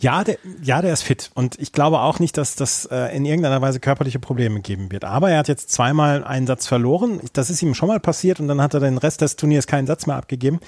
Ja, 0.00 0.24
der, 0.24 0.36
ja, 0.62 0.82
der 0.82 0.92
ist 0.92 1.02
fit. 1.02 1.30
Und 1.34 1.58
ich 1.58 1.72
glaube 1.72 2.00
auch 2.00 2.18
nicht, 2.18 2.36
dass 2.36 2.56
das 2.56 2.86
äh, 2.86 3.16
in 3.16 3.24
irgendeiner 3.24 3.60
Weise 3.62 3.80
körperliche 3.80 4.18
Probleme 4.18 4.60
geben 4.60 4.92
wird. 4.92 5.04
Aber 5.04 5.30
er 5.30 5.38
hat 5.38 5.48
jetzt 5.48 5.70
zweimal 5.70 6.24
einen 6.24 6.46
Satz 6.46 6.66
verloren. 6.66 7.20
Das 7.32 7.50
ist 7.50 7.62
ihm 7.62 7.74
schon 7.74 7.88
mal 7.88 8.00
passiert 8.00 8.40
und 8.40 8.48
dann 8.48 8.60
hat 8.60 8.74
er 8.74 8.80
den 8.80 8.98
Rest 8.98 9.20
des 9.20 9.36
Turniers 9.36 9.66
keinen 9.66 9.86
Satz 9.86 10.06
mehr 10.06 10.16
abgegeben. 10.16 10.60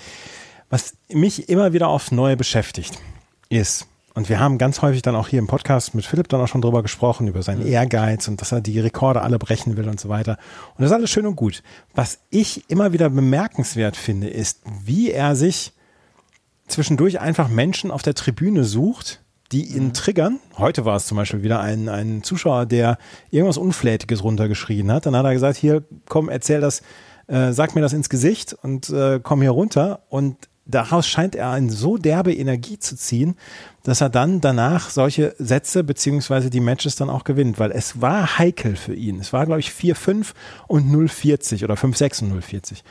Was 0.68 0.94
mich 1.08 1.48
immer 1.48 1.72
wieder 1.72 1.88
aufs 1.88 2.10
Neue 2.10 2.36
beschäftigt, 2.36 2.98
ist, 3.48 3.86
und 4.14 4.30
wir 4.30 4.40
haben 4.40 4.56
ganz 4.56 4.80
häufig 4.80 5.02
dann 5.02 5.14
auch 5.14 5.28
hier 5.28 5.38
im 5.38 5.46
Podcast 5.46 5.94
mit 5.94 6.06
Philipp 6.06 6.28
dann 6.28 6.40
auch 6.40 6.48
schon 6.48 6.62
drüber 6.62 6.82
gesprochen, 6.82 7.28
über 7.28 7.42
seinen 7.42 7.66
Ehrgeiz 7.66 8.26
und 8.28 8.40
dass 8.40 8.50
er 8.50 8.62
die 8.62 8.80
Rekorde 8.80 9.20
alle 9.20 9.38
brechen 9.38 9.76
will 9.76 9.88
und 9.88 10.00
so 10.00 10.08
weiter. 10.08 10.38
Und 10.70 10.82
das 10.82 10.86
ist 10.90 10.94
alles 10.94 11.10
schön 11.10 11.26
und 11.26 11.36
gut. 11.36 11.62
Was 11.94 12.20
ich 12.30 12.70
immer 12.70 12.94
wieder 12.94 13.10
bemerkenswert 13.10 13.94
finde, 13.94 14.28
ist, 14.28 14.62
wie 14.84 15.10
er 15.10 15.36
sich 15.36 15.74
zwischendurch 16.66 17.20
einfach 17.20 17.48
Menschen 17.48 17.90
auf 17.90 18.02
der 18.02 18.14
Tribüne 18.14 18.64
sucht, 18.64 19.20
die 19.52 19.66
ihn 19.66 19.92
triggern. 19.92 20.40
Heute 20.56 20.84
war 20.84 20.96
es 20.96 21.06
zum 21.06 21.18
Beispiel 21.18 21.42
wieder 21.42 21.60
ein, 21.60 21.88
ein 21.88 22.22
Zuschauer, 22.22 22.64
der 22.64 22.98
irgendwas 23.30 23.58
Unflätiges 23.58 24.24
runtergeschrien 24.24 24.90
hat. 24.90 25.04
Dann 25.04 25.14
hat 25.14 25.26
er 25.26 25.34
gesagt, 25.34 25.58
hier, 25.58 25.84
komm, 26.08 26.30
erzähl 26.30 26.60
das, 26.60 26.82
äh, 27.28 27.52
sag 27.52 27.74
mir 27.74 27.82
das 27.82 27.92
ins 27.92 28.08
Gesicht 28.08 28.54
und 28.54 28.88
äh, 28.88 29.20
komm 29.22 29.42
hier 29.42 29.50
runter. 29.50 30.00
Und 30.08 30.48
daraus 30.66 31.06
scheint 31.06 31.34
er 31.34 31.50
eine 31.50 31.70
so 31.70 31.96
derbe 31.96 32.34
Energie 32.34 32.78
zu 32.78 32.96
ziehen, 32.96 33.36
dass 33.84 34.00
er 34.00 34.10
dann 34.10 34.40
danach 34.40 34.90
solche 34.90 35.34
Sätze 35.38 35.84
beziehungsweise 35.84 36.50
die 36.50 36.60
Matches 36.60 36.96
dann 36.96 37.08
auch 37.08 37.24
gewinnt, 37.24 37.58
weil 37.58 37.70
es 37.70 38.00
war 38.00 38.38
heikel 38.38 38.76
für 38.76 38.94
ihn. 38.94 39.20
Es 39.20 39.32
war, 39.32 39.46
glaube 39.46 39.60
ich, 39.60 39.70
4-5 39.70 40.32
und 40.66 40.90
0-40 40.92 41.64
oder 41.64 41.74
5-6 41.74 42.24
und 42.24 42.42
0-40. 42.42 42.82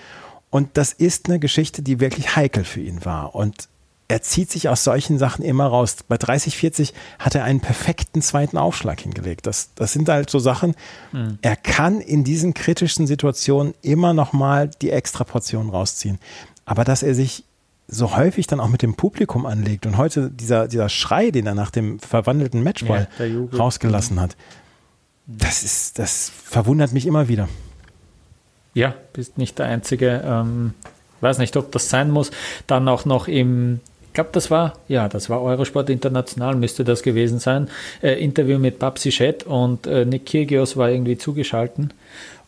Und 0.49 0.69
das 0.78 0.93
ist 0.93 1.28
eine 1.28 1.39
Geschichte, 1.39 1.82
die 1.82 1.99
wirklich 1.99 2.36
heikel 2.38 2.63
für 2.63 2.80
ihn 2.80 3.03
war. 3.03 3.36
Und 3.36 3.67
er 4.07 4.21
zieht 4.21 4.51
sich 4.51 4.69
aus 4.69 4.84
solchen 4.84 5.17
Sachen 5.17 5.43
immer 5.43 5.65
raus. 5.65 5.97
Bei 6.07 6.17
30, 6.17 6.55
40 6.55 6.93
hat 7.17 7.36
er 7.36 7.43
einen 7.43 7.59
perfekten 7.59 8.21
zweiten 8.21 8.57
Aufschlag 8.57 9.01
hingelegt. 9.01 9.47
Das, 9.47 9.71
das 9.76 9.93
sind 9.93 10.07
halt 10.07 10.30
so 10.30 10.38
Sachen. 10.38 10.76
Mhm. 11.11 11.39
Er 11.41 11.55
kann 11.55 12.01
in 12.01 12.23
diesen 12.23 12.53
kritischen 12.53 13.07
Situationen 13.07 13.73
immer 13.82 14.13
noch 14.13 14.32
mal 14.32 14.69
die 14.82 14.91
Extraportion 14.91 15.69
rausziehen. 15.69 16.19
Aber 16.65 16.84
dass 16.84 17.03
er 17.03 17.15
sich 17.15 17.43
so 17.88 18.15
häufig 18.15 18.47
dann 18.47 18.59
auch 18.59 18.69
mit 18.69 18.81
dem 18.81 18.95
Publikum 18.95 19.45
anlegt 19.45 19.86
und 19.86 19.97
heute 19.97 20.31
dieser, 20.31 20.67
dieser 20.67 20.89
Schrei, 20.89 21.31
den 21.31 21.45
er 21.45 21.55
nach 21.55 21.71
dem 21.71 21.99
verwandelten 21.99 22.63
Matchball 22.63 23.07
ja, 23.19 23.57
rausgelassen 23.57 24.19
hat, 24.19 24.36
das 25.27 25.63
ist, 25.63 25.99
das 25.99 26.29
verwundert 26.29 26.93
mich 26.93 27.05
immer 27.05 27.27
wieder. 27.27 27.47
Ja, 28.73 28.93
bist 29.13 29.38
nicht 29.38 29.57
der 29.57 29.67
Einzige. 29.67 30.21
Ähm, 30.25 30.73
weiß 31.21 31.38
nicht, 31.39 31.55
ob 31.57 31.71
das 31.71 31.89
sein 31.89 32.11
muss. 32.11 32.31
Dann 32.67 32.88
auch 32.88 33.05
noch 33.05 33.27
im, 33.27 33.79
ich 34.07 34.13
glaube, 34.13 34.29
das 34.33 34.51
war, 34.51 34.73
ja, 34.88 35.07
das 35.09 35.29
war 35.29 35.41
Eurosport 35.41 35.89
International, 35.89 36.55
müsste 36.55 36.83
das 36.83 37.01
gewesen 37.01 37.39
sein. 37.39 37.69
Äh, 38.01 38.23
Interview 38.23 38.59
mit 38.59 38.79
Babsi 38.79 39.11
Schett 39.11 39.43
und 39.43 39.88
äh, 39.88 40.05
Nick 40.05 40.25
Kyrgios 40.27 40.77
war 40.77 40.89
irgendwie 40.89 41.17
zugeschalten. 41.17 41.93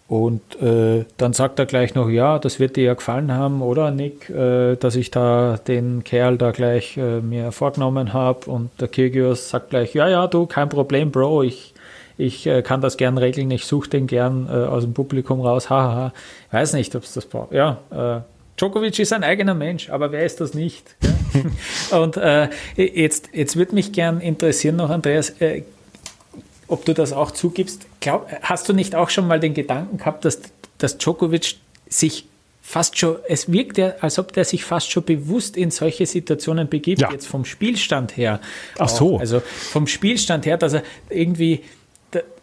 Und 0.07 0.61
äh, 0.61 1.03
dann 1.17 1.33
sagt 1.33 1.59
er 1.59 1.65
gleich 1.65 1.93
noch, 1.93 2.07
ja, 2.07 2.39
das 2.39 2.61
wird 2.61 2.77
dir 2.77 2.85
ja 2.85 2.93
gefallen 2.93 3.33
haben, 3.33 3.61
oder 3.61 3.91
Nick, 3.91 4.29
äh, 4.29 4.77
dass 4.77 4.95
ich 4.95 5.11
da 5.11 5.57
den 5.67 6.05
Kerl 6.05 6.37
da 6.37 6.51
gleich 6.51 6.95
äh, 6.95 7.19
mir 7.19 7.51
vorgenommen 7.51 8.13
habe. 8.13 8.49
Und 8.49 8.69
der 8.79 8.87
Kyrgios 8.87 9.49
sagt 9.49 9.71
gleich, 9.71 9.93
ja, 9.93 10.07
ja, 10.07 10.27
du, 10.27 10.45
kein 10.45 10.69
Problem, 10.69 11.11
Bro, 11.11 11.43
ich, 11.43 11.73
ich 12.17 12.47
äh, 12.47 12.61
kann 12.61 12.79
das 12.79 12.95
gern 12.95 13.17
regeln, 13.17 13.51
ich 13.51 13.65
suche 13.65 13.89
den 13.89 14.07
gern 14.07 14.47
äh, 14.49 14.53
aus 14.53 14.83
dem 14.83 14.93
Publikum 14.93 15.41
raus, 15.41 15.69
haha. 15.69 16.13
Weiß 16.51 16.71
nicht, 16.71 16.95
ob 16.95 17.03
es 17.03 17.13
das 17.13 17.25
braucht. 17.25 17.51
Ja, 17.51 17.79
äh, 17.91 18.21
Djokovic 18.57 18.97
ist 18.97 19.11
ein 19.11 19.25
eigener 19.25 19.53
Mensch, 19.53 19.89
aber 19.89 20.13
wer 20.13 20.25
ist 20.25 20.39
das 20.39 20.53
nicht? 20.53 20.95
Und 21.91 22.15
äh, 22.15 22.47
jetzt, 22.75 23.29
jetzt 23.33 23.57
würde 23.57 23.75
mich 23.75 23.91
gern 23.91 24.21
interessieren 24.21 24.77
noch, 24.77 24.89
Andreas, 24.89 25.33
ob 26.67 26.85
du 26.85 26.93
das 26.93 27.13
auch 27.13 27.31
zugibst. 27.31 27.85
Glaub, 27.99 28.29
hast 28.41 28.67
du 28.69 28.73
nicht 28.73 28.95
auch 28.95 29.09
schon 29.09 29.27
mal 29.27 29.39
den 29.39 29.53
Gedanken 29.53 29.97
gehabt, 29.97 30.25
dass, 30.25 30.41
dass 30.77 30.97
Djokovic 30.97 31.55
sich 31.87 32.25
fast 32.61 32.97
schon, 32.97 33.15
es 33.29 33.49
wirkt 33.49 33.77
ja, 33.77 33.93
als 34.01 34.19
ob 34.19 34.33
der 34.33 34.43
sich 34.43 34.65
fast 34.65 34.91
schon 34.91 35.03
bewusst 35.03 35.55
in 35.55 35.71
solche 35.71 36.05
Situationen 36.05 36.67
begibt, 36.67 37.01
ja. 37.01 37.09
jetzt 37.11 37.25
vom 37.25 37.45
Spielstand 37.45 38.17
her. 38.17 38.41
Ach 38.77 38.81
auch. 38.81 38.89
so. 38.89 39.17
Also 39.17 39.39
vom 39.39 39.87
Spielstand 39.87 40.45
her, 40.45 40.57
dass 40.57 40.73
er 40.73 40.83
irgendwie, 41.09 41.63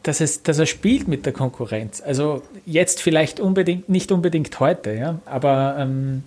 dass, 0.02 0.22
es, 0.22 0.42
dass 0.42 0.58
er 0.58 0.64
spielt 0.64 1.08
mit 1.08 1.26
der 1.26 1.34
Konkurrenz. 1.34 2.00
Also 2.00 2.42
jetzt 2.64 3.02
vielleicht 3.02 3.38
unbedingt, 3.38 3.90
nicht 3.90 4.12
unbedingt 4.12 4.58
heute, 4.60 4.94
ja, 4.94 5.18
aber 5.26 5.76
ähm, 5.78 6.24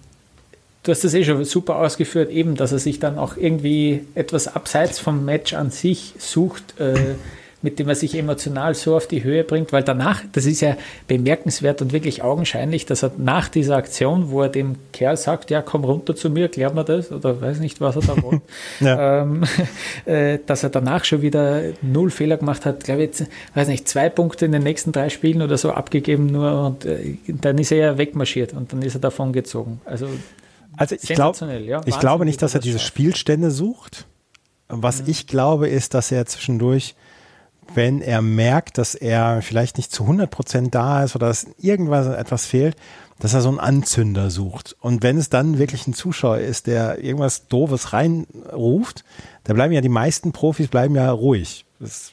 du 0.83 0.91
hast 0.91 1.03
das 1.03 1.15
eh 1.15 1.23
schon 1.23 1.43
super 1.43 1.77
ausgeführt, 1.77 2.29
eben, 2.29 2.55
dass 2.55 2.71
er 2.71 2.79
sich 2.79 2.99
dann 2.99 3.17
auch 3.17 3.35
irgendwie 3.35 4.05
etwas 4.13 4.47
abseits 4.47 4.99
vom 4.99 5.25
Match 5.25 5.55
an 5.55 5.71
sich 5.71 6.13
sucht, 6.19 6.79
äh, 6.79 7.15
mit 7.61 7.79
dem 7.79 7.89
er 7.89 7.95
sich 7.95 8.15
emotional 8.15 8.75
so 8.75 8.95
auf 8.95 9.07
die 9.07 9.23
Höhe 9.23 9.43
bringt, 9.43 9.73
weil 9.73 9.83
danach, 9.83 10.21
das 10.31 10.45
ist 10.45 10.61
ja 10.61 10.77
bemerkenswert 11.07 11.81
und 11.81 11.91
wirklich 11.91 12.21
augenscheinlich, 12.21 12.85
dass 12.85 13.03
er 13.03 13.11
nach 13.17 13.49
dieser 13.49 13.77
Aktion, 13.77 14.29
wo 14.29 14.43
er 14.43 14.49
dem 14.49 14.75
Kerl 14.93 15.17
sagt, 15.17 15.49
ja, 15.49 15.61
komm 15.63 15.83
runter 15.83 16.15
zu 16.15 16.29
mir, 16.29 16.49
klär 16.49 16.71
mir 16.71 16.83
das, 16.83 17.11
oder 17.11 17.41
weiß 17.41 17.59
nicht, 17.59 17.81
was 17.81 17.95
er 17.95 18.01
da 18.03 18.21
wollte, 18.21 18.41
ja. 18.79 19.21
ähm, 19.23 19.43
äh, 20.05 20.37
dass 20.45 20.63
er 20.63 20.69
danach 20.69 21.03
schon 21.03 21.23
wieder 21.23 21.61
null 21.81 22.11
Fehler 22.11 22.37
gemacht 22.37 22.65
hat, 22.65 22.83
glaube 22.83 23.03
ich, 23.03 23.23
weiß 23.55 23.67
nicht, 23.69 23.87
zwei 23.87 24.09
Punkte 24.09 24.45
in 24.45 24.51
den 24.51 24.63
nächsten 24.63 24.91
drei 24.91 25.09
Spielen 25.09 25.41
oder 25.41 25.57
so 25.57 25.71
abgegeben 25.71 26.27
nur 26.27 26.65
und 26.65 26.85
äh, 26.85 27.17
dann 27.27 27.57
ist 27.57 27.71
er 27.71 27.77
ja 27.77 27.97
wegmarschiert 27.97 28.53
und 28.53 28.71
dann 28.71 28.83
ist 28.83 28.95
er 28.95 29.01
davon 29.01 29.33
gezogen. 29.33 29.81
Also, 29.85 30.07
also 30.75 30.95
ich, 30.95 31.09
glaub, 31.09 31.35
ja, 31.41 31.81
ich 31.85 31.99
glaube 31.99 32.25
nicht, 32.25 32.41
dass 32.43 32.53
er 32.53 32.61
diese 32.61 32.77
Spielstände 32.77 33.49
sucht. 33.49 34.05
Was 34.69 35.01
mhm. 35.01 35.09
ich 35.09 35.27
glaube, 35.27 35.69
ist, 35.69 35.93
dass 35.93 36.11
er 36.11 36.25
zwischendurch 36.27 36.95
wenn 37.73 38.01
er 38.01 38.21
merkt, 38.21 38.77
dass 38.77 38.95
er 38.95 39.41
vielleicht 39.41 39.77
nicht 39.77 39.91
zu 39.91 40.03
100 40.03 40.29
Prozent 40.29 40.75
da 40.75 41.03
ist 41.03 41.15
oder 41.15 41.27
dass 41.27 41.47
irgendwas 41.59 42.07
etwas 42.07 42.45
fehlt, 42.45 42.75
dass 43.19 43.33
er 43.33 43.41
so 43.41 43.49
einen 43.49 43.59
Anzünder 43.59 44.29
sucht. 44.29 44.75
Und 44.79 45.03
wenn 45.03 45.17
es 45.17 45.29
dann 45.29 45.57
wirklich 45.57 45.87
ein 45.87 45.93
Zuschauer 45.93 46.37
ist, 46.37 46.67
der 46.67 47.03
irgendwas 47.03 47.47
Doofes 47.47 47.93
reinruft, 47.93 49.03
da 49.43 49.53
bleiben 49.53 49.73
ja 49.73 49.81
die 49.81 49.89
meisten 49.89 50.31
Profis 50.31 50.67
bleiben 50.67 50.95
ja 50.95 51.09
ruhig. 51.11 51.65
Das, 51.79 52.11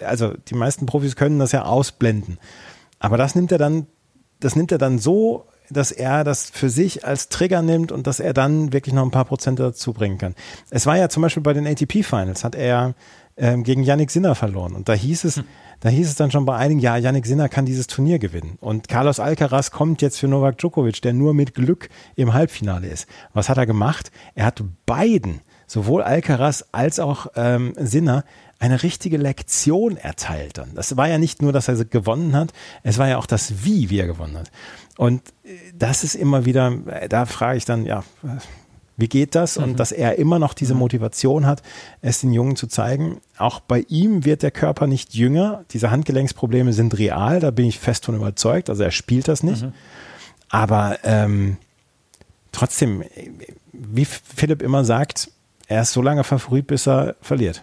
also 0.00 0.34
die 0.48 0.54
meisten 0.54 0.86
Profis 0.86 1.16
können 1.16 1.38
das 1.38 1.52
ja 1.52 1.64
ausblenden. 1.64 2.38
Aber 2.98 3.16
das 3.16 3.34
nimmt 3.34 3.52
er 3.52 3.58
dann, 3.58 3.86
das 4.40 4.56
nimmt 4.56 4.72
er 4.72 4.78
dann 4.78 4.98
so, 4.98 5.46
dass 5.70 5.90
er 5.90 6.24
das 6.24 6.50
für 6.50 6.68
sich 6.68 7.06
als 7.06 7.28
Trigger 7.28 7.62
nimmt 7.62 7.92
und 7.92 8.06
dass 8.06 8.20
er 8.20 8.34
dann 8.34 8.72
wirklich 8.72 8.94
noch 8.94 9.04
ein 9.04 9.10
paar 9.10 9.24
Prozent 9.24 9.58
dazu 9.58 9.92
bringen 9.92 10.18
kann. 10.18 10.34
Es 10.70 10.86
war 10.86 10.98
ja 10.98 11.08
zum 11.08 11.22
Beispiel 11.22 11.42
bei 11.42 11.54
den 11.54 11.66
ATP 11.66 12.04
Finals, 12.04 12.44
hat 12.44 12.54
er 12.54 12.94
ähm, 13.36 13.64
gegen 13.64 13.82
Yannick 13.82 14.10
Sinner 14.10 14.34
verloren. 14.34 14.74
Und 14.74 14.88
da 14.88 14.92
hieß 14.92 15.24
es, 15.24 15.36
hm. 15.36 15.44
da 15.80 15.88
hieß 15.88 16.08
es 16.08 16.14
dann 16.16 16.30
schon 16.30 16.44
bei 16.44 16.56
einigen, 16.56 16.80
ja, 16.80 16.96
Yannick 16.96 17.26
Sinner 17.26 17.48
kann 17.48 17.66
dieses 17.66 17.86
Turnier 17.86 18.18
gewinnen. 18.18 18.58
Und 18.60 18.88
Carlos 18.88 19.20
Alcaraz 19.20 19.70
kommt 19.70 20.02
jetzt 20.02 20.18
für 20.18 20.28
Novak 20.28 20.58
Djokovic, 20.58 21.02
der 21.02 21.12
nur 21.12 21.34
mit 21.34 21.54
Glück 21.54 21.88
im 22.16 22.34
Halbfinale 22.34 22.88
ist. 22.88 23.06
Was 23.32 23.48
hat 23.48 23.58
er 23.58 23.66
gemacht? 23.66 24.10
Er 24.34 24.46
hat 24.46 24.62
beiden, 24.86 25.40
sowohl 25.66 26.02
Alcaraz 26.02 26.64
als 26.72 26.98
auch 27.00 27.26
ähm, 27.36 27.74
Sinner, 27.78 28.24
eine 28.62 28.84
richtige 28.84 29.16
Lektion 29.16 29.96
erteilt 29.96 30.56
dann. 30.56 30.72
Das 30.74 30.96
war 30.96 31.08
ja 31.08 31.18
nicht 31.18 31.42
nur, 31.42 31.52
dass 31.52 31.66
er 31.66 31.84
gewonnen 31.84 32.36
hat, 32.36 32.52
es 32.84 32.96
war 32.96 33.08
ja 33.08 33.18
auch 33.18 33.26
das 33.26 33.64
Wie, 33.64 33.90
wie 33.90 33.98
er 33.98 34.06
gewonnen 34.06 34.38
hat. 34.38 34.52
Und 34.96 35.20
äh, 35.42 35.56
das 35.74 36.04
ist 36.04 36.14
immer 36.14 36.44
wieder, 36.44 36.72
äh, 36.86 37.08
da 37.08 37.26
frage 37.26 37.58
ich 37.58 37.64
dann, 37.64 37.86
ja, 37.86 38.04
wie 38.96 39.08
geht 39.08 39.34
das? 39.34 39.56
Und 39.56 39.72
mhm. 39.72 39.76
dass 39.76 39.92
er 39.92 40.18
immer 40.18 40.38
noch 40.38 40.54
diese 40.54 40.74
mhm. 40.74 40.80
Motivation 40.80 41.46
hat, 41.46 41.62
es 42.00 42.20
den 42.20 42.32
Jungen 42.32 42.56
zu 42.56 42.66
zeigen. 42.66 43.20
Auch 43.38 43.60
bei 43.60 43.84
ihm 43.88 44.24
wird 44.24 44.42
der 44.42 44.50
Körper 44.50 44.86
nicht 44.86 45.14
jünger. 45.14 45.64
Diese 45.70 45.90
Handgelenksprobleme 45.90 46.72
sind 46.72 46.98
real, 46.98 47.40
da 47.40 47.50
bin 47.50 47.66
ich 47.66 47.78
fest 47.78 48.04
von 48.04 48.14
überzeugt. 48.14 48.70
Also 48.70 48.82
er 48.82 48.90
spielt 48.90 49.28
das 49.28 49.42
nicht. 49.42 49.62
Mhm. 49.62 49.72
Aber 50.48 50.98
ähm, 51.04 51.56
trotzdem, 52.52 53.02
wie 53.72 54.04
Philipp 54.04 54.62
immer 54.62 54.84
sagt, 54.84 55.30
er 55.66 55.82
ist 55.82 55.92
so 55.92 56.02
lange 56.02 56.24
Favorit, 56.24 56.66
bis 56.66 56.86
er 56.86 57.16
verliert. 57.22 57.62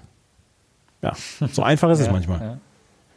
Ja, 1.02 1.14
so 1.52 1.62
einfach 1.64 1.90
ist 1.92 2.00
es 2.00 2.10
manchmal. 2.10 2.60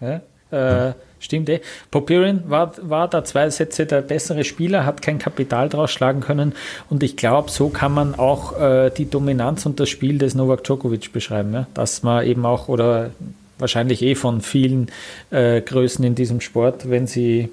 Ja. 0.01 0.21
Ja. 0.51 0.89
Äh, 0.89 0.95
stimmt 1.23 1.49
eh. 1.49 1.61
Popirin 1.91 2.43
war, 2.47 2.73
war 2.83 3.09
da 3.09 3.25
zwei 3.25 3.49
Sätze 3.51 3.87
der 3.87 4.03
bessere 4.03 4.45
Spieler, 4.45 4.85
hat 4.85 5.03
kein 5.03 5.19
Kapital 5.19 5.69
draus 5.69 5.91
schlagen 5.91 6.21
können 6.21 6.53
und 6.91 7.03
ich 7.03 7.17
glaube, 7.17 7.51
so 7.51 7.69
kann 7.69 7.93
man 7.93 8.15
auch 8.15 8.59
äh, 8.61 8.91
die 8.91 9.09
Dominanz 9.09 9.65
und 9.65 9.81
das 9.81 9.89
Spiel 9.89 10.19
des 10.19 10.35
Novak 10.35 10.65
Djokovic 10.65 11.13
beschreiben, 11.13 11.55
ja? 11.55 11.67
dass 11.75 12.03
man 12.03 12.27
eben 12.27 12.45
auch 12.45 12.69
oder 12.69 13.11
wahrscheinlich 13.59 14.03
eh 14.03 14.15
von 14.15 14.41
vielen 14.41 14.89
äh, 15.31 15.61
Größen 15.61 16.05
in 16.05 16.15
diesem 16.15 16.41
Sport, 16.41 16.91
wenn 16.91 17.07
sie, 17.07 17.49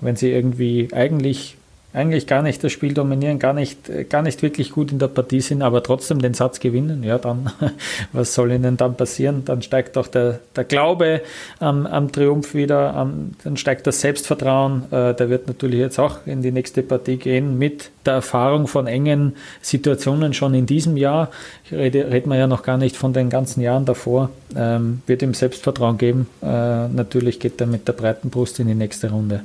wenn 0.00 0.16
sie 0.16 0.30
irgendwie 0.30 0.88
eigentlich 0.92 1.56
eigentlich 1.94 2.26
gar 2.26 2.42
nicht 2.42 2.64
das 2.64 2.72
Spiel 2.72 2.94
dominieren, 2.94 3.38
gar 3.38 3.52
nicht, 3.52 4.08
gar 4.08 4.22
nicht 4.22 4.42
wirklich 4.42 4.70
gut 4.70 4.92
in 4.92 4.98
der 4.98 5.08
Partie 5.08 5.40
sind, 5.40 5.62
aber 5.62 5.82
trotzdem 5.82 6.20
den 6.20 6.32
Satz 6.32 6.58
gewinnen, 6.58 7.02
ja, 7.02 7.18
dann, 7.18 7.50
was 8.12 8.34
soll 8.34 8.52
ihnen 8.52 8.76
dann 8.76 8.96
passieren? 8.96 9.44
Dann 9.44 9.60
steigt 9.60 9.98
auch 9.98 10.06
der, 10.06 10.40
der 10.56 10.64
Glaube 10.64 11.20
am, 11.60 11.86
am 11.86 12.10
Triumph 12.10 12.54
wieder, 12.54 12.94
am, 12.94 13.32
dann 13.44 13.56
steigt 13.56 13.86
das 13.86 14.00
Selbstvertrauen. 14.00 14.84
Äh, 14.90 15.14
der 15.14 15.28
wird 15.28 15.48
natürlich 15.48 15.80
jetzt 15.80 15.98
auch 15.98 16.18
in 16.26 16.40
die 16.40 16.52
nächste 16.52 16.82
Partie 16.82 17.16
gehen 17.16 17.58
mit 17.58 17.90
der 18.06 18.14
Erfahrung 18.14 18.66
von 18.68 18.86
engen 18.86 19.36
Situationen 19.60 20.32
schon 20.32 20.54
in 20.54 20.66
diesem 20.66 20.96
Jahr. 20.96 21.30
Ich 21.64 21.72
rede, 21.72 22.10
rede 22.10 22.28
man 22.28 22.38
ja 22.38 22.46
noch 22.46 22.62
gar 22.62 22.78
nicht 22.78 22.96
von 22.96 23.12
den 23.12 23.28
ganzen 23.28 23.60
Jahren 23.60 23.84
davor. 23.84 24.30
Ähm, 24.56 25.02
wird 25.06 25.22
ihm 25.22 25.34
Selbstvertrauen 25.34 25.98
geben. 25.98 26.26
Äh, 26.42 26.88
natürlich 26.88 27.38
geht 27.38 27.60
er 27.60 27.66
mit 27.66 27.86
der 27.86 27.92
breiten 27.92 28.30
Brust 28.30 28.60
in 28.60 28.66
die 28.66 28.74
nächste 28.74 29.10
Runde. 29.10 29.42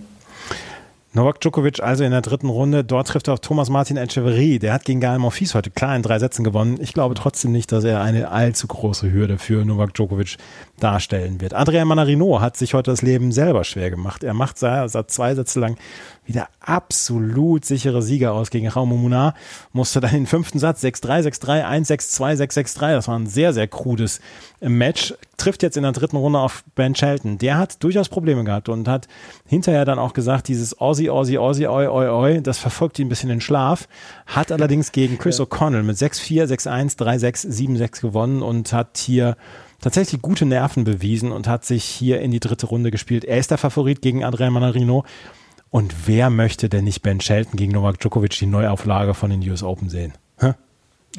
Novak 1.18 1.42
Djokovic 1.42 1.82
also 1.82 2.04
in 2.04 2.12
der 2.12 2.22
dritten 2.22 2.48
Runde. 2.48 2.84
Dort 2.84 3.08
trifft 3.08 3.28
er 3.28 3.34
auf 3.34 3.40
Thomas 3.40 3.72
Martin 3.72 3.98
Echeverry. 3.98 4.60
Der 4.60 4.72
hat 4.72 4.86
gegen 4.86 5.00
Gael 5.00 5.18
Monfils 5.18 5.56
heute 5.56 5.72
klar 5.72 5.96
in 5.96 6.04
drei 6.04 6.20
Sätzen 6.20 6.44
gewonnen. 6.44 6.78
Ich 6.80 6.94
glaube 6.94 7.16
trotzdem 7.16 7.52
nicht, 7.52 7.72
dass 7.72 7.84
er 7.84 8.02
eine 8.02 8.30
allzu 8.30 8.68
große 8.68 9.12
Hürde 9.12 9.40
für 9.40 9.66
Novak 9.66 9.96
Djokovic 9.96 10.38
darstellen 10.80 11.42
wird. 11.42 11.56
Adrian 11.56 11.88
Manarino 11.88 12.40
hat 12.40 12.56
sich 12.56 12.76
heute 12.76 12.92
das 12.92 13.02
Leben 13.02 13.32
selber 13.32 13.64
schwer 13.64 13.90
gemacht. 13.90 14.24
Er 14.24 14.36
macht 14.36 14.60
seit 14.60 15.10
zwei 15.10 15.34
Sätze 15.34 15.60
lang 15.60 15.78
wieder 16.28 16.50
absolut 16.60 17.66
sichere 17.66 18.02
Sieger 18.02 18.34
aus 18.34 18.52
gegen 18.52 18.68
Raumo 18.68 18.96
Munar. 18.96 19.34
Musste 19.72 20.02
dann 20.02 20.12
den 20.12 20.28
fünften 20.28 20.60
Satz 20.60 20.84
6-3, 20.84 21.24
6-3, 21.30 21.66
1-6-2, 21.66 22.36
6-6-3. 22.44 22.80
Das 22.92 23.08
war 23.08 23.18
ein 23.18 23.28
sehr, 23.28 23.54
sehr 23.54 23.68
krudes 23.68 24.20
Match. 24.60 25.16
Trifft 25.38 25.64
jetzt 25.64 25.78
in 25.78 25.84
der 25.84 25.94
dritten 25.94 26.18
Runde 26.18 26.40
auf 26.40 26.64
Ben 26.76 26.96
Shelton. 26.96 27.38
Der 27.38 27.58
hat 27.58 27.82
durchaus 27.84 28.10
Probleme 28.10 28.44
gehabt 28.44 28.70
und 28.70 28.88
hat 28.88 29.08
hinterher 29.46 29.86
dann 29.86 30.00
auch 30.00 30.14
gesagt, 30.14 30.48
dieses 30.50 30.80
Aussie, 30.80 31.07
Aussie, 31.10 31.38
Aussie, 31.38 31.68
oi, 31.68 31.88
oi, 31.88 32.08
oi, 32.10 32.42
das 32.42 32.58
verfolgt 32.58 33.00
ihn 33.00 33.08
ein 33.08 33.10
bisschen 33.10 33.30
in 33.30 33.42
Schlaf. 33.42 33.88
Hat 34.26 34.52
allerdings 34.52 34.92
gegen 34.92 35.18
Chris 35.18 35.40
O'Connell 35.40 35.84
mit 35.84 35.98
6-4, 35.98 36.46
6-1, 36.46 36.98
3-6, 36.98 37.48
7-6 37.78 38.02
gewonnen 38.02 38.42
und 38.42 38.74
hat 38.74 38.98
hier 38.98 39.38
tatsächlich 39.82 40.22
gute 40.22 40.46
Nerven 40.46 40.84
bewiesen 40.84 41.32
und 41.32 41.48
hat 41.48 41.66
sich 41.66 41.84
hier 41.84 42.22
in 42.22 42.32
die 42.32 42.40
dritte 42.40 42.68
Runde 42.68 42.92
gespielt. 42.92 43.26
Er 43.26 43.38
ist 43.38 43.52
der 43.52 43.58
Favorit 43.58 44.02
gegen 44.02 44.24
Adrian 44.24 44.54
Manarino. 44.54 45.06
Und 45.70 46.08
wer 46.08 46.30
möchte 46.30 46.70
denn 46.70 46.86
nicht 46.86 47.02
Ben 47.02 47.20
Shelton 47.20 47.58
gegen 47.58 47.74
Novak 47.74 48.00
Djokovic 48.00 48.38
die 48.40 48.46
Neuauflage 48.46 49.14
von 49.14 49.30
den 49.30 49.48
US 49.50 49.64
Open 49.64 49.90
sehen? 49.90 50.14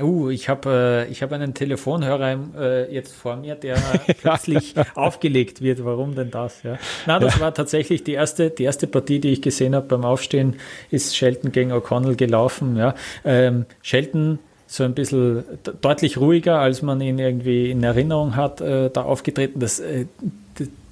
Uh, 0.01 0.31
ich 0.31 0.49
habe 0.49 1.07
äh, 1.11 1.15
hab 1.15 1.33
einen 1.33 1.55
Telefonhörer 1.55 2.39
äh, 2.57 2.95
jetzt 2.95 3.15
vor 3.15 3.37
mir, 3.37 3.57
der 3.57 3.77
plötzlich 4.21 4.75
aufgelegt 4.95 5.61
wird. 5.61 5.85
Warum 5.85 6.15
denn 6.15 6.31
das? 6.31 6.63
Ja. 6.63 6.79
Na, 7.07 7.19
das 7.19 7.37
ja. 7.37 7.41
war 7.41 7.55
tatsächlich 7.55 8.05
die 8.05 8.13
erste, 8.13 8.51
die 8.51 8.65
erste 8.65 8.87
Partie, 8.87 9.19
die 9.19 9.31
ich 9.31 9.43
gesehen 9.43 9.75
habe 9.75 9.87
beim 9.87 10.05
Aufstehen, 10.05 10.57
ist 10.91 11.17
Shelton 11.17 11.51
gegen 11.51 11.73
O'Connell 11.73 12.15
gelaufen. 12.15 12.77
Ja. 12.77 12.95
Ähm, 13.25 13.67
Shelton 13.83 14.39
so 14.69 14.85
ein 14.85 14.95
bisschen 14.95 15.45
deutlich 15.81 16.19
ruhiger, 16.19 16.61
als 16.61 16.83
man 16.83 17.01
ihn 17.01 17.19
irgendwie 17.19 17.71
in 17.71 17.83
Erinnerung 17.83 18.37
hat, 18.37 18.61
äh, 18.61 18.91
da 18.91 19.03
aufgetreten. 19.03 19.59
Das, 19.61 19.81
äh, 19.81 20.05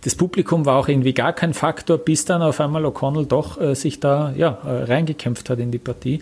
das 0.06 0.14
Publikum 0.14 0.66
war 0.66 0.76
auch 0.78 0.86
irgendwie 0.86 1.14
gar 1.14 1.32
kein 1.32 1.52
Faktor, 1.52 1.98
bis 1.98 2.24
dann 2.24 2.40
auf 2.40 2.60
einmal 2.60 2.84
O'Connell 2.86 3.26
doch 3.26 3.60
äh, 3.60 3.74
sich 3.74 3.98
da 3.98 4.32
ja, 4.36 4.56
äh, 4.64 4.84
reingekämpft 4.84 5.50
hat 5.50 5.58
in 5.58 5.72
die 5.72 5.80
Partie. 5.80 6.20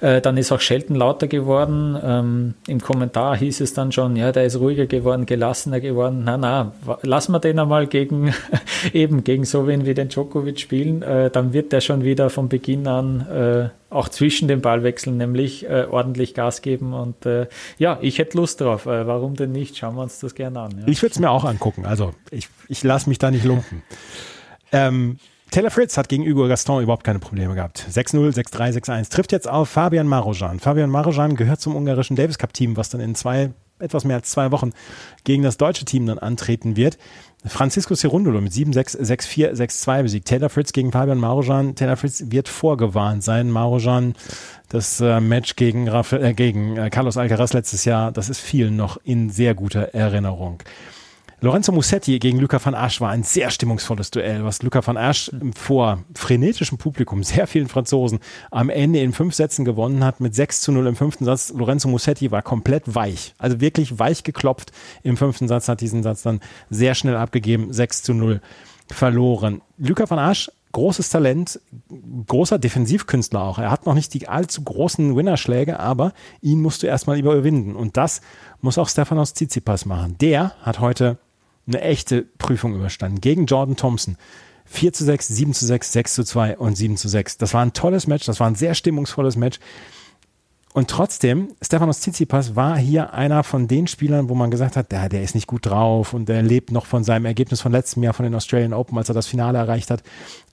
Äh, 0.00 0.20
dann 0.20 0.36
ist 0.36 0.52
auch 0.52 0.60
Shelton 0.60 0.94
lauter 0.94 1.26
geworden. 1.26 1.98
Ähm, 2.00 2.54
Im 2.68 2.80
Kommentar 2.80 3.36
hieß 3.36 3.60
es 3.60 3.74
dann 3.74 3.90
schon, 3.90 4.14
ja, 4.14 4.30
der 4.30 4.44
ist 4.44 4.60
ruhiger 4.60 4.86
geworden, 4.86 5.26
gelassener 5.26 5.80
geworden. 5.80 6.22
Na, 6.24 6.36
na, 6.36 6.74
lassen 7.02 7.32
wir 7.32 7.40
den 7.40 7.58
einmal 7.58 7.88
gegen 7.88 8.32
eben 8.92 9.24
gegen 9.24 9.44
so 9.44 9.66
wen 9.66 9.84
wie 9.84 9.94
den 9.94 10.10
Djokovic 10.10 10.60
spielen, 10.60 11.02
äh, 11.02 11.28
dann 11.28 11.52
wird 11.52 11.72
der 11.72 11.80
schon 11.80 12.04
wieder 12.04 12.30
von 12.30 12.48
Beginn 12.48 12.86
an 12.86 13.26
äh, 13.26 13.68
auch 13.90 14.08
zwischen 14.08 14.48
den 14.48 14.60
Ballwechseln 14.60 15.16
nämlich 15.16 15.68
äh, 15.68 15.86
ordentlich 15.90 16.34
Gas 16.34 16.62
geben. 16.62 16.92
Und 16.94 17.26
äh, 17.26 17.46
ja, 17.78 17.98
ich 18.00 18.18
hätte 18.18 18.36
Lust 18.36 18.60
drauf. 18.60 18.86
Äh, 18.86 19.06
warum 19.06 19.36
denn 19.36 19.52
nicht? 19.52 19.76
Schauen 19.76 19.94
wir 19.94 20.02
uns 20.02 20.18
das 20.20 20.34
gerne 20.34 20.60
an. 20.60 20.78
Ja. 20.80 20.88
Ich 20.88 21.02
würde 21.02 21.12
es 21.12 21.18
mir 21.18 21.30
auch 21.30 21.44
angucken. 21.44 21.86
Also 21.86 22.12
ich, 22.30 22.48
ich 22.68 22.82
lasse 22.82 23.08
mich 23.08 23.18
da 23.18 23.30
nicht 23.30 23.44
lumpen. 23.44 23.82
ähm, 24.72 25.18
Taylor 25.50 25.70
Fritz 25.70 25.96
hat 25.96 26.08
gegen 26.08 26.24
Hugo 26.24 26.48
Gaston 26.48 26.82
überhaupt 26.82 27.04
keine 27.04 27.20
Probleme 27.20 27.54
gehabt. 27.54 27.86
6-0, 27.88 28.34
6-3, 28.34 28.72
6-1. 28.80 29.10
Trifft 29.10 29.30
jetzt 29.30 29.48
auf 29.48 29.68
Fabian 29.68 30.08
Marojan. 30.08 30.58
Fabian 30.58 30.90
Marojan 30.90 31.36
gehört 31.36 31.60
zum 31.60 31.76
ungarischen 31.76 32.16
Davis 32.16 32.38
Cup 32.38 32.52
Team, 32.52 32.76
was 32.76 32.88
dann 32.88 33.00
in 33.00 33.14
zwei, 33.14 33.52
etwas 33.78 34.04
mehr 34.04 34.16
als 34.16 34.30
zwei 34.30 34.50
Wochen 34.50 34.72
gegen 35.22 35.44
das 35.44 35.56
deutsche 35.56 35.84
Team 35.84 36.06
dann 36.06 36.18
antreten 36.18 36.76
wird. 36.76 36.98
Francisco 37.46 37.94
Cerundolo 37.94 38.40
mit 38.40 38.52
7-6, 38.52 38.98
6-4, 39.00 39.52
6-2 39.52 40.02
besiegt. 40.02 40.28
Taylor 40.28 40.48
Fritz 40.48 40.72
gegen 40.72 40.92
Fabian 40.92 41.18
Marojan. 41.18 41.74
Taylor 41.74 41.96
Fritz 41.96 42.24
wird 42.28 42.48
vorgewarnt 42.48 43.22
sein. 43.22 43.50
Marojan, 43.50 44.14
das 44.70 45.00
äh, 45.00 45.20
Match 45.20 45.56
gegen, 45.56 45.88
Rafa, 45.88 46.16
äh, 46.16 46.32
gegen 46.32 46.76
äh, 46.76 46.88
Carlos 46.88 47.16
Alcaraz 47.16 47.52
letztes 47.52 47.84
Jahr, 47.84 48.12
das 48.12 48.30
ist 48.30 48.40
vielen 48.40 48.76
noch 48.76 48.98
in 49.04 49.28
sehr 49.28 49.54
guter 49.54 49.94
Erinnerung. 49.94 50.62
Lorenzo 51.44 51.72
Musetti 51.72 52.18
gegen 52.20 52.40
Luca 52.40 52.58
van 52.64 52.74
Asch 52.74 53.02
war 53.02 53.10
ein 53.10 53.22
sehr 53.22 53.50
stimmungsvolles 53.50 54.10
Duell, 54.10 54.44
was 54.44 54.62
Luca 54.62 54.80
van 54.86 54.96
Asch 54.96 55.30
vor 55.54 56.02
frenetischem 56.14 56.78
Publikum, 56.78 57.22
sehr 57.22 57.46
vielen 57.46 57.68
Franzosen, 57.68 58.20
am 58.50 58.70
Ende 58.70 59.00
in 59.00 59.12
fünf 59.12 59.34
Sätzen 59.34 59.66
gewonnen 59.66 60.02
hat 60.04 60.20
mit 60.20 60.34
6 60.34 60.62
zu 60.62 60.72
0 60.72 60.86
im 60.86 60.96
fünften 60.96 61.26
Satz. 61.26 61.52
Lorenzo 61.54 61.90
Musetti 61.90 62.30
war 62.30 62.40
komplett 62.40 62.94
weich, 62.94 63.34
also 63.36 63.60
wirklich 63.60 63.98
weich 63.98 64.24
geklopft 64.24 64.72
im 65.02 65.18
fünften 65.18 65.46
Satz, 65.46 65.68
hat 65.68 65.82
diesen 65.82 66.02
Satz 66.02 66.22
dann 66.22 66.40
sehr 66.70 66.94
schnell 66.94 67.16
abgegeben, 67.16 67.70
6 67.70 68.04
zu 68.04 68.14
0 68.14 68.40
verloren. 68.90 69.60
Luca 69.76 70.08
van 70.08 70.18
Asch 70.18 70.50
großes 70.72 71.10
Talent, 71.10 71.60
großer 72.26 72.58
Defensivkünstler 72.58 73.42
auch. 73.42 73.58
Er 73.58 73.70
hat 73.70 73.84
noch 73.84 73.94
nicht 73.94 74.12
die 74.14 74.28
allzu 74.28 74.62
großen 74.62 75.14
Winnerschläge, 75.14 75.78
aber 75.78 76.14
ihn 76.40 76.62
musst 76.62 76.82
du 76.82 76.86
erstmal 76.86 77.18
überwinden. 77.18 77.76
Und 77.76 77.98
das 77.98 78.22
muss 78.62 78.78
auch 78.78 78.88
Stefanos 78.88 79.34
Tsitsipas 79.34 79.84
machen. 79.84 80.16
Der 80.18 80.54
hat 80.62 80.80
heute 80.80 81.18
eine 81.66 81.80
echte 81.80 82.22
Prüfung 82.22 82.74
überstanden. 82.74 83.20
Gegen 83.20 83.46
Jordan 83.46 83.76
Thompson. 83.76 84.16
4 84.66 84.92
zu 84.92 85.04
6, 85.04 85.28
7 85.28 85.54
zu 85.54 85.66
6, 85.66 85.92
6 85.92 86.14
zu 86.14 86.24
2 86.24 86.58
und 86.58 86.76
7 86.76 86.96
zu 86.96 87.08
6. 87.08 87.38
Das 87.38 87.54
war 87.54 87.62
ein 87.62 87.74
tolles 87.74 88.06
Match, 88.06 88.24
das 88.26 88.40
war 88.40 88.46
ein 88.46 88.54
sehr 88.54 88.74
stimmungsvolles 88.74 89.36
Match. 89.36 89.58
Und 90.72 90.90
trotzdem, 90.90 91.50
Stefanos 91.62 92.00
Tsitsipas 92.00 92.56
war 92.56 92.76
hier 92.76 93.14
einer 93.14 93.44
von 93.44 93.68
den 93.68 93.86
Spielern, 93.86 94.28
wo 94.28 94.34
man 94.34 94.50
gesagt 94.50 94.76
hat, 94.76 94.90
der, 94.90 95.08
der 95.08 95.22
ist 95.22 95.36
nicht 95.36 95.46
gut 95.46 95.66
drauf 95.66 96.14
und 96.14 96.28
der 96.28 96.42
lebt 96.42 96.72
noch 96.72 96.86
von 96.86 97.04
seinem 97.04 97.26
Ergebnis 97.26 97.60
von 97.60 97.70
letztem 97.70 98.02
Jahr 98.02 98.12
von 98.12 98.24
den 98.24 98.34
Australian 98.34 98.72
Open, 98.72 98.98
als 98.98 99.08
er 99.08 99.14
das 99.14 99.28
Finale 99.28 99.58
erreicht 99.58 99.90
hat. 99.90 100.02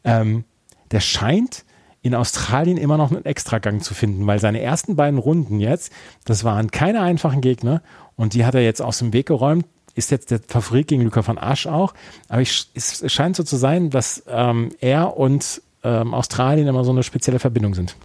Ähm, 0.04 0.44
der 0.92 1.00
scheint 1.00 1.66
in 2.04 2.14
Australien 2.14 2.78
immer 2.78 2.98
noch 2.98 3.12
einen 3.12 3.26
Extragang 3.26 3.82
zu 3.82 3.96
finden, 3.96 4.28
weil 4.28 4.40
seine 4.40 4.62
ersten 4.62 4.96
beiden 4.96 5.18
Runden 5.18 5.60
jetzt, 5.60 5.92
das 6.26 6.44
waren 6.44 6.70
keine 6.70 7.02
einfachen 7.02 7.42
Gegner 7.42 7.82
und 8.16 8.36
die 8.36 8.46
hat 8.46 8.54
er 8.54 8.62
jetzt 8.62 8.82
aus 8.82 9.00
dem 9.00 9.14
Weg 9.14 9.28
geräumt 9.28 9.66
ist 9.96 10.12
jetzt 10.12 10.32
der 10.32 10.40
Favorit 10.48 10.88
gegen 10.88 11.04
Luca 11.04 11.26
van 11.26 11.38
Asch 11.38 11.68
auch. 11.68 11.94
Aber 12.30 12.42
ich, 12.42 12.68
es 12.74 13.04
scheint 13.12 13.36
so 13.36 13.44
zu 13.44 13.58
sein, 13.58 13.90
dass 13.90 14.24
ähm, 14.28 14.72
er 14.80 15.18
und 15.18 15.62
ähm, 15.84 16.14
Australien 16.14 16.68
immer 16.68 16.84
so 16.84 16.92
eine 16.92 17.04
spezielle 17.04 17.40
Verbindung 17.40 17.74
sind. 17.74 17.96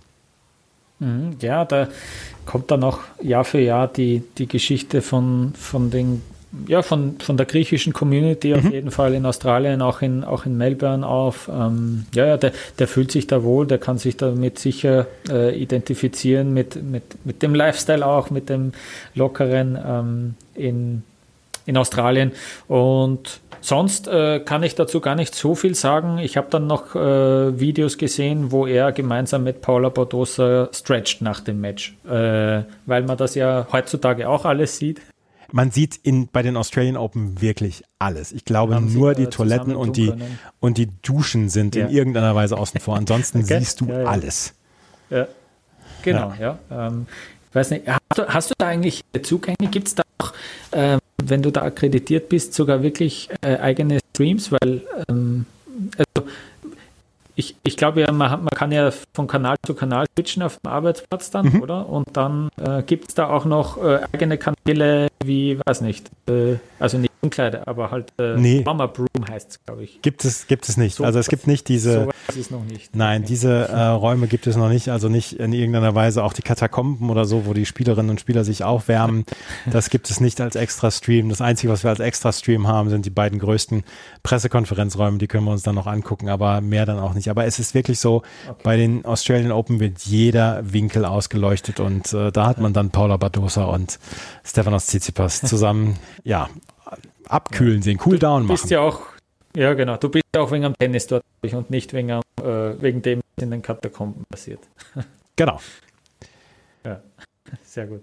Mhm, 0.98 1.36
ja, 1.40 1.64
da 1.64 1.88
kommt 2.46 2.70
dann 2.70 2.82
auch 2.84 3.00
Jahr 3.22 3.44
für 3.44 3.60
Jahr 3.60 3.88
die, 3.88 4.22
die 4.38 4.46
Geschichte 4.46 5.02
von, 5.02 5.52
von 5.54 5.90
den 5.90 6.22
ja, 6.68 6.82
von, 6.82 7.18
von 7.18 7.36
der 7.36 7.44
griechischen 7.44 7.92
Community 7.92 8.48
mhm. 8.48 8.54
auf 8.54 8.72
jeden 8.72 8.90
Fall 8.90 9.14
in 9.14 9.26
Australien, 9.26 9.82
auch 9.82 10.00
in, 10.00 10.24
auch 10.24 10.46
in 10.46 10.56
Melbourne 10.56 11.06
auf. 11.06 11.50
Ähm, 11.52 12.06
ja, 12.14 12.26
ja 12.26 12.36
der, 12.36 12.52
der 12.78 12.88
fühlt 12.88 13.12
sich 13.12 13.26
da 13.26 13.42
wohl, 13.42 13.66
der 13.66 13.78
kann 13.78 13.98
sich 13.98 14.16
damit 14.16 14.58
sicher 14.58 15.06
äh, 15.28 15.54
identifizieren, 15.60 16.54
mit, 16.54 16.82
mit, 16.82 17.02
mit 17.24 17.42
dem 17.42 17.54
Lifestyle 17.54 18.06
auch, 18.06 18.30
mit 18.30 18.48
dem 18.48 18.72
Lockeren 19.14 19.78
ähm, 19.84 20.34
in, 20.54 21.02
in 21.66 21.76
Australien. 21.76 22.32
Und 22.68 23.40
sonst 23.60 24.08
äh, 24.08 24.40
kann 24.40 24.62
ich 24.62 24.74
dazu 24.74 25.00
gar 25.00 25.14
nicht 25.14 25.34
so 25.34 25.54
viel 25.54 25.74
sagen. 25.74 26.18
Ich 26.18 26.36
habe 26.36 26.46
dann 26.50 26.66
noch 26.66 26.94
äh, 26.94 27.60
Videos 27.60 27.98
gesehen, 27.98 28.52
wo 28.52 28.66
er 28.66 28.92
gemeinsam 28.92 29.44
mit 29.44 29.60
Paula 29.60 29.88
Bordosa 29.88 30.70
stretcht 30.72 31.20
nach 31.20 31.40
dem 31.40 31.60
Match, 31.60 31.96
äh, 32.06 32.62
weil 32.86 33.02
man 33.02 33.16
das 33.16 33.34
ja 33.34 33.66
heutzutage 33.72 34.28
auch 34.28 34.44
alles 34.44 34.78
sieht. 34.78 35.00
Man 35.52 35.70
sieht 35.70 36.00
in, 36.02 36.28
bei 36.28 36.42
den 36.42 36.56
Australian 36.56 36.96
Open 36.96 37.40
wirklich 37.40 37.84
alles. 38.00 38.32
Ich 38.32 38.44
glaube, 38.44 38.74
Haben 38.74 38.92
nur 38.92 39.14
Sie, 39.14 39.24
die 39.24 39.30
Toiletten 39.30 39.76
und 39.76 39.96
die, 39.96 40.12
und 40.58 40.76
die 40.76 40.88
Duschen 41.02 41.48
sind 41.48 41.76
ja. 41.76 41.86
in 41.86 41.92
irgendeiner 41.92 42.34
Weise 42.34 42.58
außen 42.58 42.80
vor. 42.80 42.96
Ansonsten 42.96 43.38
okay. 43.44 43.58
siehst 43.58 43.80
du 43.80 43.86
ja, 43.86 44.02
ja. 44.02 44.06
alles. 44.06 44.54
Genau, 46.02 46.32
ja. 46.40 46.58
Ähm, 46.70 47.06
weiß 47.52 47.70
nicht, 47.70 47.86
hast 47.88 48.18
du, 48.18 48.26
hast 48.26 48.50
du 48.50 48.54
da 48.58 48.66
eigentlich 48.66 49.02
Zugänge? 49.22 49.56
Gibt 49.70 49.88
es 49.88 49.94
da 49.94 50.02
äh, 50.70 50.98
wenn 51.22 51.42
du 51.42 51.50
da 51.50 51.62
akkreditiert 51.62 52.28
bist, 52.28 52.54
sogar 52.54 52.82
wirklich 52.82 53.28
äh, 53.42 53.56
eigene 53.56 53.98
Streams? 54.10 54.52
Weil, 54.52 54.82
ähm, 55.08 55.46
also 55.96 56.28
ich, 57.34 57.54
ich 57.62 57.76
glaube 57.76 58.00
ja, 58.00 58.12
man, 58.12 58.30
man 58.30 58.50
kann 58.54 58.72
ja 58.72 58.90
von 59.14 59.26
Kanal 59.26 59.56
zu 59.64 59.74
Kanal 59.74 60.06
switchen 60.14 60.42
auf 60.42 60.58
dem 60.58 60.70
Arbeitsplatz 60.70 61.30
dann, 61.30 61.52
mhm. 61.52 61.62
oder? 61.62 61.88
Und 61.88 62.08
dann 62.14 62.48
äh, 62.58 62.82
gibt 62.82 63.08
es 63.08 63.14
da 63.14 63.28
auch 63.28 63.44
noch 63.44 63.82
äh, 63.82 64.00
eigene 64.12 64.38
Kanäle 64.38 65.08
wie, 65.22 65.58
weiß 65.66 65.82
nicht, 65.82 66.10
äh, 66.28 66.56
also 66.78 66.98
nicht 66.98 67.12
Umkleide, 67.26 67.66
aber 67.66 67.90
halt 67.90 68.12
äh, 68.18 68.36
nee. 68.36 68.62
Mama 68.64 68.86
Broom 68.86 69.06
heißt 69.28 69.50
es, 69.50 69.64
glaube 69.64 69.82
ich. 69.82 70.00
Gibt 70.02 70.24
es, 70.24 70.46
gibt 70.46 70.68
es 70.68 70.76
nicht. 70.76 70.94
So 70.94 71.04
also 71.04 71.18
es 71.18 71.28
gibt 71.28 71.46
nicht 71.46 71.68
diese. 71.68 72.04
So 72.04 72.10
ist 72.28 72.36
es 72.36 72.50
noch 72.50 72.64
nicht. 72.64 72.94
Nein, 72.94 73.24
diese 73.24 73.68
äh, 73.68 73.86
Räume 73.86 74.28
gibt 74.28 74.46
es 74.46 74.56
noch 74.56 74.68
nicht. 74.68 74.88
Also 74.88 75.08
nicht 75.08 75.34
in 75.34 75.52
irgendeiner 75.52 75.94
Weise 75.94 76.22
auch 76.22 76.32
die 76.32 76.42
Katakomben 76.42 77.10
oder 77.10 77.24
so, 77.24 77.46
wo 77.46 77.52
die 77.52 77.66
Spielerinnen 77.66 78.10
und 78.10 78.20
Spieler 78.20 78.44
sich 78.44 78.64
aufwärmen. 78.64 79.24
Das 79.66 79.90
gibt 79.90 80.10
es 80.10 80.20
nicht 80.20 80.40
als 80.40 80.54
extra 80.54 80.90
Stream. 80.90 81.28
Das 81.28 81.40
Einzige, 81.40 81.72
was 81.72 81.82
wir 81.82 81.90
als 81.90 81.98
extra 82.00 82.32
Stream 82.32 82.68
haben, 82.68 82.88
sind 82.88 83.04
die 83.04 83.10
beiden 83.10 83.38
größten 83.38 83.84
Pressekonferenzräume. 84.22 85.18
Die 85.18 85.26
können 85.26 85.44
wir 85.44 85.50
uns 85.50 85.62
dann 85.62 85.74
noch 85.74 85.86
angucken, 85.86 86.28
aber 86.28 86.60
mehr 86.60 86.86
dann 86.86 86.98
auch 86.98 87.14
nicht. 87.14 87.28
Aber 87.28 87.46
es 87.46 87.58
ist 87.58 87.74
wirklich 87.74 87.98
so, 87.98 88.22
okay. 88.48 88.60
bei 88.62 88.76
den 88.76 89.04
Australian 89.04 89.52
Open 89.52 89.80
wird 89.80 90.02
jeder 90.02 90.72
Winkel 90.72 91.04
ausgeleuchtet 91.04 91.80
und 91.80 92.12
äh, 92.12 92.30
da 92.30 92.46
hat 92.46 92.58
man 92.58 92.72
dann 92.72 92.90
Paula 92.90 93.16
Badosa 93.16 93.64
und 93.64 93.98
Stefanos 94.44 94.86
Tsitsipas 94.86 95.40
zusammen, 95.40 95.96
ja, 96.22 96.48
abkühlen 97.28 97.82
sehen, 97.82 97.98
cool 98.06 98.18
down 98.18 98.42
machen. 98.42 98.48
Du 98.48 98.62
bist 98.62 98.70
ja 98.70 98.80
auch, 98.80 99.00
ja 99.54 99.74
genau, 99.74 99.96
du 99.96 100.08
bist 100.08 100.24
ja 100.34 100.42
auch 100.42 100.50
wegen 100.50 100.64
am 100.64 100.76
Tennis 100.76 101.06
dort 101.06 101.22
und 101.42 101.70
nicht 101.70 101.92
wegen, 101.92 102.10
am, 102.10 102.22
äh, 102.40 102.80
wegen 102.80 103.02
dem, 103.02 103.20
was 103.36 103.44
in 103.44 103.50
den 103.50 103.62
Katakomben 103.62 104.24
passiert. 104.28 104.60
Genau. 105.38 105.60
Ja, 106.82 107.02
sehr 107.62 107.86
gut. 107.86 108.00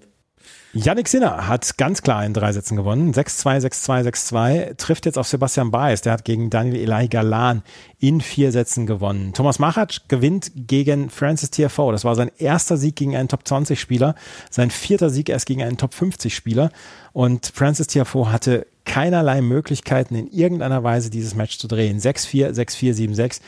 Yannick 0.75 1.07
Sinner 1.07 1.47
hat 1.47 1.77
ganz 1.77 2.01
klar 2.01 2.25
in 2.25 2.33
drei 2.33 2.51
Sätzen 2.51 2.75
gewonnen. 2.75 3.13
6-2, 3.13 3.59
6-2, 3.67 4.09
6-2. 4.09 4.77
Trifft 4.77 5.05
jetzt 5.05 5.19
auf 5.19 5.27
Sebastian 5.27 5.69
Baez. 5.69 6.01
Der 6.01 6.13
hat 6.13 6.25
gegen 6.25 6.49
Daniel 6.49 6.91
Eli 6.91 7.07
Galan 7.09 7.61
in 7.99 8.21
vier 8.21 8.51
Sätzen 8.51 8.87
gewonnen. 8.87 9.33
Thomas 9.33 9.59
Machatsch 9.59 10.01
gewinnt 10.07 10.51
gegen 10.55 11.11
Francis 11.11 11.51
TFO. 11.51 11.91
Das 11.91 12.05
war 12.05 12.15
sein 12.15 12.31
erster 12.39 12.77
Sieg 12.77 12.95
gegen 12.95 13.15
einen 13.15 13.27
Top 13.27 13.47
20 13.47 13.79
Spieler. 13.79 14.15
Sein 14.49 14.71
vierter 14.71 15.11
Sieg 15.11 15.29
erst 15.29 15.45
gegen 15.45 15.61
einen 15.61 15.77
Top 15.77 15.93
50 15.93 16.33
Spieler. 16.35 16.71
Und 17.11 17.51
Francis 17.53 17.85
TFO 17.85 18.31
hatte 18.31 18.65
keinerlei 18.85 19.41
Möglichkeiten, 19.41 20.15
in 20.15 20.27
irgendeiner 20.27 20.83
Weise 20.83 21.11
dieses 21.11 21.35
Match 21.35 21.59
zu 21.59 21.67
drehen. 21.67 21.99
6-4, 21.99 22.51
6-4, 22.51 23.15
7-6. 23.15 23.41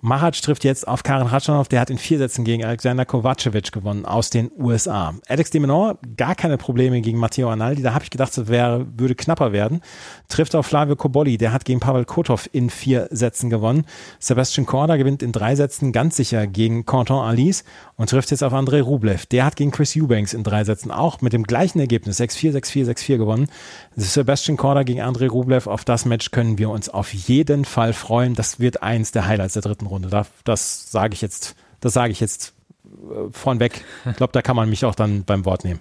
Mahac 0.00 0.40
trifft 0.40 0.62
jetzt 0.62 0.86
auf 0.86 1.02
Karen 1.02 1.26
Ratschanow, 1.26 1.66
der 1.66 1.80
hat 1.80 1.90
in 1.90 1.98
vier 1.98 2.18
Sätzen 2.18 2.44
gegen 2.44 2.64
Alexander 2.64 3.04
Kovacevic 3.04 3.72
gewonnen 3.72 4.04
aus 4.04 4.30
den 4.30 4.48
USA. 4.56 5.14
Alex 5.26 5.50
de 5.50 5.60
Menor, 5.60 5.98
gar 6.16 6.36
keine 6.36 6.56
Probleme 6.56 7.00
gegen 7.00 7.18
Matteo 7.18 7.50
Analdi, 7.50 7.82
da 7.82 7.94
habe 7.94 8.04
ich 8.04 8.10
gedacht, 8.10 8.36
das 8.38 8.46
wäre, 8.46 8.86
würde 8.96 9.16
knapper 9.16 9.50
werden. 9.50 9.80
Trifft 10.28 10.54
auf 10.54 10.66
Flavio 10.66 10.94
Cobolli, 10.94 11.36
der 11.36 11.52
hat 11.52 11.64
gegen 11.64 11.80
Pavel 11.80 12.04
Kotov 12.04 12.48
in 12.52 12.70
vier 12.70 13.08
Sätzen 13.10 13.50
gewonnen. 13.50 13.86
Sebastian 14.20 14.66
Korda 14.66 14.96
gewinnt 14.96 15.20
in 15.20 15.32
drei 15.32 15.56
Sätzen 15.56 15.90
ganz 15.90 16.16
sicher 16.16 16.46
gegen 16.46 16.86
Quentin 16.86 17.16
Alice 17.16 17.64
und 17.98 18.08
trifft 18.08 18.30
jetzt 18.30 18.42
auf 18.42 18.54
Andrei 18.54 18.80
Rublev. 18.80 19.26
Der 19.26 19.44
hat 19.44 19.56
gegen 19.56 19.72
Chris 19.72 19.96
Eubanks 19.96 20.32
in 20.32 20.44
drei 20.44 20.64
Sätzen 20.64 20.90
auch 20.90 21.20
mit 21.20 21.32
dem 21.32 21.42
gleichen 21.42 21.80
Ergebnis 21.80 22.18
6-4, 22.18 22.52
6-4, 22.52 22.86
6-4 22.92 23.18
gewonnen. 23.18 23.48
Sebastian 23.96 24.56
Korda 24.56 24.84
gegen 24.84 25.02
Andrei 25.02 25.26
Rublev, 25.26 25.66
auf 25.66 25.84
das 25.84 26.04
Match 26.04 26.30
können 26.30 26.58
wir 26.58 26.70
uns 26.70 26.88
auf 26.88 27.12
jeden 27.12 27.64
Fall 27.64 27.92
freuen. 27.92 28.34
Das 28.34 28.60
wird 28.60 28.82
eins 28.82 29.10
der 29.10 29.26
Highlights 29.26 29.54
der 29.54 29.62
dritten 29.62 29.86
Runde. 29.86 30.08
Das, 30.08 30.28
das 30.44 30.92
sage 30.92 31.12
ich 31.12 31.20
jetzt, 31.20 31.56
das 31.80 31.92
sage 31.92 32.12
ich 32.12 32.20
jetzt 32.20 32.54
äh, 32.86 33.30
vornweg. 33.32 33.84
Ich 34.08 34.16
glaube, 34.16 34.32
da 34.32 34.42
kann 34.42 34.56
man 34.56 34.70
mich 34.70 34.84
auch 34.84 34.94
dann 34.94 35.24
beim 35.24 35.44
Wort 35.44 35.64
nehmen. 35.64 35.80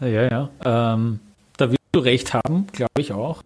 Ja, 0.00 0.08
ja. 0.08 0.50
Ähm, 0.62 1.20
du 1.92 2.00
recht 2.00 2.34
haben, 2.34 2.66
glaube 2.72 3.00
ich 3.00 3.12
auch. 3.12 3.42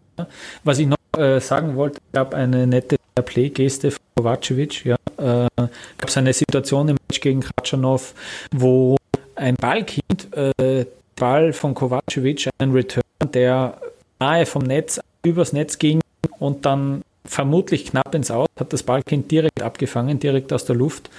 Was 0.65 0.79
ich 0.79 0.87
noch 0.87 0.97
äh, 1.17 1.41
sagen 1.41 1.77
wollte, 1.77 2.01
gab 2.13 2.35
eine 2.35 2.67
nette 2.67 2.97
Play-Geste 3.15 3.91
von 3.91 4.01
Kovacevic. 4.17 4.85
Ja, 4.85 4.97
äh, 5.17 5.49
gab 5.99 6.09
es 6.09 6.17
eine 6.17 6.33
Situation 6.33 6.89
im 6.89 6.97
Match 7.09 7.21
gegen 7.21 7.41
Kratschanow, 7.41 8.15
wo 8.53 8.97
ein 9.35 9.57
Ballkind 9.57 10.29
äh, 10.37 10.87
Ball 11.17 11.53
von 11.53 11.75
Kovacevic, 11.75 12.49
einen 12.59 12.73
Return, 12.73 13.03
der 13.33 13.81
nahe 14.19 14.47
vom 14.47 14.63
Netz 14.63 15.01
übers 15.25 15.53
Netz 15.53 15.79
ging 15.79 16.01
und 16.39 16.67
dann 16.67 17.03
vermutlich 17.25 17.87
knapp 17.87 18.15
ins 18.15 18.31
Aus, 18.31 18.49
hat 18.59 18.73
das 18.73 18.83
Ballkind 18.83 19.31
direkt 19.31 19.63
abgefangen, 19.63 20.19
direkt 20.19 20.53
aus 20.53 20.65
der 20.65 20.77
Luft. 20.77 21.11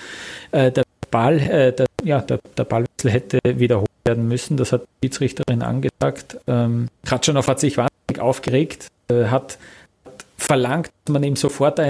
Äh, 0.52 0.72
der 0.72 0.84
Ball, 1.12 1.40
äh, 1.40 1.74
der, 1.74 1.86
ja, 2.04 2.22
der, 2.22 2.40
der 2.58 2.64
Ballwechsel 2.64 3.12
hätte 3.12 3.40
wiederholt 3.44 3.90
werden 4.06 4.28
müssen. 4.28 4.58
Das 4.58 4.72
hat 4.72 4.82
die 4.82 5.08
Schiedsrichterin 5.08 5.62
angesagt. 5.62 6.38
Ähm, 6.48 6.90
Kratschanow 7.06 7.48
hat 7.48 7.60
sich 7.60 7.78
wahnsinnig 7.78 8.20
aufgeregt, 8.20 8.88
äh, 9.10 9.26
hat, 9.26 9.58
hat, 10.06 10.26
verlangt, 10.38 10.90
dass 11.06 11.14
man 11.14 11.24
ihm 11.24 11.36
sofort 11.36 11.80
ein, 11.80 11.90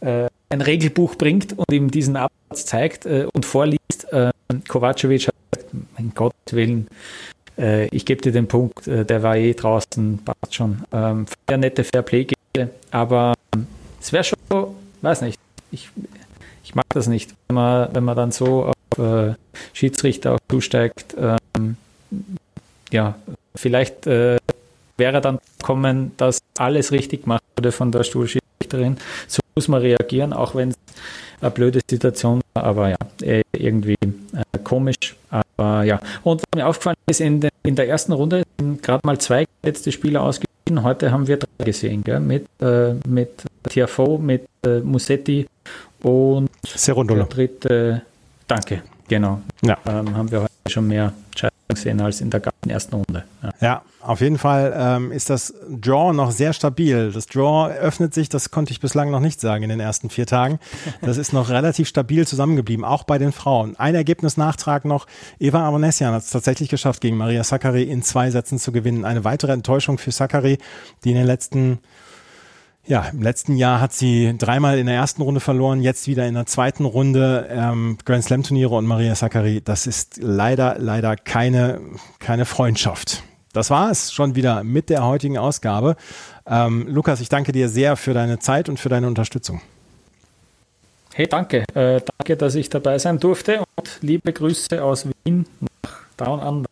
äh, 0.00 0.28
ein 0.48 0.60
Regelbuch 0.60 1.16
bringt 1.16 1.58
und 1.58 1.70
ihm 1.72 1.90
diesen 1.90 2.16
Absatz 2.16 2.66
zeigt 2.66 3.06
äh, 3.06 3.26
und 3.32 3.44
vorliest. 3.44 4.06
Ähm, 4.12 4.32
Kovacevic 4.68 5.28
hat 5.28 5.34
gesagt, 5.50 5.74
mein 5.96 6.12
Gott 6.14 6.34
Willen, 6.50 6.88
äh, 7.58 7.86
ich 7.88 8.04
gebe 8.06 8.20
dir 8.20 8.32
den 8.32 8.48
Punkt, 8.48 8.86
äh, 8.86 9.04
der 9.04 9.22
war 9.22 9.36
eh 9.36 9.54
draußen, 9.54 10.20
passt 10.24 10.54
schon. 10.54 10.82
Ähm, 10.92 11.26
sehr 11.48 11.58
nette 11.58 11.84
Fairplay 11.84 12.26
aber 12.90 13.34
ähm, 13.54 13.66
es 14.00 14.12
wäre 14.12 14.24
schon, 14.24 14.38
weiß 15.00 15.22
nicht, 15.22 15.38
ich, 15.70 15.88
ich 16.64 16.74
mag 16.74 16.84
das 16.90 17.06
nicht, 17.06 17.34
wenn 17.48 17.54
man, 17.54 17.88
wenn 17.94 18.04
man 18.04 18.16
dann 18.16 18.30
so 18.30 18.70
äh, 18.98 19.34
Schiedsrichter 19.72 20.34
auch 20.34 20.38
zusteigt. 20.50 21.16
Ähm, 21.18 21.76
ja, 22.90 23.14
vielleicht 23.54 24.06
äh, 24.06 24.38
wäre 24.96 25.20
dann 25.20 25.38
kommen, 25.62 26.12
dass 26.16 26.40
alles 26.58 26.92
richtig 26.92 27.22
gemacht 27.22 27.42
wurde 27.56 27.72
von 27.72 27.90
der 27.90 28.04
Stuhlschiedsrichterin. 28.04 28.98
So 29.26 29.40
muss 29.54 29.68
man 29.68 29.80
reagieren, 29.80 30.32
auch 30.32 30.54
wenn 30.54 30.70
es 30.70 30.76
eine 31.40 31.50
blöde 31.50 31.80
Situation 31.88 32.40
war, 32.54 32.64
aber 32.64 32.90
ja, 32.90 32.96
eh, 33.22 33.42
irgendwie 33.52 33.96
äh, 34.02 34.58
komisch. 34.62 35.16
Aber 35.30 35.82
ja, 35.84 36.00
und 36.22 36.40
was 36.40 36.46
mir 36.56 36.66
aufgefallen 36.66 36.96
ist, 37.08 37.20
in, 37.20 37.40
de, 37.40 37.50
in 37.64 37.74
der 37.74 37.88
ersten 37.88 38.12
Runde 38.12 38.42
sind 38.58 38.82
gerade 38.82 39.00
mal 39.04 39.18
zwei 39.18 39.46
letzte 39.62 39.92
Spieler 39.92 40.22
ausgeschieden. 40.22 40.82
Heute 40.82 41.10
haben 41.10 41.26
wir 41.26 41.38
drei 41.38 41.64
gesehen, 41.64 42.04
gell? 42.04 42.20
mit, 42.20 42.46
äh, 42.60 42.94
mit 43.06 43.44
TFO, 43.68 44.18
mit 44.18 44.46
äh, 44.64 44.78
Musetti 44.80 45.46
und 46.02 46.48
Serondolo. 46.66 47.24
der 47.24 47.28
dritte, 47.28 48.02
danke, 48.52 48.82
genau. 49.08 49.40
Ja. 49.62 49.78
Ähm, 49.86 50.16
haben 50.16 50.30
wir 50.30 50.42
heute 50.42 50.50
schon 50.68 50.86
mehr 50.88 51.12
gesehen 51.74 52.00
als 52.00 52.20
in 52.20 52.30
der 52.30 52.40
ganzen 52.40 52.70
ersten 52.70 52.96
Runde. 52.96 53.24
Ja, 53.42 53.52
ja 53.60 53.82
auf 54.02 54.20
jeden 54.20 54.36
Fall 54.38 54.74
ähm, 54.76 55.12
ist 55.12 55.30
das 55.30 55.54
Draw 55.70 56.12
noch 56.12 56.30
sehr 56.32 56.52
stabil. 56.52 57.12
Das 57.12 57.26
Draw 57.26 57.72
öffnet 57.72 58.14
sich, 58.14 58.28
das 58.28 58.50
konnte 58.50 58.72
ich 58.72 58.80
bislang 58.80 59.10
noch 59.10 59.20
nicht 59.20 59.40
sagen 59.40 59.62
in 59.62 59.70
den 59.70 59.80
ersten 59.80 60.10
vier 60.10 60.26
Tagen. 60.26 60.58
Das 61.00 61.16
ist 61.16 61.32
noch 61.32 61.48
relativ 61.50 61.88
stabil 61.88 62.26
zusammengeblieben, 62.26 62.84
auch 62.84 63.04
bei 63.04 63.18
den 63.18 63.32
Frauen. 63.32 63.76
Ein 63.76 63.94
Ergebnisnachtrag 63.94 64.84
noch. 64.84 65.06
Eva 65.38 65.66
Avanesian 65.66 66.12
hat 66.12 66.22
es 66.22 66.30
tatsächlich 66.30 66.68
geschafft, 66.68 67.00
gegen 67.00 67.16
Maria 67.16 67.44
Sakkari 67.44 67.84
in 67.84 68.02
zwei 68.02 68.30
Sätzen 68.30 68.58
zu 68.58 68.72
gewinnen. 68.72 69.04
Eine 69.04 69.24
weitere 69.24 69.52
Enttäuschung 69.52 69.98
für 69.98 70.10
Sakkari, 70.10 70.58
die 71.04 71.10
in 71.10 71.16
den 71.16 71.26
letzten 71.26 71.78
ja, 72.86 73.06
im 73.12 73.22
letzten 73.22 73.56
Jahr 73.56 73.80
hat 73.80 73.92
sie 73.92 74.34
dreimal 74.36 74.78
in 74.78 74.86
der 74.86 74.96
ersten 74.96 75.22
Runde 75.22 75.40
verloren, 75.40 75.82
jetzt 75.82 76.08
wieder 76.08 76.26
in 76.26 76.34
der 76.34 76.46
zweiten 76.46 76.84
Runde 76.84 77.48
ähm, 77.50 77.96
Grand 78.04 78.24
Slam 78.24 78.42
Turniere 78.42 78.74
und 78.74 78.86
Maria 78.86 79.14
Sakkari. 79.14 79.60
Das 79.64 79.86
ist 79.86 80.18
leider, 80.20 80.76
leider 80.78 81.16
keine, 81.16 81.80
keine 82.18 82.44
Freundschaft. 82.44 83.22
Das 83.52 83.70
war 83.70 83.90
es 83.90 84.12
schon 84.12 84.34
wieder 84.34 84.64
mit 84.64 84.90
der 84.90 85.04
heutigen 85.04 85.38
Ausgabe. 85.38 85.96
Ähm, 86.46 86.86
Lukas, 86.88 87.20
ich 87.20 87.28
danke 87.28 87.52
dir 87.52 87.68
sehr 87.68 87.96
für 87.96 88.14
deine 88.14 88.38
Zeit 88.38 88.68
und 88.68 88.80
für 88.80 88.88
deine 88.88 89.06
Unterstützung. 89.06 89.60
Hey, 91.14 91.28
danke. 91.28 91.64
Äh, 91.74 92.00
danke, 92.18 92.36
dass 92.36 92.54
ich 92.54 92.70
dabei 92.70 92.98
sein 92.98 93.18
durfte 93.18 93.62
und 93.76 93.98
liebe 94.00 94.32
Grüße 94.32 94.82
aus 94.82 95.06
Wien 95.24 95.46
Down 96.24 96.40
Under. 96.40 96.68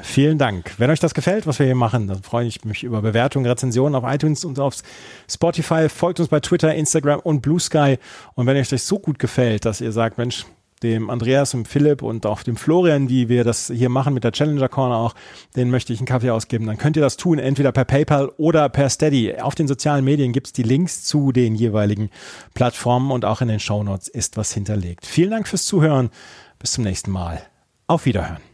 Vielen 0.00 0.38
Dank. 0.38 0.74
Wenn 0.78 0.90
euch 0.90 1.00
das 1.00 1.14
gefällt, 1.14 1.46
was 1.46 1.58
wir 1.58 1.66
hier 1.66 1.74
machen, 1.74 2.06
dann 2.08 2.22
freue 2.22 2.46
ich 2.46 2.64
mich 2.64 2.84
über 2.84 3.02
Bewertungen, 3.02 3.46
Rezensionen 3.46 3.94
auf 3.94 4.04
iTunes 4.12 4.44
und 4.44 4.58
auf 4.58 4.76
Spotify. 5.30 5.88
Folgt 5.88 6.20
uns 6.20 6.28
bei 6.28 6.40
Twitter, 6.40 6.74
Instagram 6.74 7.20
und 7.20 7.40
Blue 7.40 7.60
Sky. 7.60 7.98
Und 8.34 8.46
wenn 8.46 8.56
euch 8.56 8.68
das 8.68 8.86
so 8.86 8.98
gut 8.98 9.18
gefällt, 9.18 9.64
dass 9.64 9.80
ihr 9.80 9.92
sagt, 9.92 10.18
Mensch, 10.18 10.44
dem 10.82 11.08
Andreas 11.08 11.54
und 11.54 11.66
Philipp 11.66 12.02
und 12.02 12.26
auch 12.26 12.42
dem 12.42 12.56
Florian, 12.56 13.08
wie 13.08 13.28
wir 13.28 13.42
das 13.42 13.72
hier 13.74 13.88
machen 13.88 14.14
mit 14.14 14.22
der 14.22 14.32
Challenger 14.32 14.68
Corner 14.68 14.96
auch, 14.96 15.14
den 15.56 15.70
möchte 15.70 15.92
ich 15.92 15.98
einen 15.98 16.06
Kaffee 16.06 16.30
ausgeben. 16.30 16.66
Dann 16.66 16.78
könnt 16.78 16.96
ihr 16.96 17.02
das 17.02 17.16
tun, 17.16 17.38
entweder 17.38 17.72
per 17.72 17.84
PayPal 17.84 18.30
oder 18.36 18.68
per 18.68 18.90
Steady. 18.90 19.34
Auf 19.40 19.54
den 19.54 19.66
sozialen 19.66 20.04
Medien 20.04 20.32
gibt 20.32 20.48
es 20.48 20.52
die 20.52 20.62
Links 20.62 21.04
zu 21.04 21.32
den 21.32 21.54
jeweiligen 21.54 22.10
Plattformen 22.52 23.10
und 23.10 23.24
auch 23.24 23.40
in 23.40 23.48
den 23.48 23.60
Shownotes 23.60 24.08
ist 24.08 24.36
was 24.36 24.52
hinterlegt. 24.52 25.06
Vielen 25.06 25.30
Dank 25.30 25.48
fürs 25.48 25.64
Zuhören. 25.64 26.10
Bis 26.58 26.72
zum 26.72 26.84
nächsten 26.84 27.10
Mal. 27.10 27.42
Auf 27.86 28.06
Wiederhören. 28.06 28.53